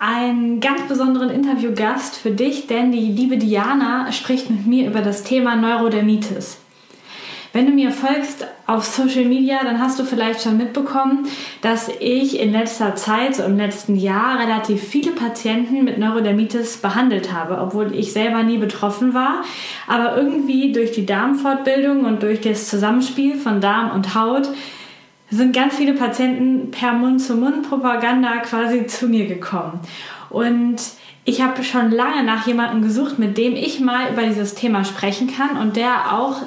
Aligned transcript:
einen 0.00 0.60
ganz 0.60 0.88
besonderen 0.88 1.28
Interviewgast 1.28 2.16
für 2.16 2.30
dich, 2.30 2.66
denn 2.66 2.90
die 2.90 3.12
liebe 3.12 3.36
Diana 3.36 4.10
spricht 4.12 4.48
mit 4.50 4.66
mir 4.66 4.88
über 4.88 5.02
das 5.02 5.24
Thema 5.24 5.56
Neurodermitis. 5.56 6.58
Wenn 7.52 7.66
du 7.66 7.72
mir 7.72 7.90
folgst 7.90 8.46
auf 8.66 8.84
Social 8.84 9.24
Media, 9.24 9.58
dann 9.62 9.78
hast 9.80 9.98
du 9.98 10.04
vielleicht 10.04 10.40
schon 10.40 10.56
mitbekommen, 10.56 11.26
dass 11.60 11.90
ich 12.00 12.40
in 12.40 12.52
letzter 12.52 12.94
Zeit, 12.94 13.34
so 13.34 13.42
im 13.42 13.58
letzten 13.58 13.96
Jahr, 13.96 14.38
relativ 14.38 14.82
viele 14.82 15.10
Patienten 15.10 15.84
mit 15.84 15.98
Neurodermitis 15.98 16.78
behandelt 16.78 17.32
habe, 17.32 17.58
obwohl 17.60 17.94
ich 17.94 18.12
selber 18.12 18.42
nie 18.42 18.56
betroffen 18.56 19.12
war. 19.12 19.42
Aber 19.86 20.16
irgendwie 20.16 20.72
durch 20.72 20.92
die 20.92 21.04
Darmfortbildung 21.04 22.04
und 22.04 22.22
durch 22.22 22.40
das 22.40 22.68
Zusammenspiel 22.68 23.34
von 23.34 23.60
Darm 23.60 23.90
und 23.90 24.14
Haut 24.14 24.48
sind 25.30 25.54
ganz 25.54 25.76
viele 25.76 25.94
Patienten 25.94 26.70
per 26.70 26.92
Mund-zu-Mund-Propaganda 26.92 28.38
quasi 28.38 28.86
zu 28.86 29.06
mir 29.06 29.26
gekommen. 29.26 29.80
Und 30.28 30.76
ich 31.24 31.42
habe 31.42 31.62
schon 31.62 31.90
lange 31.90 32.24
nach 32.24 32.46
jemandem 32.46 32.82
gesucht, 32.82 33.18
mit 33.18 33.38
dem 33.38 33.54
ich 33.54 33.80
mal 33.80 34.10
über 34.12 34.22
dieses 34.22 34.54
Thema 34.54 34.84
sprechen 34.84 35.30
kann 35.32 35.56
und 35.56 35.76
der 35.76 36.12
auch 36.18 36.42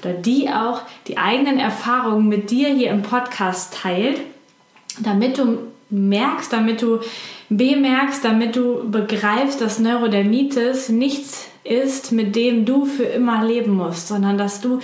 oder 0.00 0.14
die 0.14 0.48
auch 0.48 0.82
die 1.06 1.18
eigenen 1.18 1.58
Erfahrungen 1.58 2.28
mit 2.28 2.50
dir 2.50 2.68
hier 2.68 2.90
im 2.90 3.02
Podcast 3.02 3.74
teilt, 3.82 4.20
damit 5.00 5.38
du 5.38 5.58
merkst, 5.90 6.52
damit 6.52 6.82
du 6.82 7.00
bemerkst, 7.48 8.24
damit 8.24 8.56
du 8.56 8.90
begreifst, 8.90 9.60
dass 9.60 9.78
Neurodermitis 9.78 10.88
nichts 10.88 11.48
ist, 11.64 12.12
mit 12.12 12.34
dem 12.34 12.64
du 12.64 12.86
für 12.86 13.04
immer 13.04 13.44
leben 13.44 13.74
musst, 13.74 14.08
sondern 14.08 14.38
dass 14.38 14.60
du 14.60 14.80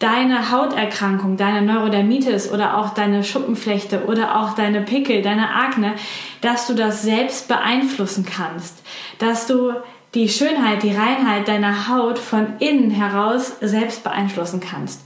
deine 0.00 0.50
Hauterkrankung, 0.50 1.36
deine 1.36 1.62
Neurodermitis 1.62 2.50
oder 2.50 2.78
auch 2.78 2.90
deine 2.94 3.22
Schuppenflechte 3.22 4.06
oder 4.06 4.40
auch 4.40 4.54
deine 4.54 4.80
Pickel, 4.80 5.22
deine 5.22 5.54
Akne, 5.54 5.94
dass 6.40 6.66
du 6.66 6.74
das 6.74 7.02
selbst 7.02 7.46
beeinflussen 7.48 8.26
kannst, 8.26 8.82
dass 9.18 9.46
du 9.46 9.74
die 10.14 10.28
Schönheit, 10.28 10.82
die 10.82 10.94
Reinheit 10.94 11.46
deiner 11.46 11.88
Haut 11.88 12.18
von 12.18 12.54
innen 12.58 12.90
heraus 12.90 13.56
selbst 13.60 14.02
beeinflussen 14.02 14.58
kannst. 14.60 15.02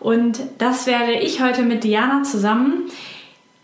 Und 0.00 0.40
das 0.58 0.86
werde 0.86 1.12
ich 1.12 1.42
heute 1.42 1.62
mit 1.62 1.84
Diana 1.84 2.22
zusammen 2.22 2.90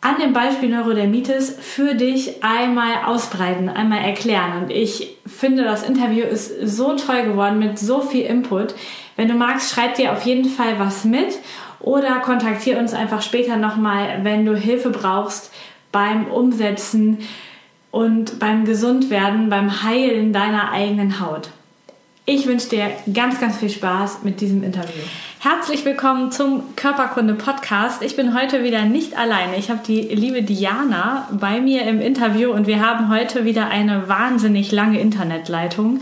an 0.02 0.20
dem 0.20 0.32
Beispiel 0.32 0.68
Neurodermitis 0.68 1.56
für 1.58 1.94
dich 1.94 2.44
einmal 2.44 3.06
ausbreiten, 3.06 3.68
einmal 3.70 4.04
erklären. 4.04 4.62
Und 4.62 4.70
ich 4.70 5.16
finde, 5.26 5.64
das 5.64 5.82
Interview 5.82 6.24
ist 6.24 6.52
so 6.62 6.94
toll 6.94 7.24
geworden 7.24 7.58
mit 7.58 7.78
so 7.78 8.02
viel 8.02 8.26
Input. 8.26 8.74
Wenn 9.16 9.28
du 9.28 9.34
magst, 9.34 9.70
schreib 9.72 9.94
dir 9.94 10.12
auf 10.12 10.22
jeden 10.22 10.48
Fall 10.48 10.78
was 10.78 11.04
mit 11.04 11.38
oder 11.80 12.20
kontaktiere 12.20 12.78
uns 12.78 12.94
einfach 12.94 13.22
später 13.22 13.56
nochmal, 13.56 14.20
wenn 14.22 14.44
du 14.44 14.54
Hilfe 14.54 14.90
brauchst 14.90 15.50
beim 15.90 16.26
Umsetzen 16.26 17.18
und 17.90 18.38
beim 18.38 18.64
Gesundwerden, 18.66 19.48
beim 19.48 19.82
Heilen 19.82 20.32
deiner 20.32 20.70
eigenen 20.70 21.20
Haut. 21.20 21.48
Ich 22.26 22.46
wünsche 22.46 22.68
dir 22.68 22.90
ganz, 23.14 23.40
ganz 23.40 23.56
viel 23.58 23.70
Spaß 23.70 24.22
mit 24.22 24.40
diesem 24.40 24.62
Interview. 24.62 25.02
Herzlich 25.48 25.84
willkommen 25.84 26.32
zum 26.32 26.74
Körperkunde 26.74 27.34
Podcast. 27.34 28.02
Ich 28.02 28.16
bin 28.16 28.36
heute 28.36 28.64
wieder 28.64 28.84
nicht 28.84 29.16
alleine. 29.16 29.56
Ich 29.56 29.70
habe 29.70 29.78
die 29.86 30.00
liebe 30.00 30.42
Diana 30.42 31.28
bei 31.30 31.60
mir 31.60 31.84
im 31.84 32.00
Interview 32.00 32.50
und 32.50 32.66
wir 32.66 32.84
haben 32.84 33.10
heute 33.10 33.44
wieder 33.44 33.68
eine 33.68 34.08
wahnsinnig 34.08 34.72
lange 34.72 34.98
Internetleitung. 34.98 36.00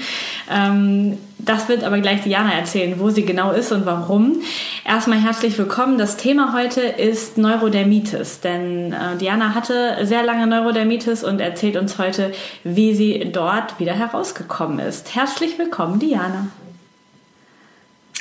Ähm, 0.50 1.19
das 1.38 1.69
wird 1.69 1.84
aber 1.84 1.99
gleich 1.99 2.22
Diana 2.22 2.55
erzählen, 2.55 2.99
wo 2.99 3.10
sie 3.10 3.27
genau 3.27 3.53
ist 3.53 3.71
und 3.71 3.84
warum. 3.84 4.37
Erstmal 4.82 5.19
herzlich 5.19 5.59
willkommen. 5.59 5.99
Das 5.99 6.16
Thema 6.16 6.55
heute 6.55 6.81
ist 6.81 7.37
Neurodermitis, 7.37 8.41
denn 8.41 8.94
äh, 8.94 9.19
Diana 9.21 9.55
hatte 9.55 10.06
sehr 10.06 10.22
lange 10.22 10.47
Neurodermitis 10.47 11.22
und 11.22 11.41
erzählt 11.41 11.76
uns 11.76 11.99
heute, 11.99 12.32
wie 12.62 12.94
sie 12.94 13.31
dort 13.31 13.78
wieder 13.78 13.93
herausgekommen 13.93 14.78
ist. 14.78 15.15
Herzlich 15.15 15.59
willkommen, 15.59 15.99
Diana. 15.99 16.49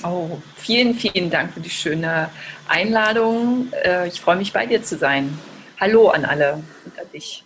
Oh, 0.01 0.41
vielen, 0.55 0.95
vielen 0.95 1.29
Dank 1.29 1.53
für 1.53 1.59
die 1.59 1.69
schöne 1.69 2.29
Einladung. 2.67 3.71
Äh, 3.83 4.07
ich 4.07 4.19
freue 4.19 4.37
mich, 4.37 4.51
bei 4.51 4.65
dir 4.65 4.81
zu 4.81 4.97
sein. 4.97 5.37
Hallo 5.79 6.09
an 6.09 6.25
alle 6.25 6.63
und 6.85 6.99
an 6.99 7.05
dich. 7.13 7.43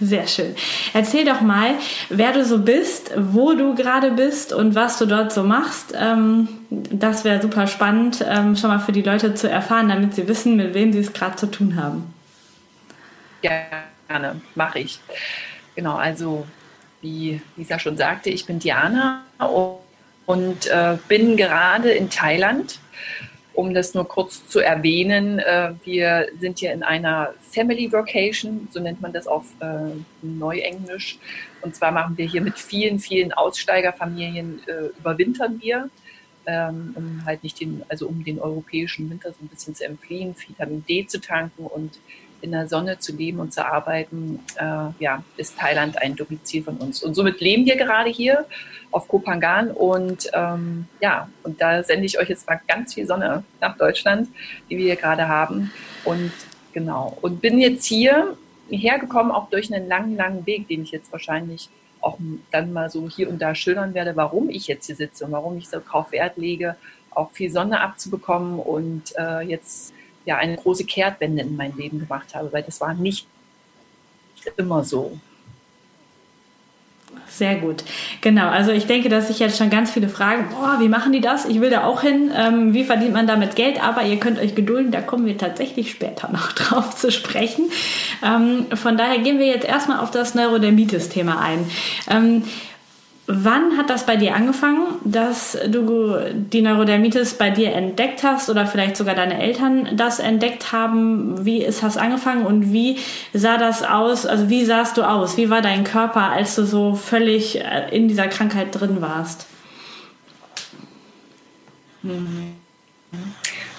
Sehr 0.00 0.26
schön. 0.26 0.54
Erzähl 0.94 1.24
doch 1.24 1.40
mal, 1.40 1.74
wer 2.08 2.32
du 2.32 2.44
so 2.44 2.58
bist, 2.58 3.12
wo 3.16 3.54
du 3.54 3.74
gerade 3.74 4.12
bist 4.12 4.52
und 4.52 4.74
was 4.74 4.98
du 4.98 5.06
dort 5.06 5.32
so 5.32 5.42
machst. 5.42 5.94
Ähm, 5.94 6.48
das 6.70 7.24
wäre 7.24 7.42
super 7.42 7.66
spannend, 7.66 8.24
ähm, 8.26 8.56
schon 8.56 8.70
mal 8.70 8.78
für 8.78 8.92
die 8.92 9.02
Leute 9.02 9.34
zu 9.34 9.50
erfahren, 9.50 9.88
damit 9.88 10.14
sie 10.14 10.28
wissen, 10.28 10.56
mit 10.56 10.74
wem 10.74 10.92
sie 10.92 11.00
es 11.00 11.12
gerade 11.12 11.36
zu 11.36 11.46
tun 11.46 11.76
haben. 11.76 12.14
Gerne, 13.42 14.40
mache 14.54 14.78
ich. 14.78 15.00
Genau, 15.74 15.96
also 15.96 16.46
wie 17.02 17.40
Lisa 17.56 17.78
schon 17.78 17.96
sagte, 17.96 18.30
ich 18.30 18.46
bin 18.46 18.58
Diana 18.58 19.22
und 19.38 19.79
äh, 20.66 20.98
bin 21.08 21.36
gerade 21.36 21.90
in 21.90 22.10
Thailand 22.10 22.80
um 23.60 23.74
das 23.74 23.92
nur 23.92 24.08
kurz 24.08 24.48
zu 24.48 24.60
erwähnen, 24.60 25.38
äh, 25.38 25.74
wir 25.84 26.28
sind 26.38 26.60
hier 26.60 26.72
in 26.72 26.82
einer 26.82 27.34
Family 27.42 27.92
Vocation, 27.92 28.68
so 28.70 28.80
nennt 28.80 29.02
man 29.02 29.12
das 29.12 29.26
auf 29.26 29.44
äh, 29.60 29.90
Neuenglisch. 30.22 31.18
Und 31.60 31.76
zwar 31.76 31.92
machen 31.92 32.16
wir 32.16 32.26
hier 32.26 32.40
mit 32.40 32.58
vielen, 32.58 32.98
vielen 32.98 33.32
Aussteigerfamilien, 33.32 34.62
äh, 34.66 34.98
überwintern 34.98 35.60
wir, 35.60 35.90
ähm, 36.46 36.94
um 36.96 37.22
halt 37.26 37.42
nicht 37.42 37.60
den, 37.60 37.82
also 37.88 38.08
um 38.08 38.24
den 38.24 38.40
europäischen 38.40 39.10
Winter 39.10 39.30
so 39.30 39.44
ein 39.44 39.48
bisschen 39.48 39.74
zu 39.74 39.84
entfliehen, 39.84 40.34
Vitamin 40.38 40.84
D 40.88 41.06
zu 41.06 41.20
tanken 41.20 41.66
und 41.66 41.98
in 42.42 42.52
der 42.52 42.68
Sonne 42.68 42.98
zu 42.98 43.14
leben 43.14 43.38
und 43.38 43.52
zu 43.52 43.64
arbeiten, 43.64 44.40
äh, 44.56 44.88
ja, 44.98 45.22
ist 45.36 45.58
Thailand 45.58 46.00
ein 46.00 46.16
Domizil 46.16 46.62
von 46.62 46.76
uns. 46.76 47.02
Und 47.02 47.14
somit 47.14 47.40
leben 47.40 47.66
wir 47.66 47.76
gerade 47.76 48.10
hier 48.10 48.46
auf 48.90 49.06
Kopangan 49.06 49.70
und 49.70 50.28
ähm, 50.32 50.86
ja, 51.00 51.28
und 51.44 51.60
da 51.60 51.82
sende 51.82 52.06
ich 52.06 52.18
euch 52.18 52.28
jetzt 52.28 52.48
mal 52.48 52.60
ganz 52.66 52.94
viel 52.94 53.06
Sonne 53.06 53.44
nach 53.60 53.76
Deutschland, 53.76 54.28
die 54.68 54.78
wir 54.78 54.86
hier 54.86 54.96
gerade 54.96 55.28
haben. 55.28 55.70
Und 56.04 56.32
genau, 56.72 57.16
und 57.20 57.40
bin 57.40 57.58
jetzt 57.58 57.84
hier 57.84 58.36
hergekommen, 58.68 59.32
auch 59.32 59.48
durch 59.50 59.72
einen 59.72 59.88
langen, 59.88 60.16
langen 60.16 60.46
Weg, 60.46 60.68
den 60.68 60.82
ich 60.82 60.90
jetzt 60.90 61.12
wahrscheinlich 61.12 61.68
auch 62.00 62.18
dann 62.50 62.72
mal 62.72 62.90
so 62.90 63.08
hier 63.08 63.28
und 63.28 63.40
da 63.40 63.54
schildern 63.54 63.94
werde, 63.94 64.16
warum 64.16 64.48
ich 64.48 64.66
jetzt 64.66 64.86
hier 64.86 64.96
sitze 64.96 65.26
und 65.26 65.32
warum 65.32 65.58
ich 65.58 65.68
so 65.68 65.80
drauf 65.86 66.12
Wert 66.12 66.36
lege, 66.36 66.76
auch 67.10 67.30
viel 67.32 67.50
Sonne 67.50 67.80
abzubekommen 67.80 68.58
und 68.58 69.12
äh, 69.18 69.40
jetzt 69.40 69.92
ja 70.30 70.36
eine 70.36 70.56
große 70.56 70.84
Kehrtwende 70.84 71.42
in 71.42 71.56
mein 71.56 71.76
Leben 71.76 71.98
gemacht 71.98 72.34
habe, 72.34 72.52
weil 72.52 72.62
das 72.62 72.80
war 72.80 72.94
nicht 72.94 73.26
immer 74.56 74.84
so. 74.84 75.18
Sehr 77.26 77.56
gut. 77.56 77.84
Genau, 78.20 78.48
also 78.48 78.70
ich 78.70 78.86
denke, 78.86 79.08
dass 79.08 79.28
sich 79.28 79.40
jetzt 79.40 79.58
schon 79.58 79.70
ganz 79.70 79.90
viele 79.90 80.08
fragen, 80.08 80.48
boah, 80.50 80.76
wie 80.78 80.88
machen 80.88 81.12
die 81.12 81.20
das? 81.20 81.44
Ich 81.44 81.60
will 81.60 81.70
da 81.70 81.84
auch 81.84 82.02
hin. 82.02 82.30
Ähm, 82.36 82.72
wie 82.74 82.84
verdient 82.84 83.12
man 83.12 83.26
damit 83.26 83.56
Geld? 83.56 83.82
Aber 83.82 84.02
ihr 84.04 84.18
könnt 84.18 84.38
euch 84.38 84.54
gedulden, 84.54 84.92
da 84.92 85.00
kommen 85.00 85.26
wir 85.26 85.36
tatsächlich 85.36 85.90
später 85.90 86.28
noch 86.32 86.52
drauf 86.52 86.94
zu 86.94 87.10
sprechen. 87.10 87.70
Ähm, 88.24 88.66
von 88.74 88.96
daher 88.96 89.18
gehen 89.18 89.38
wir 89.38 89.46
jetzt 89.46 89.66
erstmal 89.66 89.98
auf 90.00 90.10
das 90.10 90.34
Neurodermitis-Thema 90.34 91.40
ein. 91.40 91.70
Ähm, 92.08 92.44
Wann 93.32 93.76
hat 93.76 93.90
das 93.90 94.06
bei 94.06 94.16
dir 94.16 94.34
angefangen, 94.34 94.86
dass 95.04 95.56
du 95.68 96.18
die 96.34 96.62
Neurodermitis 96.62 97.34
bei 97.34 97.50
dir 97.50 97.72
entdeckt 97.72 98.24
hast 98.24 98.50
oder 98.50 98.66
vielleicht 98.66 98.96
sogar 98.96 99.14
deine 99.14 99.40
Eltern 99.40 99.96
das 99.96 100.18
entdeckt 100.18 100.72
haben? 100.72 101.44
Wie 101.44 101.62
ist 101.62 101.84
das 101.84 101.96
angefangen 101.96 102.44
und 102.44 102.72
wie 102.72 102.98
sah 103.32 103.56
das 103.56 103.84
aus? 103.84 104.26
Also 104.26 104.50
wie 104.50 104.64
sahst 104.64 104.96
du 104.96 105.04
aus? 105.04 105.36
Wie 105.36 105.48
war 105.48 105.62
dein 105.62 105.84
Körper, 105.84 106.30
als 106.30 106.56
du 106.56 106.64
so 106.64 106.96
völlig 106.96 107.60
äh, 107.60 107.88
in 107.96 108.08
dieser 108.08 108.26
Krankheit 108.26 108.68
drin 108.72 109.00
warst? 109.00 109.46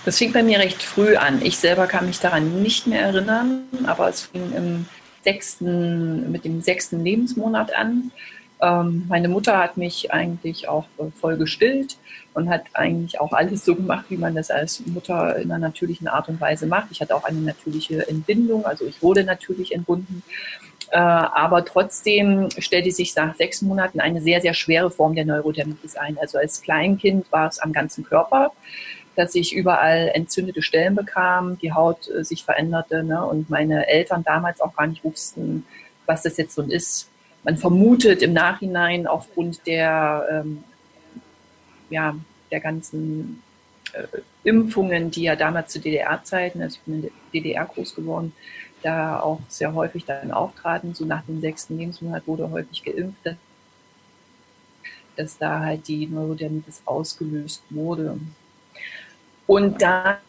Das 0.05 0.17
fing 0.17 0.31
bei 0.31 0.43
mir 0.43 0.59
recht 0.59 0.81
früh 0.81 1.17
an. 1.17 1.41
Ich 1.43 1.57
selber 1.57 1.87
kann 1.87 2.05
mich 2.05 2.21
daran 2.21 2.61
nicht 2.61 2.87
mehr 2.87 3.01
erinnern, 3.01 3.63
aber 3.85 4.07
es 4.07 4.21
fing 4.21 4.53
im 4.55 4.85
sechsten, 5.25 6.31
mit 6.31 6.45
dem 6.45 6.61
sechsten 6.61 7.03
Lebensmonat 7.03 7.75
an 7.75 8.11
ähm, 8.61 9.05
meine 9.09 9.27
Mutter 9.27 9.57
hat 9.57 9.77
mich 9.77 10.11
eigentlich 10.13 10.67
auch 10.67 10.85
äh, 10.99 11.05
voll 11.19 11.37
gestillt 11.37 11.97
und 12.33 12.49
hat 12.49 12.63
eigentlich 12.73 13.19
auch 13.19 13.33
alles 13.33 13.65
so 13.65 13.75
gemacht, 13.75 14.05
wie 14.09 14.17
man 14.17 14.35
das 14.35 14.51
als 14.51 14.85
Mutter 14.85 15.35
in 15.37 15.51
einer 15.51 15.67
natürlichen 15.67 16.07
Art 16.07 16.29
und 16.29 16.39
Weise 16.39 16.67
macht. 16.67 16.87
Ich 16.91 17.01
hatte 17.01 17.15
auch 17.15 17.23
eine 17.23 17.39
natürliche 17.39 18.07
Entbindung, 18.07 18.65
also 18.65 18.85
ich 18.85 19.01
wurde 19.01 19.23
natürlich 19.23 19.73
entbunden. 19.73 20.23
Äh, 20.91 20.97
aber 20.97 21.65
trotzdem 21.65 22.49
stellte 22.57 22.91
sich 22.91 23.15
nach 23.15 23.35
sechs 23.35 23.61
Monaten 23.61 23.99
eine 23.99 24.21
sehr, 24.21 24.41
sehr 24.41 24.53
schwere 24.53 24.91
Form 24.91 25.15
der 25.15 25.25
Neurodermitis 25.25 25.95
ein. 25.95 26.17
Also 26.19 26.37
als 26.37 26.61
Kleinkind 26.61 27.31
war 27.31 27.47
es 27.47 27.59
am 27.59 27.73
ganzen 27.73 28.03
Körper, 28.03 28.51
dass 29.15 29.33
ich 29.35 29.55
überall 29.55 30.11
entzündete 30.13 30.61
Stellen 30.61 30.95
bekam, 30.95 31.57
die 31.59 31.73
Haut 31.73 32.09
äh, 32.09 32.23
sich 32.23 32.43
veränderte 32.43 33.03
ne? 33.03 33.25
und 33.25 33.49
meine 33.49 33.87
Eltern 33.87 34.23
damals 34.23 34.61
auch 34.61 34.75
gar 34.75 34.87
nicht 34.87 35.03
wussten, 35.03 35.65
was 36.05 36.23
das 36.23 36.37
jetzt 36.37 36.55
so 36.55 36.61
ist. 36.61 37.10
Man 37.43 37.57
vermutet 37.57 38.21
im 38.21 38.33
Nachhinein 38.33 39.07
aufgrund 39.07 39.65
der, 39.65 40.27
ähm, 40.31 40.63
ja, 41.89 42.15
der 42.51 42.59
ganzen 42.59 43.41
äh, 43.93 44.03
Impfungen, 44.43 45.11
die 45.11 45.23
ja 45.23 45.35
damals 45.35 45.71
zu 45.73 45.79
DDR-Zeiten, 45.79 46.61
also 46.61 46.77
ich 46.77 46.81
bin 46.81 46.95
in 46.95 47.01
der 47.01 47.11
DDR 47.33 47.65
groß 47.65 47.95
geworden, 47.95 48.33
da 48.83 49.19
auch 49.19 49.39
sehr 49.47 49.73
häufig 49.73 50.05
dann 50.05 50.31
auftraten. 50.31 50.93
So 50.93 51.05
nach 51.05 51.23
dem 51.25 51.41
sechsten 51.41 51.77
Lebensmonat 51.77 52.27
wurde 52.27 52.49
häufig 52.49 52.83
geimpft, 52.83 53.35
dass 55.15 55.37
da 55.37 55.59
halt 55.59 55.87
die 55.87 56.07
Neurodermitis 56.07 56.81
ausgelöst 56.85 57.63
wurde. 57.69 58.19
Und 59.47 59.81
da 59.81 60.19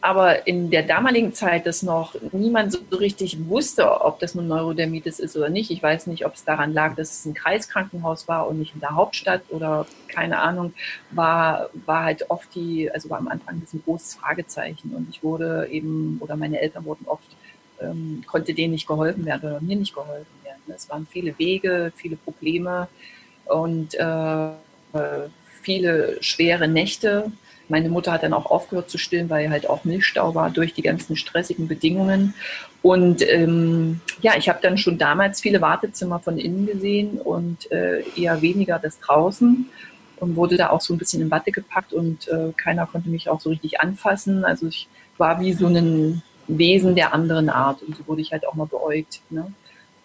aber 0.00 0.46
in 0.46 0.70
der 0.70 0.82
damaligen 0.82 1.34
Zeit 1.34 1.66
das 1.66 1.82
noch 1.82 2.14
niemand 2.32 2.72
so 2.72 2.78
richtig 2.96 3.36
wusste, 3.48 4.00
ob 4.02 4.18
das 4.18 4.34
nun 4.34 4.48
Neurodermitis 4.48 5.18
ist 5.18 5.36
oder 5.36 5.50
nicht. 5.50 5.70
Ich 5.70 5.82
weiß 5.82 6.06
nicht, 6.06 6.24
ob 6.24 6.34
es 6.34 6.44
daran 6.44 6.72
lag, 6.72 6.94
dass 6.96 7.10
es 7.10 7.26
ein 7.26 7.34
Kreiskrankenhaus 7.34 8.26
war 8.26 8.48
und 8.48 8.58
nicht 8.58 8.74
in 8.74 8.80
der 8.80 8.94
Hauptstadt 8.94 9.42
oder 9.50 9.86
keine 10.08 10.38
Ahnung, 10.38 10.72
war, 11.10 11.68
war 11.86 12.04
halt 12.04 12.30
oft 12.30 12.54
die, 12.54 12.90
also 12.90 13.10
war 13.10 13.18
am 13.18 13.28
Anfang 13.28 13.56
ein 13.56 13.82
großes 13.84 14.14
Fragezeichen 14.14 14.94
und 14.94 15.08
ich 15.10 15.22
wurde 15.22 15.68
eben, 15.70 16.18
oder 16.20 16.36
meine 16.36 16.60
Eltern 16.60 16.84
wurden 16.84 17.06
oft 17.06 17.36
ähm, 17.80 18.22
konnte 18.26 18.54
denen 18.54 18.72
nicht 18.72 18.86
geholfen 18.86 19.24
werden 19.24 19.50
oder 19.50 19.60
mir 19.60 19.76
nicht 19.76 19.94
geholfen 19.94 20.26
werden. 20.44 20.60
Es 20.74 20.88
waren 20.88 21.06
viele 21.10 21.38
Wege, 21.38 21.92
viele 21.96 22.16
Probleme 22.16 22.88
und 23.46 23.94
äh, 23.94 24.50
viele 25.62 26.22
schwere 26.22 26.68
Nächte. 26.68 27.32
Meine 27.70 27.88
Mutter 27.88 28.12
hat 28.12 28.22
dann 28.22 28.34
auch 28.34 28.46
aufgehört 28.46 28.90
zu 28.90 28.98
stillen, 28.98 29.30
weil 29.30 29.48
halt 29.48 29.68
auch 29.68 29.84
Milchstau 29.84 30.34
war 30.34 30.50
durch 30.50 30.74
die 30.74 30.82
ganzen 30.82 31.16
stressigen 31.16 31.68
Bedingungen. 31.68 32.34
Und 32.82 33.22
ähm, 33.26 34.00
ja, 34.20 34.32
ich 34.36 34.48
habe 34.48 34.58
dann 34.62 34.76
schon 34.76 34.98
damals 34.98 35.40
viele 35.40 35.60
Wartezimmer 35.60 36.18
von 36.18 36.38
innen 36.38 36.66
gesehen 36.66 37.18
und 37.18 37.70
äh, 37.70 38.02
eher 38.16 38.42
weniger 38.42 38.78
das 38.78 39.00
draußen 39.00 39.70
und 40.16 40.36
wurde 40.36 40.56
da 40.56 40.70
auch 40.70 40.80
so 40.80 40.94
ein 40.94 40.98
bisschen 40.98 41.22
in 41.22 41.30
Watte 41.30 41.50
gepackt 41.52 41.92
und 41.92 42.28
äh, 42.28 42.52
keiner 42.56 42.86
konnte 42.86 43.08
mich 43.08 43.28
auch 43.28 43.40
so 43.40 43.50
richtig 43.50 43.80
anfassen. 43.80 44.44
Also 44.44 44.66
ich 44.66 44.88
war 45.16 45.40
wie 45.40 45.52
so 45.52 45.66
ein 45.66 46.22
Wesen 46.48 46.94
der 46.94 47.14
anderen 47.14 47.48
Art. 47.48 47.82
Und 47.82 47.96
so 47.96 48.06
wurde 48.06 48.22
ich 48.22 48.32
halt 48.32 48.46
auch 48.46 48.54
mal 48.54 48.66
beäugt. 48.66 49.20
Ne? 49.30 49.52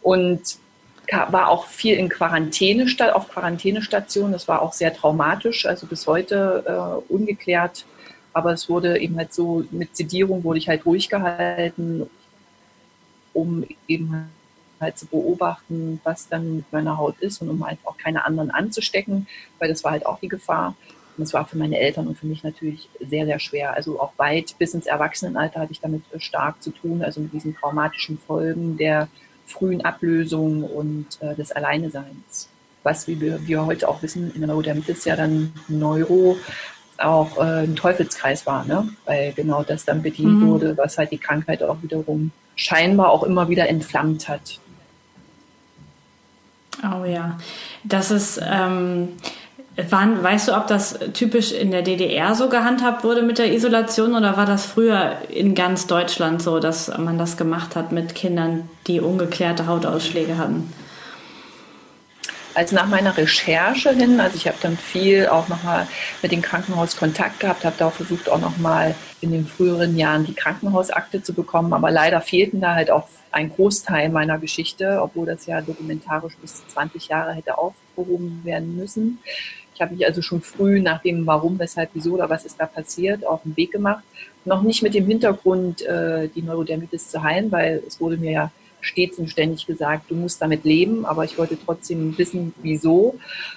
Und 0.02 0.42
war 1.12 1.50
auch 1.50 1.68
viel 1.68 1.96
in 1.98 2.10
Quarantäne, 2.10 2.86
auf 3.14 3.30
Quarantänestation. 3.30 4.32
Das 4.32 4.48
war 4.48 4.62
auch 4.62 4.74
sehr 4.74 4.94
traumatisch, 4.94 5.66
also 5.66 5.88
bis 5.88 6.08
heute 6.08 6.64
äh, 7.10 7.14
ungeklärt. 7.14 7.86
Aber 8.34 8.52
es 8.52 8.70
wurde 8.70 9.00
eben 9.00 9.18
halt 9.18 9.34
so, 9.34 9.64
mit 9.72 9.96
Sedierung 9.96 10.44
wurde 10.44 10.60
ich 10.60 10.68
halt 10.68 10.86
ruhig 10.86 11.10
gehalten, 11.10 12.10
um 13.34 13.66
eben 13.88 14.30
halt 14.80 14.98
zu 14.98 15.06
beobachten, 15.06 16.02
was 16.04 16.28
dann 16.28 16.58
mit 16.58 16.74
meiner 16.74 16.98
Haut 16.98 17.18
ist 17.20 17.42
und 17.42 17.50
um 17.50 17.66
halt 17.66 17.80
auch 17.86 17.98
keine 17.98 18.26
anderen 18.26 18.52
anzustecken, 18.52 19.28
weil 19.60 19.70
das 19.70 19.84
war 19.84 19.92
halt 19.92 20.06
auch 20.06 20.20
die 20.20 20.28
Gefahr. 20.28 20.76
Und 21.18 21.24
es 21.24 21.34
war 21.34 21.46
für 21.46 21.58
meine 21.58 21.80
Eltern 21.80 22.08
und 22.08 22.18
für 22.18 22.28
mich 22.28 22.44
natürlich 22.44 22.90
sehr, 23.00 23.26
sehr 23.26 23.40
schwer. 23.40 23.74
Also 23.74 24.02
auch 24.02 24.12
weit 24.18 24.56
bis 24.58 24.74
ins 24.74 24.86
Erwachsenenalter 24.86 25.62
hatte 25.62 25.72
ich 25.72 25.80
damit 25.80 26.04
stark 26.18 26.62
zu 26.62 26.72
tun, 26.72 27.04
also 27.04 27.22
mit 27.22 27.32
diesen 27.32 27.56
traumatischen 27.56 28.18
Folgen 28.18 28.78
der 28.78 29.08
frühen 29.46 29.84
Ablösung 29.84 30.64
und 30.64 31.08
äh, 31.22 31.36
des 31.36 31.52
Alleineseins. 31.52 32.50
Was, 32.84 33.08
wie 33.08 33.20
wir, 33.20 33.46
wir 33.48 33.66
heute 33.66 33.88
auch 33.88 34.02
wissen, 34.02 34.32
in 34.34 34.42
der 34.42 34.48
Neurodermitis 34.48 35.06
ja 35.06 35.16
dann 35.16 35.54
Neuro 35.68 36.38
auch 36.98 37.38
äh, 37.38 37.64
ein 37.64 37.76
Teufelskreis 37.76 38.46
war, 38.46 38.66
ne? 38.66 38.88
weil 39.06 39.34
genau 39.34 39.64
das 39.64 39.86
dann 39.86 40.02
bedient 40.02 40.42
mhm. 40.42 40.48
wurde, 40.48 40.78
was 40.78 40.98
halt 40.98 41.12
die 41.12 41.18
Krankheit 41.18 41.62
auch 41.64 41.78
wiederum 41.82 42.32
scheinbar 42.56 43.10
auch 43.10 43.24
immer 43.24 43.50
wieder 43.50 43.68
entflammt 43.68 44.30
hat. 44.30 44.60
Oh 46.84 47.06
ja, 47.06 47.38
das 47.84 48.12
ist, 48.12 48.40
ähm, 48.44 49.10
Wann, 49.78 50.24
weißt 50.24 50.48
du, 50.48 50.56
ob 50.56 50.68
das 50.68 50.98
typisch 51.14 51.52
in 51.52 51.72
der 51.72 51.82
DDR 51.82 52.34
so 52.34 52.48
gehandhabt 52.48 53.04
wurde 53.04 53.24
mit 53.24 53.38
der 53.38 53.54
Isolation 53.54 54.16
oder 54.16 54.38
war 54.38 54.46
das 54.46 54.66
früher 54.66 55.18
in 55.30 55.54
ganz 55.54 55.86
Deutschland 55.86 56.42
so, 56.42 56.60
dass 56.60 56.88
man 56.98 57.18
das 57.18 57.36
gemacht 57.36 57.76
hat 57.76 57.92
mit 57.92 58.16
Kindern, 58.16 58.70
die 58.88 59.02
ungeklärte 59.02 59.68
Hautausschläge 59.68 60.38
hatten? 60.38 60.72
Also 62.54 62.74
nach 62.74 62.88
meiner 62.88 63.18
Recherche 63.18 63.92
hin, 63.92 64.22
also 64.22 64.38
ich 64.38 64.48
habe 64.48 64.56
dann 64.62 64.78
viel 64.78 65.28
auch 65.28 65.50
nochmal 65.50 65.88
mit 66.22 66.32
dem 66.32 66.42
Krankenhaus 66.42 66.96
Kontakt 66.96 67.42
gehabt, 67.42 67.66
habe 67.66 67.76
da 67.78 67.88
auch 67.88 67.94
versucht, 67.94 68.30
auch 68.30 68.40
nochmal 68.40 68.96
in 69.20 69.34
den 69.34 69.46
früheren 69.46 69.98
Jahren 69.98 70.26
die 70.26 70.34
Krankenhausakte 70.34 71.22
zu 71.22 71.34
bekommen, 71.34 71.74
aber 71.74 71.92
leider 71.92 72.22
fehlten 72.22 72.62
da 72.62 72.76
halt 72.76 72.92
auch 72.92 73.10
ein 73.34 73.50
Großteil 73.50 74.08
meiner 74.08 74.38
Geschichte, 74.40 75.02
obwohl 75.02 75.26
das 75.26 75.46
ja 75.48 75.60
dokumentarisch 75.60 76.38
bis 76.38 76.66
20 76.68 77.10
Jahre 77.10 77.34
hätte 77.34 77.58
aufgehoben 77.58 78.40
werden 78.46 78.78
müssen. 78.78 79.20
Ich 79.76 79.82
habe 79.82 79.94
mich 79.94 80.06
also 80.06 80.22
schon 80.22 80.42
früh 80.42 80.82
nach 80.82 81.02
dem 81.02 81.28
Warum, 81.28 81.60
Weshalb, 81.60 81.90
Wieso 81.94 82.14
oder 82.14 82.30
was 82.30 82.46
ist 82.46 82.60
da 82.60 82.66
passiert 82.66 83.26
auf 83.26 83.44
den 83.44 83.56
Weg 83.58 83.72
gemacht. 83.72 84.04
Noch 84.46 84.62
nicht 84.62 84.82
mit 84.82 84.94
dem 84.94 85.06
Hintergrund, 85.06 85.82
äh, 85.82 86.30
die 86.30 86.42
Neurodermitis 86.42 87.10
zu 87.10 87.22
heilen, 87.22 87.52
weil 87.52 87.84
es 87.86 88.00
wurde 88.00 88.18
mir 88.18 88.32
ja 88.32 88.52
stets 88.80 89.20
und 89.20 89.30
ständig 89.30 89.66
gesagt, 89.66 90.10
du 90.10 90.16
musst 90.16 90.42
damit 90.42 90.64
leben, 90.64 91.06
aber 91.06 91.26
ich 91.26 91.38
wollte 91.38 91.58
trotzdem 91.64 92.18
wissen, 92.18 92.54
wieso 92.62 93.16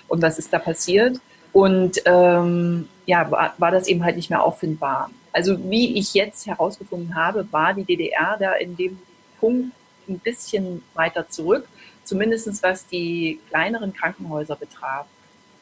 und 0.09 0.21
was 0.21 0.39
ist 0.39 0.53
da 0.53 0.59
passiert. 0.59 1.21
Und 1.53 2.03
ähm, 2.05 2.89
ja, 3.07 3.31
war, 3.31 3.55
war 3.59 3.71
das 3.71 3.87
eben 3.87 4.05
halt 4.05 4.17
nicht 4.17 4.31
mehr 4.31 4.43
auffindbar. 4.43 5.11
Also 5.33 5.71
wie 5.71 5.99
ich 5.99 6.15
jetzt 6.15 6.47
herausgefunden 6.47 7.15
habe, 7.15 7.47
war 7.53 7.75
die 7.75 7.85
DDR 7.85 8.37
da 8.39 8.55
in 8.55 8.77
dem 8.77 8.99
Punkt 9.39 9.73
ein 10.09 10.19
bisschen 10.19 10.83
weiter 10.95 11.29
zurück, 11.29 11.69
zumindest 12.03 12.63
was 12.63 12.87
die 12.87 13.39
kleineren 13.51 13.93
Krankenhäuser 13.93 14.57
betraf. 14.57 15.07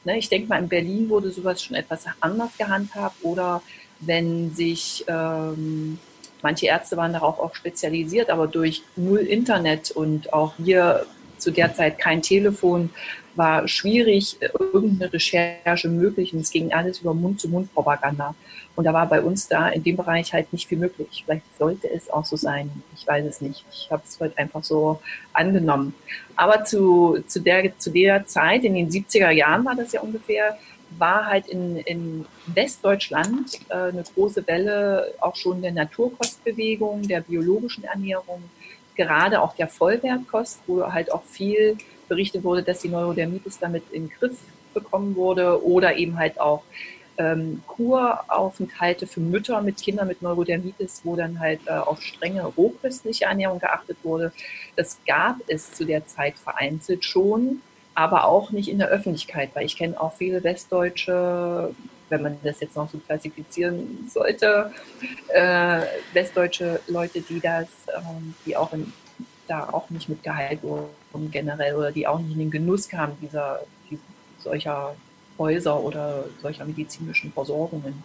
Ne, 0.07 0.19
ich 0.19 0.29
denke 0.29 0.49
mal, 0.49 0.61
in 0.61 0.69
Berlin 0.69 1.09
wurde 1.09 1.33
sowas 1.33 1.61
schon 1.61 1.75
etwas 1.75 2.05
anders 2.21 2.57
gehandhabt 2.57 3.17
oder 3.25 3.61
wenn 3.99 4.55
sich 4.55 5.05
ähm, 5.09 5.99
manche 6.43 6.67
Ärzte 6.67 6.97
waren 6.97 7.13
darauf 7.13 7.41
auch 7.41 7.57
spezialisiert, 7.57 8.31
aber 8.31 8.47
durch 8.47 8.85
null 8.95 9.19
Internet 9.19 9.91
und 9.91 10.33
auch 10.33 10.55
hier 10.59 11.07
zu 11.39 11.51
der 11.51 11.75
Zeit 11.75 11.99
kein 11.99 12.23
Telefon 12.23 12.91
war 13.35 13.67
schwierig, 13.67 14.39
irgendeine 14.73 15.13
Recherche 15.13 15.89
möglich 15.89 16.33
und 16.33 16.41
es 16.41 16.53
ging 16.53 16.73
alles 16.73 17.01
über 17.01 17.13
Mund-zu-Mund-Propaganda. 17.13 18.37
Und 18.77 18.85
da 18.85 18.93
war 18.93 19.07
bei 19.07 19.23
uns 19.23 19.49
da 19.49 19.69
in 19.71 19.83
dem 19.83 19.97
Bereich 19.97 20.33
halt 20.33 20.53
nicht 20.53 20.69
viel 20.69 20.79
möglich. 20.79 21.23
Vielleicht 21.25 21.57
sollte 21.57 21.91
es 21.91 22.11
auch 22.11 22.25
so 22.25 22.37
sein. 22.37 22.71
Ich 22.95 23.07
weiß 23.07 23.25
es 23.25 23.41
nicht. 23.41 23.65
Ich 23.73 23.91
habe 23.91 24.03
es 24.07 24.21
heute 24.21 24.37
einfach 24.39 24.63
so 24.63 25.01
angenommen. 25.33 25.95
Aber 26.37 26.65
zu, 26.65 27.19
zu, 27.27 27.41
der, 27.41 27.77
zu 27.79 27.91
der 27.91 28.27
Zeit, 28.27 28.65
in 28.65 28.75
den 28.75 28.91
70er 28.91 29.31
Jahren 29.31 29.65
war 29.65 29.75
das 29.75 29.93
ja 29.93 30.03
ungefähr, 30.03 30.59
war 30.99 31.27
halt 31.27 31.49
in, 31.49 31.79
in 31.79 32.27
Westdeutschland 32.47 33.59
äh, 33.71 33.75
eine 33.75 34.05
große 34.15 34.47
Welle 34.47 35.13
auch 35.21 35.37
schon 35.37 35.63
der 35.63 35.73
Naturkostbewegung, 35.73 37.03
der 37.09 37.23
biologischen 37.23 37.85
Ernährung, 37.85 38.43
gerade 38.95 39.41
auch 39.41 39.55
der 39.57 39.69
Vollwertkost, 39.69 40.61
wo 40.67 40.93
halt 40.93 41.11
auch 41.13 41.25
viel 41.25 41.77
berichtet 42.09 42.45
wurde, 42.45 42.63
dass 42.63 42.81
die 42.81 42.89
Neurodermitis 42.89 43.59
damit 43.59 43.85
in 43.91 44.09
den 44.09 44.11
Griff 44.11 44.39
bekommen 44.75 45.17
wurde 45.17 45.65
oder 45.65 45.97
eben 45.97 46.19
halt 46.19 46.39
auch 46.41 46.63
ähm, 47.19 47.63
Kuraufenthalte 47.67 49.07
für 49.07 49.21
Mütter 49.21 49.61
mit 49.63 49.79
Kindern 49.79 50.09
mit 50.09 50.23
Neurodermitis, 50.23 51.01
wo 51.05 51.17
dann 51.17 51.41
halt 51.41 51.61
äh, 51.67 51.71
auf 51.71 52.03
strenge 52.03 52.45
rohköstliche 52.45 53.25
Ernährung 53.25 53.59
geachtet 53.59 53.99
wurde. 54.03 54.33
Das 54.77 54.99
gab 55.07 55.37
es 55.47 55.73
zu 55.73 55.85
der 55.85 56.07
Zeit 56.07 56.39
vereinzelt 56.39 57.05
schon, 57.05 57.63
aber 57.95 58.27
auch 58.27 58.51
nicht 58.51 58.69
in 58.69 58.79
der 58.79 58.89
Öffentlichkeit, 58.89 59.51
weil 59.55 59.67
ich 59.67 59.77
kenne 59.77 60.01
auch 60.01 60.15
viele 60.15 60.45
westdeutsche, 60.45 61.75
wenn 62.09 62.23
man 62.23 62.39
das 62.45 62.61
jetzt 62.61 62.77
noch 62.77 62.91
so 62.91 62.99
klassifizieren 62.99 64.09
sollte, 64.13 64.73
äh, 65.29 65.81
westdeutsche 66.13 66.81
Leute, 66.87 67.21
die 67.23 67.41
das, 67.41 67.69
ähm, 67.97 68.35
die 68.45 68.57
auch 68.57 68.73
in, 68.73 68.93
da 69.49 69.71
auch 69.71 69.91
nicht 69.91 70.09
mit 70.09 70.23
geheilt 70.23 70.63
wurden 70.63 71.31
generell 71.31 71.77
oder 71.77 71.93
die 71.93 72.07
auch 72.07 72.19
nicht 72.19 72.33
in 72.33 72.39
den 72.39 72.51
Genuss 72.51 72.89
kamen 72.89 73.17
dieser, 73.21 73.61
die, 73.91 73.99
solcher 74.39 74.95
Häuser 75.39 75.81
oder 75.81 76.25
solcher 76.43 76.65
medizinischen 76.65 77.33
Versorgungen. 77.33 78.03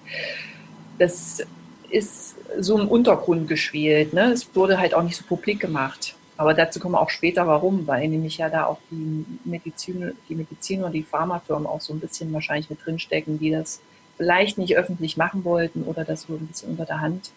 Das 0.98 1.46
ist 1.90 2.36
so 2.60 2.80
im 2.80 2.88
Untergrund 2.88 3.48
geschwelt. 3.48 4.14
Ne? 4.14 4.32
Es 4.32 4.56
wurde 4.56 4.80
halt 4.80 4.94
auch 4.94 5.04
nicht 5.04 5.18
so 5.18 5.24
publik 5.26 5.60
gemacht. 5.60 6.16
Aber 6.38 6.54
dazu 6.54 6.80
kommen 6.80 6.96
wir 6.96 7.02
auch 7.02 7.10
später, 7.10 7.46
warum, 7.46 7.86
weil 7.86 8.08
nämlich 8.08 8.38
ja 8.38 8.50
da 8.50 8.66
auch 8.66 8.80
die 8.90 9.26
Medizin, 9.44 10.14
die 10.28 10.36
Medizin 10.36 10.84
und 10.84 10.94
die 10.94 11.04
Pharmafirmen 11.04 11.68
auch 11.68 11.82
so 11.82 11.94
ein 11.94 12.00
bisschen 12.00 12.34
wahrscheinlich 12.34 12.70
mit 12.70 12.84
drinstecken, 12.84 13.38
die 13.38 13.52
das 13.52 13.82
vielleicht 14.18 14.58
nicht 14.58 14.76
öffentlich 14.76 15.18
machen 15.18 15.44
wollten 15.44 15.84
oder 15.84 16.04
das 16.04 16.24
so 16.24 16.34
ein 16.34 16.48
bisschen 16.48 16.72
unter 16.72 16.86
der 16.86 17.02
Hand 17.02 17.32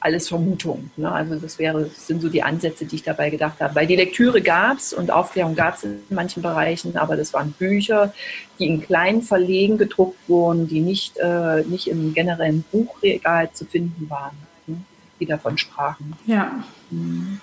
alles 0.00 0.28
Vermutung. 0.28 0.90
Ne? 0.96 1.10
Also 1.10 1.36
das 1.36 1.58
wäre, 1.58 1.84
das 1.84 2.06
sind 2.06 2.22
so 2.22 2.28
die 2.28 2.42
Ansätze, 2.42 2.84
die 2.84 2.96
ich 2.96 3.02
dabei 3.02 3.30
gedacht 3.30 3.60
habe. 3.60 3.74
Weil 3.74 3.86
die 3.86 3.96
Lektüre 3.96 4.40
gab 4.40 4.78
es 4.78 4.92
und 4.92 5.10
Aufklärung 5.10 5.54
gab 5.54 5.76
es 5.76 5.84
in 5.84 6.00
manchen 6.10 6.42
Bereichen, 6.42 6.96
aber 6.96 7.16
das 7.16 7.32
waren 7.34 7.52
Bücher, 7.52 8.12
die 8.58 8.66
in 8.66 8.80
kleinen 8.80 9.22
Verlegen 9.22 9.78
gedruckt 9.78 10.18
wurden, 10.28 10.68
die 10.68 10.80
nicht, 10.80 11.16
äh, 11.18 11.62
nicht 11.64 11.88
im 11.88 12.14
generellen 12.14 12.64
Buchregal 12.70 13.50
zu 13.52 13.64
finden 13.64 14.08
waren, 14.08 14.36
ne? 14.66 14.76
die 15.18 15.26
davon 15.26 15.58
sprachen. 15.58 16.14
Ja. 16.26 16.64
Mhm. 16.90 17.40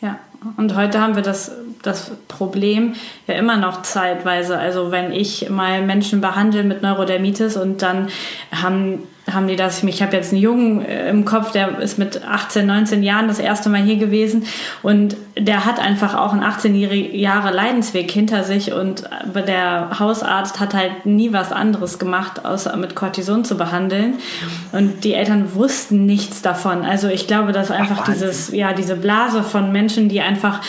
Ja, 0.00 0.20
und 0.56 0.76
heute 0.76 1.00
haben 1.00 1.16
wir 1.16 1.24
das, 1.24 1.50
das 1.82 2.12
Problem 2.28 2.94
ja 3.26 3.34
immer 3.34 3.56
noch 3.56 3.82
zeitweise. 3.82 4.56
Also 4.56 4.92
wenn 4.92 5.10
ich 5.10 5.50
mal 5.50 5.84
Menschen 5.84 6.20
behandle 6.20 6.62
mit 6.62 6.82
Neurodermitis 6.82 7.56
und 7.56 7.82
dann 7.82 8.08
haben 8.52 9.08
haben 9.32 9.48
die 9.48 9.56
das, 9.56 9.82
ich 9.82 10.02
habe 10.02 10.16
jetzt 10.16 10.32
einen 10.32 10.42
Jungen 10.42 10.84
äh, 10.84 11.08
im 11.08 11.24
Kopf, 11.24 11.52
der 11.52 11.78
ist 11.78 11.98
mit 11.98 12.24
18, 12.24 12.66
19 12.66 13.02
Jahren 13.02 13.28
das 13.28 13.38
erste 13.38 13.68
Mal 13.68 13.82
hier 13.82 13.96
gewesen 13.96 14.44
und 14.82 15.16
der 15.36 15.64
hat 15.64 15.78
einfach 15.78 16.14
auch 16.14 16.32
einen 16.32 16.42
18 16.42 16.74
Jahre 17.14 17.54
Leidensweg 17.54 18.10
hinter 18.10 18.44
sich 18.44 18.72
und 18.72 19.04
äh, 19.34 19.42
der 19.42 19.98
Hausarzt 19.98 20.60
hat 20.60 20.74
halt 20.74 21.06
nie 21.06 21.32
was 21.32 21.52
anderes 21.52 21.98
gemacht, 21.98 22.44
außer 22.44 22.76
mit 22.76 22.94
Cortison 22.94 23.44
zu 23.44 23.56
behandeln 23.56 24.14
und 24.72 25.04
die 25.04 25.14
Eltern 25.14 25.54
wussten 25.54 26.06
nichts 26.06 26.42
davon. 26.42 26.84
Also 26.84 27.08
ich 27.08 27.26
glaube, 27.26 27.52
dass 27.52 27.70
einfach 27.70 28.00
Ach, 28.02 28.12
dieses, 28.12 28.52
ja, 28.52 28.72
diese 28.72 28.96
Blase 28.96 29.42
von 29.42 29.72
Menschen, 29.72 30.08
die 30.08 30.20
einfach 30.20 30.60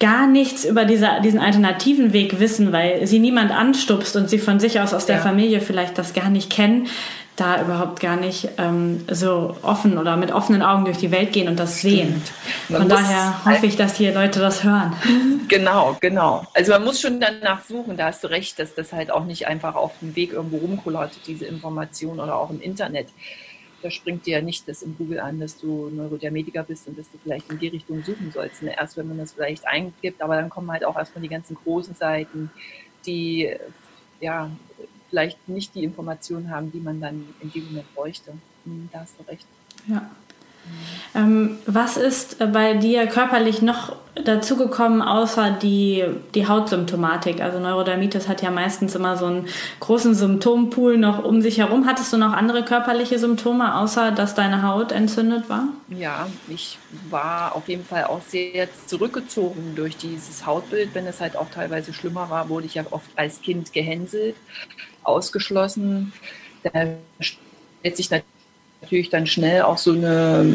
gar 0.00 0.26
nichts 0.26 0.64
über 0.64 0.86
diese, 0.86 1.08
diesen 1.22 1.38
alternativen 1.38 2.12
Weg 2.14 2.40
wissen, 2.40 2.72
weil 2.72 3.06
sie 3.06 3.18
niemand 3.18 3.52
anstupst 3.52 4.16
und 4.16 4.30
sie 4.30 4.38
von 4.38 4.58
sich 4.58 4.80
aus 4.80 4.94
aus 4.94 5.04
der 5.04 5.16
ja. 5.16 5.22
Familie 5.22 5.60
vielleicht 5.60 5.98
das 5.98 6.14
gar 6.14 6.30
nicht 6.30 6.50
kennen, 6.50 6.88
da 7.36 7.62
überhaupt 7.62 8.00
gar 8.00 8.16
nicht 8.16 8.48
ähm, 8.58 9.04
so 9.10 9.56
offen 9.62 9.96
oder 9.96 10.16
mit 10.16 10.30
offenen 10.30 10.62
Augen 10.62 10.84
durch 10.84 10.98
die 10.98 11.10
Welt 11.10 11.32
gehen 11.32 11.48
und 11.48 11.58
das 11.58 11.80
sehen. 11.80 12.22
Von 12.68 12.88
daher 12.88 13.44
hoffe 13.44 13.66
ich, 13.66 13.76
dass 13.76 13.96
hier 13.96 14.12
Leute 14.12 14.40
das 14.40 14.64
hören. 14.64 14.94
Genau, 15.50 15.96
genau. 16.00 16.46
Also 16.54 16.70
man 16.70 16.84
muss 16.84 17.00
schon 17.00 17.18
danach 17.18 17.64
suchen, 17.64 17.96
da 17.96 18.06
hast 18.06 18.22
du 18.22 18.28
recht, 18.28 18.60
dass 18.60 18.76
das 18.76 18.92
halt 18.92 19.10
auch 19.10 19.24
nicht 19.24 19.48
einfach 19.48 19.74
auf 19.74 19.90
dem 20.00 20.14
Weg 20.14 20.32
irgendwo 20.32 20.58
rumkullert, 20.58 21.10
diese 21.26 21.44
Information 21.44 22.20
oder 22.20 22.36
auch 22.36 22.50
im 22.50 22.60
Internet. 22.60 23.08
Da 23.82 23.90
springt 23.90 24.26
dir 24.26 24.38
ja 24.38 24.42
nicht 24.44 24.68
das 24.68 24.82
im 24.82 24.96
Google 24.96 25.18
an, 25.18 25.40
dass 25.40 25.58
du 25.58 25.90
Neurodermetiker 25.90 26.62
bist 26.62 26.86
und 26.86 26.96
dass 26.96 27.10
du 27.10 27.18
vielleicht 27.20 27.50
in 27.50 27.58
die 27.58 27.66
Richtung 27.66 28.04
suchen 28.04 28.30
sollst. 28.32 28.62
Ne? 28.62 28.76
Erst 28.78 28.96
wenn 28.96 29.08
man 29.08 29.18
das 29.18 29.32
vielleicht 29.32 29.66
eingibt, 29.66 30.22
aber 30.22 30.36
dann 30.36 30.50
kommen 30.50 30.70
halt 30.70 30.84
auch 30.84 30.96
erstmal 30.96 31.22
die 31.22 31.28
ganzen 31.28 31.56
großen 31.56 31.96
Seiten, 31.96 32.52
die 33.04 33.52
ja 34.20 34.50
vielleicht 35.10 35.48
nicht 35.48 35.74
die 35.74 35.84
Informationen 35.84 36.50
haben, 36.50 36.72
die 36.72 36.80
man 36.80 37.00
dann 37.00 37.26
in 37.40 37.50
dem 37.52 37.66
Moment 37.66 37.94
bräuchte. 37.94 38.32
Hm, 38.64 38.88
da 38.92 39.00
hast 39.00 39.14
du 39.18 39.28
recht. 39.28 39.46
Ja. 39.86 40.10
Ähm, 41.14 41.58
was 41.66 41.96
ist 41.96 42.38
bei 42.52 42.74
dir 42.74 43.06
körperlich 43.06 43.62
noch 43.62 43.96
dazugekommen, 44.14 45.02
außer 45.02 45.50
die, 45.50 46.04
die 46.34 46.46
Hautsymptomatik? 46.46 47.40
Also 47.40 47.58
Neurodermitis 47.58 48.28
hat 48.28 48.42
ja 48.42 48.50
meistens 48.50 48.94
immer 48.94 49.16
so 49.16 49.26
einen 49.26 49.48
großen 49.80 50.14
Symptompool 50.14 50.98
noch 50.98 51.24
um 51.24 51.42
sich 51.42 51.58
herum. 51.58 51.86
Hattest 51.86 52.12
du 52.12 52.16
noch 52.16 52.32
andere 52.32 52.64
körperliche 52.64 53.18
Symptome, 53.18 53.74
außer 53.74 54.12
dass 54.12 54.34
deine 54.34 54.62
Haut 54.62 54.92
entzündet 54.92 55.48
war? 55.48 55.68
Ja, 55.88 56.28
ich 56.48 56.78
war 57.08 57.56
auf 57.56 57.68
jeden 57.68 57.84
Fall 57.84 58.04
auch 58.04 58.20
sehr 58.22 58.68
zurückgezogen 58.86 59.74
durch 59.74 59.96
dieses 59.96 60.46
Hautbild. 60.46 60.90
Wenn 60.94 61.06
es 61.06 61.20
halt 61.20 61.36
auch 61.36 61.50
teilweise 61.50 61.92
schlimmer 61.92 62.30
war, 62.30 62.48
wurde 62.48 62.66
ich 62.66 62.74
ja 62.74 62.84
oft 62.90 63.10
als 63.16 63.40
Kind 63.42 63.72
gehänselt, 63.72 64.36
ausgeschlossen. 65.02 66.12
Da 66.62 66.96
stellt 67.20 67.96
sich 67.96 68.10
natürlich 68.82 69.10
dann 69.10 69.26
schnell 69.26 69.62
auch 69.62 69.78
so, 69.78 69.92
eine, 69.92 70.46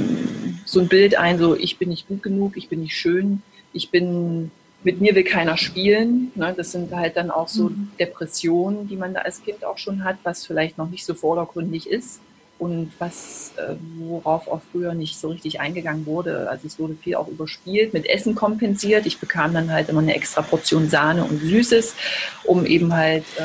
so 0.66 0.80
ein 0.80 0.88
Bild 0.88 1.18
ein, 1.18 1.38
so 1.40 1.56
ich 1.56 1.78
bin 1.78 1.90
nicht 1.90 2.08
gut 2.08 2.24
genug, 2.24 2.58
ich 2.58 2.70
bin 2.70 2.82
nicht 2.82 2.96
schön, 2.96 3.42
ich 3.74 3.92
bin, 3.92 4.52
mit 4.84 5.02
mir 5.02 5.16
will 5.16 5.24
keiner 5.24 5.58
spielen. 5.58 6.32
Ne? 6.36 6.54
Das 6.56 6.72
sind 6.72 6.94
halt 6.94 7.18
dann 7.18 7.32
auch 7.32 7.48
so 7.48 7.70
mhm. 7.70 7.92
Depressionen, 8.00 8.88
die 8.88 8.96
man 8.96 9.14
da 9.14 9.22
als 9.22 9.44
Kind 9.44 9.66
auch 9.66 9.78
schon 9.78 10.04
hat, 10.04 10.18
was 10.24 10.46
vielleicht 10.46 10.78
noch 10.78 10.90
nicht 10.90 11.06
so 11.06 11.14
vordergründig 11.14 11.90
ist 11.90 12.22
und 12.58 12.92
was, 13.00 13.52
äh, 13.58 13.76
worauf 13.98 14.48
auch 14.48 14.62
früher 14.72 14.94
nicht 14.94 15.18
so 15.18 15.30
richtig 15.30 15.60
eingegangen 15.60 16.06
wurde. 16.06 16.50
Also 16.50 16.68
es 16.68 16.80
wurde 16.80 16.96
viel 16.96 17.16
auch 17.16 17.28
überspielt, 17.28 17.94
mit 17.94 18.08
Essen 18.08 18.34
kompensiert. 18.34 19.06
Ich 19.06 19.20
bekam 19.20 19.54
dann 19.54 19.72
halt 19.72 19.90
immer 19.90 20.02
eine 20.02 20.16
extra 20.16 20.42
Portion 20.42 20.88
Sahne 20.88 21.26
und 21.26 21.42
Süßes, 21.42 21.96
um 22.46 22.66
eben 22.66 22.94
halt 22.94 23.26
äh, 23.38 23.44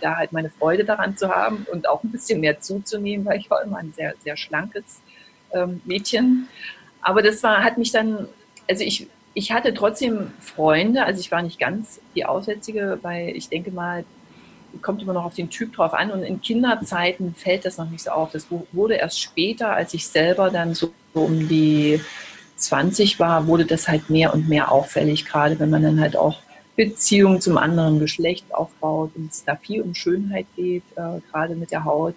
da 0.00 0.16
halt 0.16 0.32
meine 0.32 0.50
Freude 0.50 0.84
daran 0.84 1.16
zu 1.16 1.30
haben 1.30 1.66
und 1.70 1.88
auch 1.88 2.02
ein 2.02 2.10
bisschen 2.10 2.40
mehr 2.40 2.60
zuzunehmen, 2.60 3.26
weil 3.26 3.38
ich 3.38 3.50
war 3.50 3.62
immer 3.62 3.78
ein 3.78 3.92
sehr, 3.92 4.14
sehr 4.22 4.36
schlankes 4.36 5.00
ähm, 5.52 5.80
Mädchen. 5.84 6.48
Aber 7.02 7.22
das 7.22 7.42
war, 7.42 7.64
hat 7.64 7.78
mich 7.78 7.92
dann, 7.92 8.28
also 8.68 8.84
ich, 8.84 9.06
ich 9.34 9.52
hatte 9.52 9.74
trotzdem 9.74 10.32
Freunde, 10.40 11.04
also 11.04 11.20
ich 11.20 11.30
war 11.30 11.42
nicht 11.42 11.58
ganz 11.58 12.00
die 12.14 12.24
Aussätzige, 12.24 12.98
weil 13.02 13.36
ich 13.36 13.48
denke 13.48 13.70
mal, 13.70 14.04
kommt 14.82 15.02
immer 15.02 15.12
noch 15.12 15.24
auf 15.24 15.34
den 15.34 15.50
Typ 15.50 15.74
drauf 15.74 15.94
an 15.94 16.10
und 16.10 16.22
in 16.22 16.40
Kinderzeiten 16.40 17.34
fällt 17.34 17.64
das 17.64 17.78
noch 17.78 17.90
nicht 17.90 18.04
so 18.04 18.10
auf. 18.10 18.30
Das 18.32 18.46
wurde 18.72 18.94
erst 18.94 19.20
später, 19.20 19.72
als 19.72 19.94
ich 19.94 20.06
selber 20.06 20.50
dann 20.50 20.74
so 20.74 20.92
um 21.12 21.48
die 21.48 22.00
20 22.56 23.18
war, 23.18 23.46
wurde 23.46 23.64
das 23.64 23.88
halt 23.88 24.10
mehr 24.10 24.32
und 24.32 24.48
mehr 24.48 24.70
auffällig, 24.70 25.24
gerade 25.24 25.58
wenn 25.58 25.70
man 25.70 25.82
dann 25.82 26.00
halt 26.00 26.16
auch 26.16 26.38
Beziehung 26.84 27.42
zum 27.42 27.58
anderen 27.58 27.98
Geschlecht 27.98 28.54
aufbaut 28.54 29.10
und 29.14 29.30
es 29.30 29.44
da 29.44 29.54
viel 29.54 29.82
um 29.82 29.94
Schönheit 29.94 30.46
geht, 30.56 30.82
äh, 30.96 31.20
gerade 31.30 31.54
mit 31.54 31.72
der 31.72 31.84
Haut. 31.84 32.14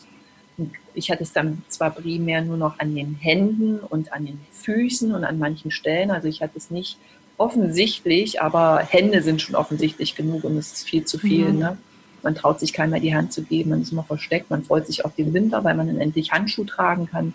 Und 0.58 0.72
ich 0.94 1.12
hatte 1.12 1.24
es 1.24 1.34
dann 1.34 1.64
zwar 1.68 1.92
primär 1.92 2.42
nur 2.42 2.56
noch 2.56 2.80
an 2.80 2.96
den 2.96 3.16
Händen 3.16 3.80
und 3.80 4.14
an 4.14 4.26
den 4.26 4.40
Füßen 4.52 5.14
und 5.14 5.26
an 5.26 5.38
manchen 5.38 5.70
Stellen, 5.70 6.12
also 6.12 6.30
ich 6.30 6.42
hatte 6.42 6.58
es 6.58 6.72
nicht 6.72 6.98
offensichtlich, 7.38 8.42
aber 8.42 8.80
Hände 8.88 9.22
sind 9.22 9.42
schon 9.42 9.56
offensichtlich 9.56 10.16
genug 10.16 10.46
und 10.46 10.56
es 10.56 10.72
ist 10.72 10.88
viel 10.88 11.04
zu 11.04 11.18
viel. 11.18 11.52
Mhm. 11.52 11.60
Ne? 11.60 11.78
Man 12.22 12.36
traut 12.36 12.62
sich 12.62 12.72
keiner 12.72 13.02
die 13.02 13.14
Hand 13.14 13.34
zu 13.34 13.44
geben, 13.44 13.72
man 13.72 13.82
ist 13.82 13.92
immer 13.92 14.06
versteckt, 14.06 14.50
man 14.50 14.64
freut 14.64 14.88
sich 14.88 15.04
auf 15.04 15.14
den 15.14 15.34
Winter, 15.34 15.62
weil 15.66 15.76
man 15.76 15.88
dann 15.88 16.00
endlich 16.00 16.32
Handschuh 16.32 16.64
tragen 16.64 17.10
kann. 17.10 17.34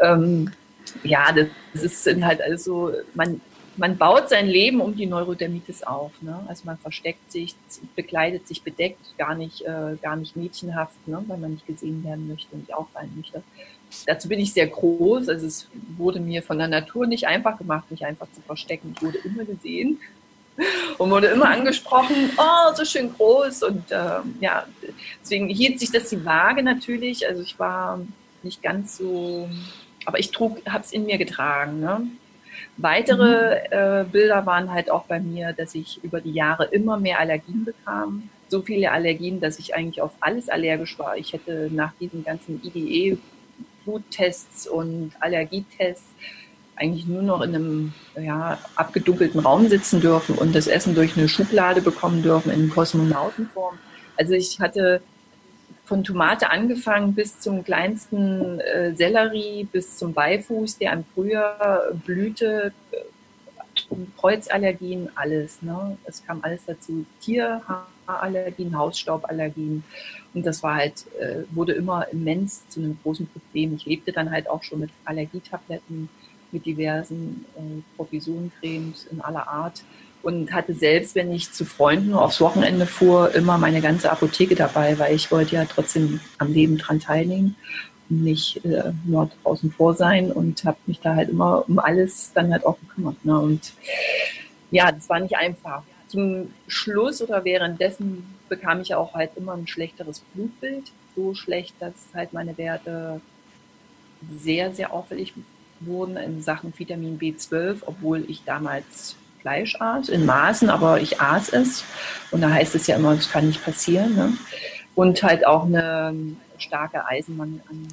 Ähm, 0.00 0.50
ja, 1.02 1.26
das 1.74 1.82
ist 1.82 2.06
halt 2.22 2.40
also, 2.40 2.92
man, 3.12 3.42
man 3.76 3.96
baut 3.96 4.28
sein 4.28 4.46
Leben 4.46 4.80
um 4.80 4.96
die 4.96 5.06
Neurodermitis 5.06 5.82
auf. 5.82 6.12
Ne? 6.20 6.44
Also 6.48 6.62
man 6.64 6.78
versteckt 6.78 7.30
sich, 7.30 7.54
bekleidet 7.96 8.46
sich 8.46 8.62
bedeckt, 8.62 9.16
gar 9.18 9.34
nicht, 9.34 9.62
äh, 9.62 9.96
gar 10.00 10.16
nicht 10.16 10.36
mädchenhaft, 10.36 11.06
ne? 11.06 11.22
weil 11.26 11.38
man 11.38 11.52
nicht 11.52 11.66
gesehen 11.66 12.04
werden 12.04 12.28
möchte 12.28 12.52
und 12.52 12.60
nicht 12.60 12.74
auffallen 12.74 13.12
möchte. 13.16 13.42
Dazu 14.06 14.28
bin 14.28 14.40
ich 14.40 14.52
sehr 14.52 14.66
groß. 14.66 15.28
Also 15.28 15.46
es 15.46 15.68
wurde 15.96 16.20
mir 16.20 16.42
von 16.42 16.58
der 16.58 16.68
Natur 16.68 17.06
nicht 17.06 17.26
einfach 17.26 17.58
gemacht, 17.58 17.90
mich 17.90 18.04
einfach 18.04 18.26
zu 18.32 18.40
verstecken. 18.42 18.94
Ich 18.96 19.02
wurde 19.02 19.18
immer 19.18 19.44
gesehen 19.44 19.98
und 20.98 21.10
wurde 21.10 21.28
immer 21.28 21.50
angesprochen, 21.50 22.30
oh, 22.36 22.74
so 22.74 22.84
schön 22.84 23.12
groß. 23.12 23.64
Und 23.64 23.90
äh, 23.90 24.20
ja, 24.40 24.66
deswegen 25.20 25.48
hielt 25.48 25.80
sich 25.80 25.90
das 25.90 26.10
die 26.10 26.24
Waage 26.24 26.62
natürlich. 26.62 27.26
Also 27.26 27.42
ich 27.42 27.58
war 27.58 28.00
nicht 28.42 28.62
ganz 28.62 28.98
so, 28.98 29.48
aber 30.04 30.18
ich 30.18 30.30
trug, 30.30 30.58
habe 30.68 30.84
es 30.84 30.92
in 30.92 31.06
mir 31.06 31.18
getragen. 31.18 31.80
Ne? 31.80 32.06
Weitere 32.76 33.60
mhm. 33.60 33.66
äh, 33.70 34.04
Bilder 34.10 34.46
waren 34.46 34.72
halt 34.72 34.90
auch 34.90 35.04
bei 35.04 35.20
mir, 35.20 35.52
dass 35.52 35.74
ich 35.74 36.02
über 36.02 36.20
die 36.20 36.32
Jahre 36.32 36.64
immer 36.66 36.98
mehr 36.98 37.20
Allergien 37.20 37.64
bekam. 37.64 38.30
So 38.48 38.62
viele 38.62 38.90
Allergien, 38.90 39.40
dass 39.40 39.58
ich 39.58 39.74
eigentlich 39.74 40.02
auf 40.02 40.12
alles 40.20 40.48
allergisch 40.48 40.98
war. 40.98 41.16
Ich 41.16 41.32
hätte 41.32 41.70
nach 41.72 41.92
diesen 42.00 42.24
ganzen 42.24 42.60
IDE 42.64 43.18
Bluttests 43.84 44.66
und 44.66 45.12
Allergietests 45.20 46.14
eigentlich 46.76 47.06
nur 47.06 47.22
noch 47.22 47.42
in 47.42 47.54
einem 47.54 47.92
ja, 48.20 48.58
abgedunkelten 48.74 49.40
Raum 49.40 49.68
sitzen 49.68 50.00
dürfen 50.00 50.36
und 50.36 50.54
das 50.54 50.66
Essen 50.66 50.94
durch 50.94 51.16
eine 51.16 51.28
Schublade 51.28 51.80
bekommen 51.80 52.22
dürfen 52.22 52.50
in 52.50 52.68
Kosmonautenform. 52.68 53.78
Also 54.16 54.32
ich 54.34 54.58
hatte 54.60 55.00
von 55.84 56.02
Tomate 56.02 56.50
angefangen 56.50 57.14
bis 57.14 57.40
zum 57.40 57.62
kleinsten 57.62 58.60
äh, 58.60 58.94
Sellerie, 58.94 59.68
bis 59.70 59.98
zum 59.98 60.14
Beifuß, 60.14 60.78
der 60.78 60.92
im 60.94 61.04
Frühjahr 61.14 61.92
blühte, 62.04 62.72
äh, 62.90 62.96
Kreuzallergien, 64.18 65.10
alles. 65.14 65.60
Ne? 65.62 65.98
Es 66.04 66.24
kam 66.24 66.40
alles 66.42 66.64
dazu. 66.64 67.04
Tierhaarallergien, 67.20 68.76
Hausstauballergien. 68.76 69.84
Und 70.32 70.46
das 70.46 70.62
war 70.62 70.76
halt, 70.76 71.04
äh, 71.18 71.42
wurde 71.50 71.72
immer 71.72 72.08
immens 72.08 72.66
zu 72.68 72.80
einem 72.80 72.98
großen 73.02 73.26
Problem. 73.28 73.74
Ich 73.74 73.84
lebte 73.84 74.12
dann 74.12 74.30
halt 74.30 74.48
auch 74.48 74.62
schon 74.62 74.80
mit 74.80 74.90
Allergietabletten, 75.04 76.08
mit 76.50 76.66
diversen 76.66 77.44
äh, 77.56 77.96
Provisioncremes 77.96 79.06
in 79.10 79.20
aller 79.20 79.48
Art 79.48 79.82
und 80.24 80.52
hatte 80.52 80.72
selbst, 80.72 81.14
wenn 81.14 81.30
ich 81.32 81.52
zu 81.52 81.64
Freunden 81.64 82.14
aufs 82.14 82.40
Wochenende 82.40 82.86
fuhr, 82.86 83.34
immer 83.34 83.58
meine 83.58 83.82
ganze 83.82 84.10
Apotheke 84.10 84.54
dabei, 84.54 84.98
weil 84.98 85.14
ich 85.14 85.30
wollte 85.30 85.56
ja 85.56 85.64
trotzdem 85.66 86.20
am 86.38 86.52
Leben 86.52 86.78
dran 86.78 86.98
teilnehmen 86.98 87.56
und 88.08 88.22
nicht 88.22 88.64
äh, 88.64 88.92
nur 89.04 89.30
draußen 89.42 89.70
vor 89.70 89.94
sein 89.94 90.32
und 90.32 90.64
habe 90.64 90.78
mich 90.86 91.00
da 91.00 91.14
halt 91.14 91.28
immer 91.28 91.68
um 91.68 91.78
alles 91.78 92.32
dann 92.34 92.52
halt 92.52 92.64
auch 92.64 92.78
gekümmert. 92.80 93.22
Ne? 93.24 93.38
Und 93.38 93.74
ja, 94.70 94.90
das 94.90 95.08
war 95.10 95.20
nicht 95.20 95.36
einfach. 95.36 95.82
Zum 96.08 96.52
Schluss 96.68 97.20
oder 97.20 97.44
währenddessen 97.44 98.24
bekam 98.48 98.80
ich 98.80 98.94
auch 98.94 99.14
halt 99.14 99.32
immer 99.36 99.52
ein 99.52 99.66
schlechteres 99.66 100.20
Blutbild. 100.32 100.92
So 101.14 101.34
schlecht, 101.34 101.74
dass 101.80 101.94
halt 102.14 102.32
meine 102.32 102.56
Werte 102.56 103.20
sehr, 104.38 104.72
sehr 104.72 104.92
auffällig 104.92 105.34
wurden 105.80 106.16
in 106.16 106.40
Sachen 106.40 106.72
Vitamin 106.76 107.18
B12, 107.18 107.82
obwohl 107.84 108.24
ich 108.28 108.42
damals 108.44 109.16
Fleisch 109.44 109.78
aß, 109.78 110.08
in 110.08 110.24
Maßen, 110.24 110.70
aber 110.70 111.02
ich 111.02 111.20
aß 111.20 111.50
es. 111.50 111.84
Und 112.30 112.40
da 112.40 112.48
heißt 112.48 112.74
es 112.76 112.86
ja 112.86 112.96
immer, 112.96 113.14
das 113.14 113.30
kann 113.30 113.46
nicht 113.46 113.62
passieren. 113.62 114.16
Ne? 114.16 114.32
Und 114.94 115.22
halt 115.22 115.46
auch 115.46 115.66
eine 115.66 116.14
starke 116.56 117.06
Eisenmangel 117.06 117.60
an. 117.68 117.88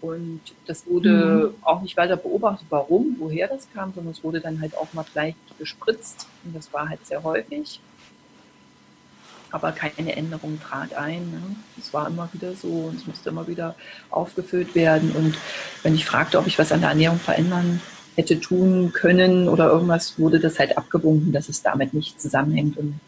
Und 0.00 0.40
das 0.66 0.84
wurde 0.88 1.54
mhm. 1.54 1.64
auch 1.64 1.82
nicht 1.82 1.96
weiter 1.96 2.16
beobachtet, 2.16 2.66
warum, 2.68 3.14
woher 3.20 3.46
das 3.46 3.68
kam, 3.72 3.94
sondern 3.94 4.10
es 4.10 4.24
wurde 4.24 4.40
dann 4.40 4.60
halt 4.60 4.76
auch 4.76 4.92
mal 4.92 5.04
gleich 5.12 5.36
gespritzt. 5.56 6.26
Und 6.44 6.56
das 6.56 6.72
war 6.72 6.88
halt 6.88 7.06
sehr 7.06 7.22
häufig. 7.22 7.78
Aber 9.52 9.70
keine 9.70 10.16
Änderung 10.16 10.60
trat 10.60 10.94
ein. 10.94 11.30
Ne? 11.30 11.42
Es 11.78 11.94
war 11.94 12.08
immer 12.08 12.28
wieder 12.32 12.54
so 12.54 12.88
und 12.88 12.96
es 12.96 13.06
musste 13.06 13.28
immer 13.28 13.46
wieder 13.46 13.76
aufgefüllt 14.10 14.74
werden. 14.74 15.12
Und 15.12 15.38
wenn 15.84 15.94
ich 15.94 16.04
fragte, 16.06 16.40
ob 16.40 16.48
ich 16.48 16.58
was 16.58 16.72
an 16.72 16.80
der 16.80 16.90
Ernährung 16.90 17.20
verändern 17.20 17.80
hätte 18.16 18.38
tun 18.40 18.92
können 18.92 19.48
oder 19.48 19.70
irgendwas, 19.70 20.18
wurde 20.18 20.38
das 20.38 20.58
halt 20.58 20.76
abgewunken, 20.76 21.32
dass 21.32 21.48
es 21.48 21.62
damit 21.62 21.94
nicht 21.94 22.20
zusammenhängt. 22.20 22.76
Und 22.76 23.00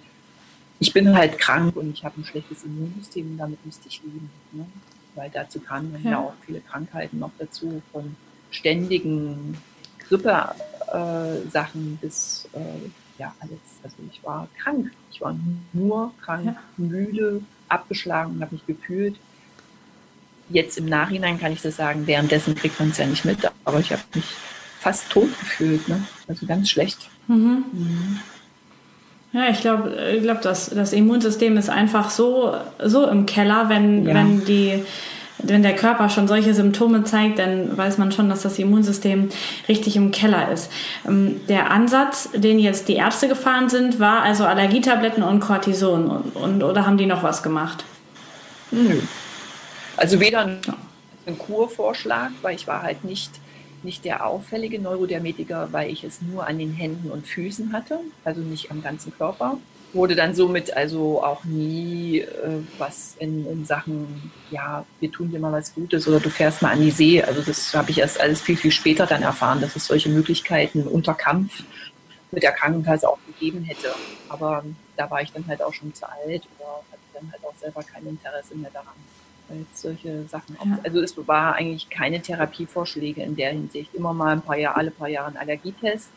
ich 0.79 0.93
bin 0.93 1.17
halt 1.17 1.39
krank 1.39 1.77
und 1.77 1.93
ich 1.93 2.05
habe 2.05 2.21
ein 2.21 2.25
schlechtes 2.25 2.65
Immunsystem 2.65 3.33
und 3.33 3.39
damit 3.39 3.65
müsste 3.65 3.89
ich 3.89 4.03
leben. 4.03 4.31
Ne? 4.53 4.67
Weil 5.15 5.31
dazu 5.33 5.61
kamen 5.61 5.95
ja. 6.03 6.11
ja. 6.11 6.19
auch 6.19 6.35
viele 6.45 6.61
Krankheiten 6.61 7.19
noch 7.19 7.33
dazu, 7.39 7.83
von 7.93 8.17
ständigen 8.51 9.57
Grippe-Sachen 10.09 11.95
äh, 11.95 12.05
bis 12.05 12.49
äh, 12.53 12.91
ja 13.19 13.35
alles. 13.41 13.61
Also 13.83 13.97
ich 14.11 14.23
war 14.25 14.49
krank. 14.59 14.91
Ich 15.13 15.21
war 15.21 15.37
nur 15.73 16.13
krank, 16.23 16.47
ja. 16.47 16.57
müde, 16.77 17.43
abgeschlagen 17.69 18.33
und 18.33 18.41
habe 18.41 18.55
mich 18.55 18.67
gefühlt. 18.67 19.17
Jetzt 20.51 20.77
im 20.77 20.87
Nachhinein 20.87 21.39
kann 21.39 21.53
ich 21.53 21.63
das 21.63 21.77
sagen, 21.77 22.07
währenddessen 22.07 22.55
kriegt 22.55 22.79
man 22.79 22.91
es 22.91 22.99
ja 22.99 23.07
nicht 23.07 23.25
mit, 23.25 23.51
aber 23.65 23.81
ich 23.81 23.93
habe 23.93 24.03
mich 24.15 24.27
fast 24.85 25.09
tot 25.09 25.31
gefühlt, 25.41 25.89
ne? 25.89 26.03
also 26.29 26.45
ganz 26.45 26.69
schlecht. 26.69 27.09
Mhm. 27.27 27.65
Mhm. 27.73 28.21
Ja, 29.33 29.49
ich 29.49 29.63
glaube, 29.63 29.97
ich 30.15 30.23
glaub, 30.23 30.43
das, 30.43 30.71
das 30.71 30.93
Immunsystem 30.93 31.57
ist 31.57 31.71
einfach 31.71 32.11
so, 32.11 32.55
so 32.85 33.09
im 33.09 33.25
Keller, 33.25 33.71
wenn, 33.71 34.07
ja. 34.07 34.15
wenn, 34.15 34.45
die, 34.45 34.85
wenn 35.39 35.63
der 35.63 35.75
Körper 35.75 36.11
schon 36.11 36.29
solche 36.29 36.53
Symptome 36.53 37.03
zeigt, 37.05 37.39
dann 37.39 37.77
weiß 37.77 37.97
man 37.97 38.13
schon, 38.13 38.29
dass 38.29 38.43
das 38.43 38.59
Immunsystem 38.59 39.31
richtig 39.69 39.97
im 39.97 40.11
Keller 40.11 40.53
ist. 40.53 40.71
Ähm, 41.09 41.41
der 41.49 41.71
Ansatz, 41.71 42.29
den 42.35 42.59
jetzt 42.59 42.87
die 42.87 42.97
Ärzte 42.97 43.27
gefahren 43.27 43.71
sind, 43.71 43.99
war 43.99 44.21
also 44.23 44.45
Allergietabletten 44.45 45.23
und 45.23 45.41
Cortison. 45.41 46.11
Und, 46.11 46.37
und 46.37 46.63
oder 46.63 46.87
haben 46.87 46.99
die 46.99 47.07
noch 47.07 47.23
was 47.23 47.43
gemacht? 47.43 47.85
Nö. 48.71 49.01
Also 49.97 50.21
weder 50.21 50.41
ein, 50.41 50.59
ein 51.27 51.39
Kurvorschlag, 51.39 52.33
weil 52.43 52.55
ich 52.55 52.67
war 52.67 52.83
halt 52.83 53.03
nicht 53.03 53.31
nicht 53.85 54.05
der 54.05 54.27
auffällige 54.27 54.81
Neurodermetiker, 54.81 55.69
weil 55.73 55.91
ich 55.91 56.05
es 56.05 56.23
nur 56.23 56.47
an 56.47 56.59
den 56.59 56.73
Händen 56.73 57.11
und 57.11 57.27
Füßen 57.27 57.73
hatte, 57.73 58.01
also 58.25 58.41
nicht 58.41 58.71
am 58.71 58.83
ganzen 58.83 59.17
Körper. 59.17 59.59
Wurde 59.93 60.17
dann 60.17 60.35
somit 60.35 60.77
also 60.77 61.23
auch 61.23 61.45
nie 61.45 62.19
äh, 62.19 62.61
was 62.79 63.15
in, 63.21 63.47
in, 63.49 63.65
Sachen, 63.65 64.33
ja, 64.51 64.85
wir 64.99 65.13
tun 65.13 65.31
dir 65.31 65.39
mal 65.39 65.53
was 65.53 65.73
Gutes 65.73 66.09
oder 66.09 66.19
du 66.19 66.31
fährst 66.31 66.63
mal 66.63 66.73
an 66.73 66.81
die 66.81 66.91
See. 66.91 67.23
Also 67.23 67.43
das 67.43 67.73
habe 67.75 67.93
ich 67.93 67.99
erst 67.99 68.21
alles 68.21 68.41
viel, 68.43 68.57
viel 68.57 68.73
später 68.73 69.07
dann 69.07 69.23
erfahren, 69.23 69.61
dass 69.61 69.77
es 69.77 69.87
solche 69.87 70.09
Möglichkeiten 70.09 70.83
unter 70.83 71.15
Kampf 71.15 71.63
mit 72.33 72.43
der 72.43 72.51
Krankenkasse 72.51 73.09
auch 73.09 73.19
gegeben 73.27 73.63
hätte. 73.63 73.95
Aber 74.29 74.65
da 74.97 75.09
war 75.09 75.23
ich 75.23 75.31
dann 75.31 75.47
halt 75.47 75.63
auch 75.63 75.73
schon 75.73 75.95
zu 75.95 76.09
alt 76.09 76.43
oder 76.59 76.83
hatte 76.91 77.03
dann 77.13 77.31
halt 77.31 77.45
auch 77.45 77.57
selber 77.57 77.83
kein 77.85 78.05
Interesse 78.05 78.57
mehr 78.57 78.71
daran 78.73 78.95
solche 79.73 80.27
Sachen. 80.29 80.57
Ja. 80.65 80.79
Also 80.83 81.01
es 81.01 81.15
war 81.27 81.55
eigentlich 81.55 81.91
keine 81.91 82.21
Therapievorschläge 82.21 83.23
in 83.23 83.37
der 83.37 83.51
Hinsicht. 83.51 83.95
Immer 83.95 84.13
mal 84.13 84.33
ein 84.33 84.43
paar 84.43 84.57
Jahre, 84.57 84.77
alle 84.77 84.91
paar 84.91 85.09
Jahre 85.09 85.29
ein 85.29 85.37
Allergietest. 85.37 86.11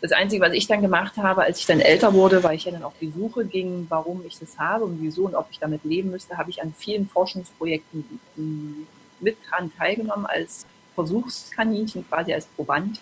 Das 0.00 0.12
Einzige, 0.12 0.42
was 0.42 0.52
ich 0.52 0.66
dann 0.66 0.82
gemacht 0.82 1.16
habe, 1.16 1.42
als 1.42 1.58
ich 1.60 1.66
dann 1.66 1.80
älter 1.80 2.12
wurde, 2.12 2.42
weil 2.42 2.56
ich 2.56 2.64
ja 2.64 2.72
dann 2.72 2.82
auf 2.82 2.92
die 3.00 3.10
Suche 3.10 3.46
ging, 3.46 3.86
warum 3.88 4.22
ich 4.26 4.38
das 4.38 4.58
habe 4.58 4.84
und 4.84 5.00
wieso 5.00 5.24
und 5.24 5.34
ob 5.34 5.46
ich 5.50 5.58
damit 5.58 5.84
leben 5.84 6.10
müsste, 6.10 6.36
habe 6.36 6.50
ich 6.50 6.62
an 6.62 6.74
vielen 6.76 7.08
Forschungsprojekten 7.08 8.04
mit 9.20 9.36
dran 9.48 9.72
teilgenommen 9.78 10.26
als 10.26 10.66
Versuchskaninchen, 10.94 12.06
quasi 12.06 12.34
als 12.34 12.46
Proband, 12.46 13.00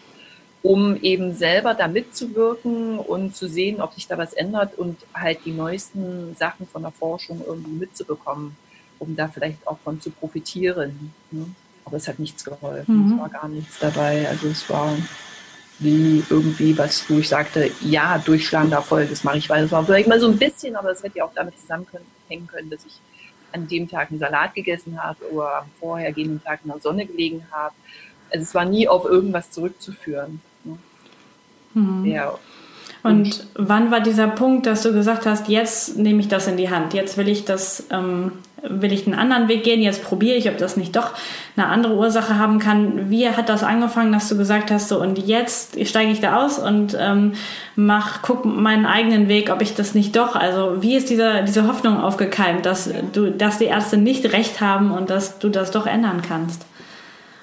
um 0.62 0.96
eben 1.02 1.34
selber 1.34 1.74
da 1.74 1.88
mitzuwirken 1.88 2.98
und 3.00 3.34
zu 3.34 3.48
sehen, 3.48 3.80
ob 3.80 3.94
sich 3.94 4.06
da 4.06 4.16
was 4.16 4.32
ändert 4.32 4.78
und 4.78 4.98
halt 5.12 5.40
die 5.44 5.50
neuesten 5.50 6.36
Sachen 6.36 6.68
von 6.68 6.82
der 6.82 6.92
Forschung 6.92 7.42
irgendwie 7.44 7.72
mitzubekommen 7.72 8.56
um 9.02 9.16
da 9.16 9.28
vielleicht 9.28 9.66
auch 9.66 9.78
von 9.82 10.00
zu 10.00 10.10
profitieren. 10.10 11.12
Ne? 11.30 11.46
Aber 11.84 11.96
es 11.96 12.06
hat 12.06 12.18
nichts 12.20 12.44
geholfen, 12.44 13.06
mhm. 13.06 13.12
es 13.12 13.18
war 13.18 13.28
gar 13.28 13.48
nichts 13.48 13.78
dabei. 13.80 14.28
Also 14.28 14.48
es 14.48 14.68
war 14.70 14.94
wie 15.80 16.22
irgendwie 16.30 16.78
was, 16.78 17.10
wo 17.10 17.18
ich 17.18 17.28
sagte, 17.28 17.70
ja, 17.80 18.18
durchschlagender 18.18 18.76
Erfolg, 18.76 19.10
das 19.10 19.24
mache 19.24 19.38
ich 19.38 19.50
weiter. 19.50 19.62
Das 19.62 19.72
war 19.72 19.84
vielleicht 19.84 20.08
mal 20.08 20.20
so 20.20 20.28
ein 20.28 20.38
bisschen, 20.38 20.76
aber 20.76 20.92
es 20.92 21.02
hätte 21.02 21.18
ja 21.18 21.24
auch 21.24 21.34
damit 21.34 21.58
zusammenhängen 21.58 22.46
können, 22.46 22.70
dass 22.70 22.84
ich 22.84 23.00
an 23.50 23.66
dem 23.66 23.88
Tag 23.88 24.10
einen 24.10 24.20
Salat 24.20 24.54
gegessen 24.54 25.02
habe 25.02 25.30
oder 25.32 25.58
am 25.58 25.70
vorhergehenden 25.80 26.42
Tag 26.42 26.60
in 26.62 26.70
der 26.70 26.80
Sonne 26.80 27.04
gelegen 27.04 27.44
habe. 27.50 27.74
Also 28.30 28.44
es 28.44 28.54
war 28.54 28.64
nie 28.64 28.86
auf 28.86 29.04
irgendwas 29.04 29.50
zurückzuführen. 29.50 30.40
Ne? 30.62 30.78
Mhm. 31.74 32.06
Ja, 32.06 32.38
und 33.02 33.48
wann 33.54 33.90
war 33.90 34.00
dieser 34.00 34.28
Punkt, 34.28 34.66
dass 34.66 34.82
du 34.82 34.92
gesagt 34.92 35.26
hast, 35.26 35.48
jetzt 35.48 35.98
nehme 35.98 36.20
ich 36.20 36.28
das 36.28 36.46
in 36.46 36.56
die 36.56 36.70
Hand, 36.70 36.94
jetzt 36.94 37.16
will 37.16 37.28
ich 37.28 37.44
das, 37.44 37.86
ähm, 37.90 38.32
will 38.62 38.92
ich 38.92 39.06
einen 39.06 39.18
anderen 39.18 39.48
Weg 39.48 39.64
gehen, 39.64 39.82
jetzt 39.82 40.04
probiere 40.04 40.36
ich, 40.36 40.48
ob 40.48 40.56
das 40.56 40.76
nicht 40.76 40.94
doch 40.94 41.12
eine 41.56 41.66
andere 41.66 41.94
Ursache 41.94 42.38
haben 42.38 42.58
kann. 42.58 43.10
Wie 43.10 43.28
hat 43.28 43.48
das 43.48 43.64
angefangen, 43.64 44.12
dass 44.12 44.28
du 44.28 44.36
gesagt 44.36 44.70
hast, 44.70 44.88
so 44.88 45.00
und 45.00 45.18
jetzt 45.18 45.84
steige 45.86 46.12
ich 46.12 46.20
da 46.20 46.44
aus 46.44 46.58
und 46.58 46.96
ähm, 46.98 47.34
mach, 47.74 48.22
guck 48.22 48.44
meinen 48.44 48.86
eigenen 48.86 49.28
Weg, 49.28 49.50
ob 49.50 49.62
ich 49.62 49.74
das 49.74 49.94
nicht 49.94 50.14
doch, 50.16 50.36
also 50.36 50.82
wie 50.82 50.96
ist 50.96 51.10
diese, 51.10 51.42
diese 51.42 51.66
Hoffnung 51.66 52.00
aufgekeimt, 52.00 52.64
dass 52.64 52.88
du, 53.12 53.30
dass 53.30 53.58
die 53.58 53.66
Ärzte 53.66 53.96
nicht 53.96 54.32
recht 54.32 54.60
haben 54.60 54.92
und 54.92 55.10
dass 55.10 55.38
du 55.38 55.48
das 55.48 55.70
doch 55.70 55.86
ändern 55.86 56.22
kannst? 56.26 56.64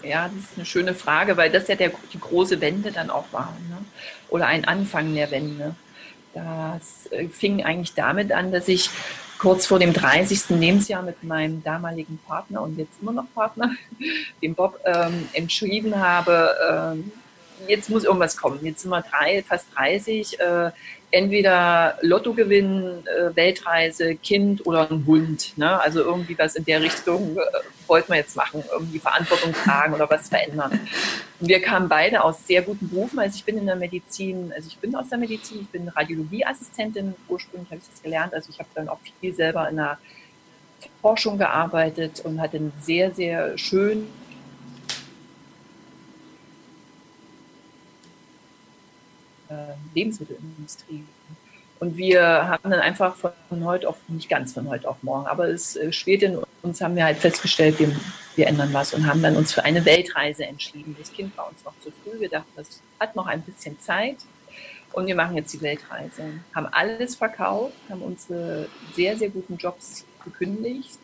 Ja, 0.03 0.29
das 0.33 0.45
ist 0.45 0.51
eine 0.55 0.65
schöne 0.65 0.93
Frage, 0.93 1.35
weil 1.35 1.49
das 1.49 1.67
ja 1.67 1.75
der, 1.75 1.91
die 2.13 2.19
große 2.19 2.61
Wende 2.61 2.91
dann 2.91 3.09
auch 3.09 3.25
war. 3.31 3.53
Ne? 3.69 3.77
Oder 4.29 4.47
ein 4.47 4.65
Anfang 4.65 5.13
der 5.13 5.29
Wende. 5.31 5.75
Das 6.33 7.11
äh, 7.11 7.27
fing 7.27 7.65
eigentlich 7.65 7.95
damit 7.95 8.31
an, 8.31 8.51
dass 8.51 8.69
ich 8.69 8.89
kurz 9.39 9.65
vor 9.65 9.79
dem 9.79 9.93
30. 9.93 10.49
Lebensjahr 10.49 11.01
mit 11.01 11.23
meinem 11.23 11.63
damaligen 11.63 12.19
Partner 12.27 12.61
und 12.61 12.77
jetzt 12.77 13.01
immer 13.01 13.13
noch 13.13 13.33
Partner, 13.33 13.71
dem 14.43 14.53
Bob, 14.53 14.79
ähm, 14.85 15.27
entschieden 15.33 15.97
habe, 15.97 16.55
ähm, 16.69 17.11
jetzt 17.67 17.89
muss 17.89 18.03
irgendwas 18.03 18.37
kommen. 18.37 18.59
Jetzt 18.63 18.81
sind 18.81 18.91
wir 18.91 19.01
drei, 19.01 19.43
fast 19.43 19.65
30. 19.75 20.39
Äh, 20.39 20.71
entweder 21.11 21.97
Lotto 22.01 22.33
gewinnen, 22.33 23.03
äh, 23.07 23.35
Weltreise, 23.35 24.15
Kind 24.15 24.65
oder 24.65 24.89
ein 24.89 25.05
Hund. 25.05 25.57
Ne? 25.57 25.79
Also 25.81 26.01
irgendwie 26.01 26.37
was 26.37 26.55
in 26.55 26.65
der 26.65 26.81
Richtung 26.81 27.37
äh, 27.37 27.39
wollten 27.87 28.11
wir 28.11 28.17
jetzt 28.17 28.35
machen, 28.35 28.63
irgendwie 28.71 28.99
Verantwortung 28.99 29.53
tragen 29.53 29.93
oder 29.93 30.09
was 30.09 30.29
verändern. 30.29 30.79
Und 31.39 31.47
wir 31.47 31.61
kamen 31.61 31.89
beide 31.89 32.23
aus 32.23 32.45
sehr 32.45 32.61
guten 32.61 32.89
Berufen. 32.89 33.19
Also 33.19 33.35
ich 33.37 33.43
bin 33.43 33.57
in 33.57 33.65
der 33.65 33.75
Medizin, 33.75 34.53
also 34.55 34.67
ich 34.67 34.77
bin 34.77 34.95
aus 34.95 35.09
der 35.09 35.17
Medizin, 35.17 35.61
ich 35.61 35.69
bin 35.69 35.87
Radiologieassistentin, 35.87 37.15
ursprünglich 37.27 37.71
habe 37.71 37.81
ich 37.81 37.89
das 37.89 38.03
gelernt. 38.03 38.33
Also 38.33 38.49
ich 38.51 38.59
habe 38.59 38.69
dann 38.75 38.89
auch 38.89 38.99
viel 39.19 39.33
selber 39.33 39.67
in 39.69 39.77
der 39.77 39.97
Forschung 41.01 41.37
gearbeitet 41.37 42.21
und 42.23 42.39
hatte 42.39 42.57
einen 42.57 42.73
sehr, 42.81 43.11
sehr 43.11 43.57
schönen 43.57 44.07
Lebensmittelindustrie. 49.93 51.03
Und 51.79 51.95
wir 51.95 52.21
haben 52.23 52.69
dann 52.69 52.81
einfach 52.81 53.15
von 53.15 53.63
heute 53.63 53.87
auf, 53.87 53.97
nicht 54.09 54.29
ganz 54.29 54.53
von 54.53 54.67
heute 54.67 54.87
auf 54.89 55.01
morgen, 55.01 55.27
aber 55.27 55.47
es 55.47 55.77
äh, 55.77 55.93
schwirrt 55.93 56.23
in 56.23 56.39
uns, 56.61 56.81
haben 56.81 56.95
wir 56.95 57.05
halt 57.05 57.17
festgestellt, 57.17 57.79
wir, 57.79 57.95
wir 58.35 58.47
ändern 58.47 58.73
was 58.73 58.93
und 58.93 59.07
haben 59.07 59.21
dann 59.21 59.37
uns 59.37 59.53
für 59.53 59.63
eine 59.63 59.85
Weltreise 59.85 60.45
entschieden. 60.45 60.95
Das 60.99 61.13
Kind 61.13 61.37
war 61.37 61.49
uns 61.49 61.63
noch 61.63 61.73
zu 61.79 61.91
früh, 61.91 62.19
wir 62.19 62.29
dachten, 62.29 62.51
das 62.57 62.81
hat 62.99 63.15
noch 63.15 63.27
ein 63.27 63.41
bisschen 63.41 63.79
Zeit 63.79 64.17
und 64.91 65.07
wir 65.07 65.15
machen 65.15 65.37
jetzt 65.37 65.53
die 65.53 65.61
Weltreise. 65.61 66.23
Haben 66.53 66.67
alles 66.67 67.15
verkauft, 67.15 67.73
haben 67.89 68.01
unsere 68.01 68.67
sehr, 68.93 69.17
sehr 69.17 69.29
guten 69.29 69.55
Jobs 69.55 70.05
gekündigt 70.25 70.99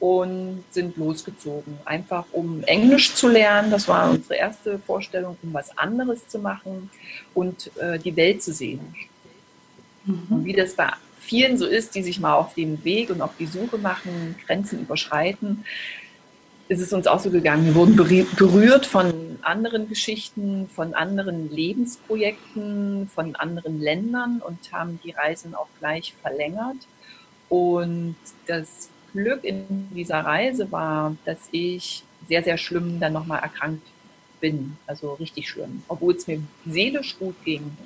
und 0.00 0.64
sind 0.70 0.96
losgezogen. 0.96 1.78
Einfach 1.84 2.24
um 2.32 2.64
Englisch 2.64 3.14
zu 3.14 3.28
lernen, 3.28 3.70
das 3.70 3.86
war 3.86 4.10
unsere 4.10 4.34
erste 4.34 4.78
Vorstellung, 4.78 5.36
um 5.42 5.52
was 5.52 5.76
anderes 5.76 6.26
zu 6.26 6.38
machen 6.38 6.90
und 7.34 7.70
äh, 7.76 7.98
die 7.98 8.16
Welt 8.16 8.42
zu 8.42 8.52
sehen. 8.52 8.94
Mhm. 10.04 10.26
Und 10.30 10.44
wie 10.46 10.54
das 10.54 10.74
bei 10.74 10.88
vielen 11.20 11.58
so 11.58 11.66
ist, 11.66 11.94
die 11.94 12.02
sich 12.02 12.18
mal 12.18 12.34
auf 12.34 12.54
den 12.54 12.82
Weg 12.82 13.10
und 13.10 13.20
auf 13.20 13.32
die 13.38 13.46
Suche 13.46 13.76
machen, 13.76 14.36
Grenzen 14.46 14.80
überschreiten, 14.80 15.64
ist 16.68 16.80
es 16.80 16.92
uns 16.92 17.06
auch 17.06 17.20
so 17.20 17.30
gegangen. 17.30 17.66
Wir 17.66 17.74
wurden 17.74 17.96
berührt 17.96 18.86
von 18.86 19.38
anderen 19.42 19.88
Geschichten, 19.88 20.68
von 20.68 20.94
anderen 20.94 21.50
Lebensprojekten, 21.50 23.08
von 23.12 23.36
anderen 23.36 23.80
Ländern 23.80 24.40
und 24.46 24.72
haben 24.72 24.98
die 25.04 25.10
Reisen 25.10 25.54
auch 25.54 25.66
gleich 25.78 26.14
verlängert. 26.22 26.76
Und 27.48 28.14
das 28.46 28.88
Glück 29.12 29.44
in 29.44 29.88
dieser 29.94 30.20
Reise 30.20 30.70
war, 30.70 31.16
dass 31.24 31.38
ich 31.52 32.04
sehr, 32.28 32.42
sehr 32.42 32.58
schlimm 32.58 33.00
dann 33.00 33.12
nochmal 33.12 33.40
erkrankt 33.40 33.86
bin. 34.40 34.76
Also 34.86 35.14
richtig 35.14 35.48
schlimm. 35.48 35.82
Obwohl 35.88 36.14
es 36.14 36.26
mir 36.26 36.40
seelisch 36.66 37.18
gut 37.18 37.36
ging. 37.44 37.76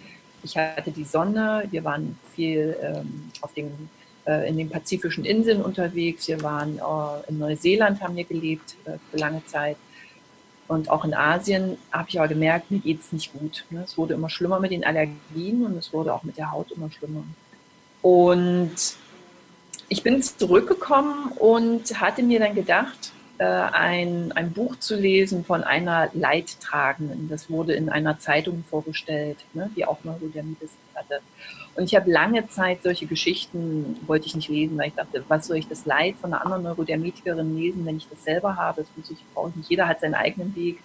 Ich 0.43 0.57
hatte 0.57 0.91
die 0.91 1.05
Sonne, 1.05 1.65
wir 1.71 1.85
waren 1.85 2.19
viel 2.35 2.77
ähm, 2.83 3.31
auf 3.41 3.55
den, 3.55 3.89
äh, 4.27 4.49
in 4.49 4.59
den 4.59 4.69
pazifischen 4.69 5.25
Inseln 5.25 5.63
unterwegs, 5.63 6.29
wir 6.29 6.43
waren 6.43 6.79
äh, 6.79 7.31
in 7.31 7.39
Neuseeland, 7.39 8.03
haben 8.03 8.17
wir 8.17 8.25
gelebt 8.25 8.77
äh, 8.85 8.99
für 9.11 9.17
lange 9.17 9.45
Zeit. 9.47 9.77
Und 10.67 10.91
auch 10.91 11.05
in 11.05 11.15
Asien 11.15 11.77
habe 11.93 12.09
ich 12.09 12.19
aber 12.19 12.29
gemerkt, 12.29 12.71
mir 12.71 12.79
geht 12.79 13.01
es 13.01 13.13
nicht 13.13 13.33
gut. 13.33 13.65
Ne? 13.71 13.83
Es 13.85 13.99
wurde 13.99 14.15
immer 14.15 14.31
schlimmer 14.31 14.61
mit 14.61 14.71
den 14.71 14.85
Allergien 14.85 15.65
und 15.65 15.77
es 15.77 15.93
wurde 15.93 16.13
auch 16.13 16.23
mit 16.23 16.39
der 16.39 16.53
Haut 16.53 16.71
immer 16.73 16.91
schlimmer. 16.91 17.25
Und 18.01 18.75
ich 19.89 20.03
bin 20.03 20.23
zurückgekommen 20.23 21.33
und 21.33 22.01
hatte 22.01 22.23
mir 22.23 22.41
dann 22.41 22.55
gedacht, 22.55 23.13
äh, 23.39 23.45
ein, 23.45 24.33
ein 24.33 24.53
Buch 24.53 24.77
zu 24.77 24.97
lesen 24.97 25.45
von 25.45 25.65
einer 25.65 26.09
Leidtragenden. 26.13 27.29
Das 27.29 27.51
wurde 27.51 27.75
in 27.75 27.89
einer 27.89 28.19
Zeitung 28.19 28.65
vorgestellt, 28.71 29.39
ne, 29.55 29.71
die 29.77 29.85
auch 29.85 30.05
Neurodermitis 30.05 30.71
hatte. 30.95 31.21
Und 31.75 31.85
ich 31.85 31.97
habe 31.97 32.11
lange 32.11 32.47
Zeit 32.47 32.85
solche 32.85 33.07
Geschichten, 33.07 33.97
wollte 34.07 34.27
ich 34.27 34.37
nicht 34.37 34.49
lesen, 34.49 34.79
weil 34.79 34.89
ich 34.89 34.95
dachte, 34.95 35.25
was 35.27 35.49
soll 35.49 35.57
ich 35.57 35.67
das 35.67 35.87
Leid 35.87 36.15
von 36.21 36.33
einer 36.33 36.43
anderen 36.43 36.63
Neurodermitikerin 36.63 37.57
lesen, 37.57 37.85
wenn 37.85 37.97
ich 37.97 38.09
das 38.09 38.23
selber 38.23 38.57
habe? 38.57 38.83
Das 38.83 38.91
muss 38.97 39.11
ich, 39.11 39.19
brauche 39.35 39.51
nicht. 39.59 39.69
Jeder 39.69 39.89
hat 39.89 40.01
seinen 40.01 40.15
eigenen 40.15 40.55
Weg. 40.55 40.79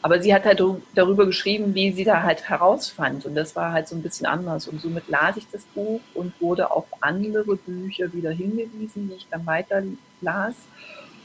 Aber 0.00 0.22
sie 0.22 0.32
hat 0.32 0.44
halt 0.44 0.62
darüber 0.94 1.26
geschrieben, 1.26 1.74
wie 1.74 1.92
sie 1.92 2.04
da 2.04 2.22
halt 2.22 2.48
herausfand. 2.48 3.26
Und 3.26 3.34
das 3.34 3.56
war 3.56 3.72
halt 3.72 3.88
so 3.88 3.96
ein 3.96 4.02
bisschen 4.02 4.26
anders. 4.26 4.68
Und 4.68 4.80
somit 4.80 5.08
las 5.08 5.36
ich 5.36 5.46
das 5.50 5.64
Buch 5.74 6.00
und 6.14 6.40
wurde 6.40 6.70
auf 6.70 6.86
andere 7.00 7.56
Bücher 7.56 8.12
wieder 8.12 8.30
hingewiesen, 8.30 9.08
die 9.08 9.16
ich 9.16 9.26
dann 9.30 9.44
weiter 9.44 9.82
las. 10.20 10.54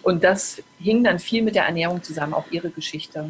Und 0.01 0.23
das 0.23 0.61
hing 0.79 1.03
dann 1.03 1.19
viel 1.19 1.43
mit 1.43 1.55
der 1.55 1.65
Ernährung 1.65 2.01
zusammen, 2.03 2.33
auch 2.33 2.45
ihre 2.49 2.69
Geschichte. 2.69 3.29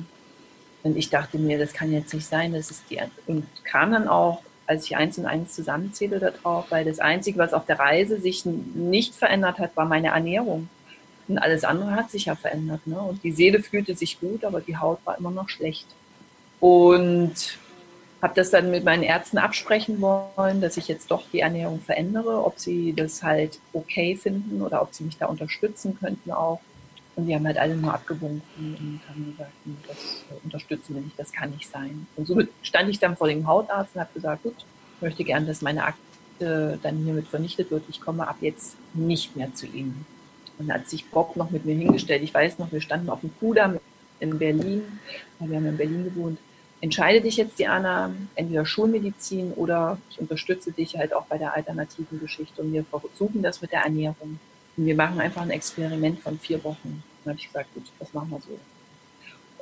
Und 0.82 0.98
ich 0.98 1.10
dachte 1.10 1.38
mir, 1.38 1.58
das 1.58 1.74
kann 1.74 1.92
jetzt 1.92 2.14
nicht 2.14 2.26
sein, 2.26 2.54
das 2.54 2.72
ist 2.72 2.84
die. 2.90 3.00
Und 3.28 3.46
kam 3.64 3.92
dann 3.92 4.08
auch, 4.08 4.42
als 4.66 4.86
ich 4.86 4.96
eins 4.96 5.18
und 5.18 5.26
eins 5.26 5.54
zusammenzähle, 5.54 6.20
darauf, 6.20 6.72
weil 6.72 6.86
das 6.86 7.00
Einzige, 7.00 7.38
was 7.38 7.54
auf 7.54 7.66
der 7.66 7.80
Reise 7.80 8.20
sich 8.20 8.46
nicht 8.46 9.14
verändert 9.14 9.60
hat, 9.60 9.76
war 9.76 9.86
meine 9.86 10.08
Ernährung. 10.08 10.70
Und 11.28 11.38
alles 11.38 11.64
andere 11.64 11.92
hat 11.96 12.12
sich 12.12 12.26
ja 12.26 12.36
verändert. 12.36 12.86
Ne? 12.86 13.00
Und 13.00 13.24
die 13.24 13.32
Seele 13.32 13.62
fühlte 13.62 13.96
sich 13.96 14.20
gut, 14.20 14.44
aber 14.44 14.62
die 14.62 14.78
Haut 14.78 15.00
war 15.06 15.18
immer 15.18 15.32
noch 15.32 15.50
schlecht. 15.50 15.88
Und 16.60 17.58
habe 18.24 18.36
das 18.36 18.52
dann 18.52 18.72
mit 18.72 18.86
meinen 18.86 19.04
Ärzten 19.04 19.38
absprechen 19.38 20.00
wollen, 20.00 20.62
dass 20.62 20.78
ich 20.78 20.88
jetzt 20.88 21.12
doch 21.12 21.24
die 21.34 21.42
Ernährung 21.42 21.82
verändere, 21.82 22.46
ob 22.46 22.58
sie 22.58 22.94
das 22.94 23.22
halt 23.22 23.60
okay 23.74 24.16
finden 24.16 24.62
oder 24.62 24.82
ob 24.82 24.94
sie 24.94 25.04
mich 25.04 25.18
da 25.18 25.26
unterstützen 25.26 25.98
könnten 26.00 26.32
auch. 26.32 26.62
Und 27.16 27.28
die 27.28 27.36
haben 27.36 27.46
halt 27.46 27.58
alle 27.58 27.76
nur 27.76 27.94
abgewunken 27.94 28.42
und 28.58 29.02
haben 29.10 29.32
gesagt, 29.32 29.52
das 29.88 30.24
unterstützen 30.42 30.96
wir 30.96 31.02
nicht, 31.02 31.20
das 31.20 31.34
kann 31.34 31.52
nicht 31.52 31.70
sein. 31.70 32.08
Und 32.16 32.26
so 32.26 32.42
stand 32.62 32.90
ich 32.90 33.00
dann 33.00 33.18
vor 33.18 33.28
dem 33.28 33.46
Hautarzt 33.46 33.96
und 33.96 34.02
habe 34.02 34.14
gesagt, 34.14 34.44
gut, 34.44 34.56
ich 34.96 35.02
möchte 35.02 35.24
gerne, 35.26 35.46
dass 35.46 35.62
meine 35.62 35.84
Akte 35.84 36.80
dann 36.82 37.04
hiermit 37.04 37.28
vernichtet 37.28 37.72
wird. 37.72 37.84
Ich 37.90 38.00
komme 38.00 38.26
ab 38.26 38.38
jetzt 38.40 38.78
nicht 38.94 39.36
mehr 39.36 39.54
zu 39.54 39.68
Ihnen. 39.68 40.06
Und 40.60 40.72
hat 40.72 40.88
sich 40.88 41.06
Bob 41.10 41.36
noch 41.36 41.52
mit 41.52 41.66
mir 41.66 41.76
hingestellt. 41.76 42.24
Ich 42.24 42.34
weiß 42.34 42.60
noch, 42.60 42.72
wir 42.72 42.82
standen 42.82 43.10
auf 43.10 43.22
dem 43.22 43.32
Kudamm 43.40 43.80
in 44.20 44.38
Berlin, 44.38 45.00
weil 45.40 45.50
wir 45.50 45.58
haben 45.58 45.66
in 45.66 45.78
Berlin 45.78 46.04
gewohnt. 46.06 46.40
Entscheide 46.80 47.22
dich 47.22 47.38
jetzt, 47.38 47.60
Diana, 47.60 48.14
entweder 48.36 48.66
Schulmedizin 48.66 49.54
oder 49.54 49.98
ich 50.10 50.20
unterstütze 50.20 50.72
dich 50.72 50.98
halt 50.98 51.14
auch 51.14 51.26
bei 51.26 51.38
der 51.38 51.54
alternativen 51.54 52.20
Geschichte 52.20 52.62
und 52.62 52.74
wir 52.74 52.84
versuchen 52.84 53.42
das 53.42 53.62
mit 53.62 53.72
der 53.72 53.84
Ernährung. 53.84 54.40
Und 54.76 54.86
wir 54.86 54.96
machen 54.96 55.20
einfach 55.20 55.44
ein 55.44 55.50
Experiment 55.50 56.20
von 56.20 56.38
vier 56.40 56.64
Wochen. 56.64 57.04
Dann 57.24 57.34
habe 57.34 57.40
ich 57.40 57.48
gesagt, 57.48 57.74
gut, 57.74 57.86
das 58.00 58.14
machen 58.14 58.32
wir 58.32 58.42
so. 58.42 58.60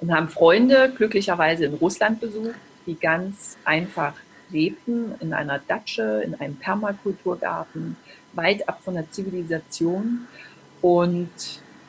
Und 0.01 0.11
haben 0.13 0.29
Freunde 0.29 0.91
glücklicherweise 0.97 1.65
in 1.65 1.75
Russland 1.75 2.19
besucht, 2.19 2.55
die 2.87 2.95
ganz 2.95 3.57
einfach 3.65 4.13
lebten 4.49 5.13
in 5.19 5.33
einer 5.33 5.59
Datsche, 5.59 6.23
in 6.25 6.33
einem 6.35 6.55
Permakulturgarten, 6.55 7.97
weit 8.33 8.67
ab 8.67 8.81
von 8.83 8.95
der 8.95 9.11
Zivilisation 9.11 10.27
und, 10.81 11.29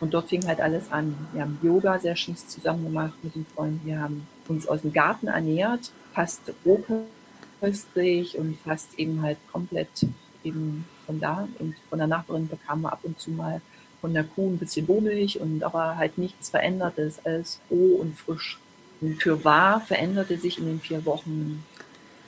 und 0.00 0.14
dort 0.14 0.28
fing 0.28 0.46
halt 0.46 0.60
alles 0.60 0.90
an. 0.92 1.16
Wir 1.32 1.42
haben 1.42 1.58
Yoga-Sessions 1.62 2.48
zusammen 2.48 2.84
gemacht 2.84 3.14
mit 3.22 3.34
den 3.34 3.46
Freunden. 3.46 3.80
Wir 3.84 4.00
haben 4.00 4.26
uns 4.48 4.66
aus 4.66 4.82
dem 4.82 4.92
Garten 4.92 5.28
ernährt, 5.28 5.90
fast 6.14 6.52
rohköstlich 6.66 8.38
und 8.38 8.58
fast 8.64 8.98
eben 8.98 9.22
halt 9.22 9.38
komplett 9.50 10.06
eben 10.44 10.84
von 11.06 11.20
da. 11.20 11.48
Und 11.58 11.74
von 11.88 11.98
der 11.98 12.08
Nachbarin 12.08 12.48
bekamen 12.48 12.82
wir 12.82 12.92
ab 12.92 13.00
und 13.02 13.18
zu 13.18 13.30
mal 13.30 13.60
von 14.00 14.12
der 14.12 14.24
Kuh 14.24 14.50
ein 14.50 14.58
bisschen 14.58 14.84
Rohmilch 14.86 15.40
und 15.40 15.62
aber 15.62 15.96
halt 15.96 16.18
nichts 16.18 16.50
Verändertes, 16.50 17.24
alles 17.24 17.60
roh 17.70 17.96
und 18.00 18.18
frisch. 18.18 18.58
Und 19.00 19.22
für 19.22 19.44
wahr 19.44 19.80
veränderte 19.80 20.36
sich 20.36 20.58
in 20.58 20.66
den 20.66 20.80
vier 20.80 21.04
Wochen 21.06 21.64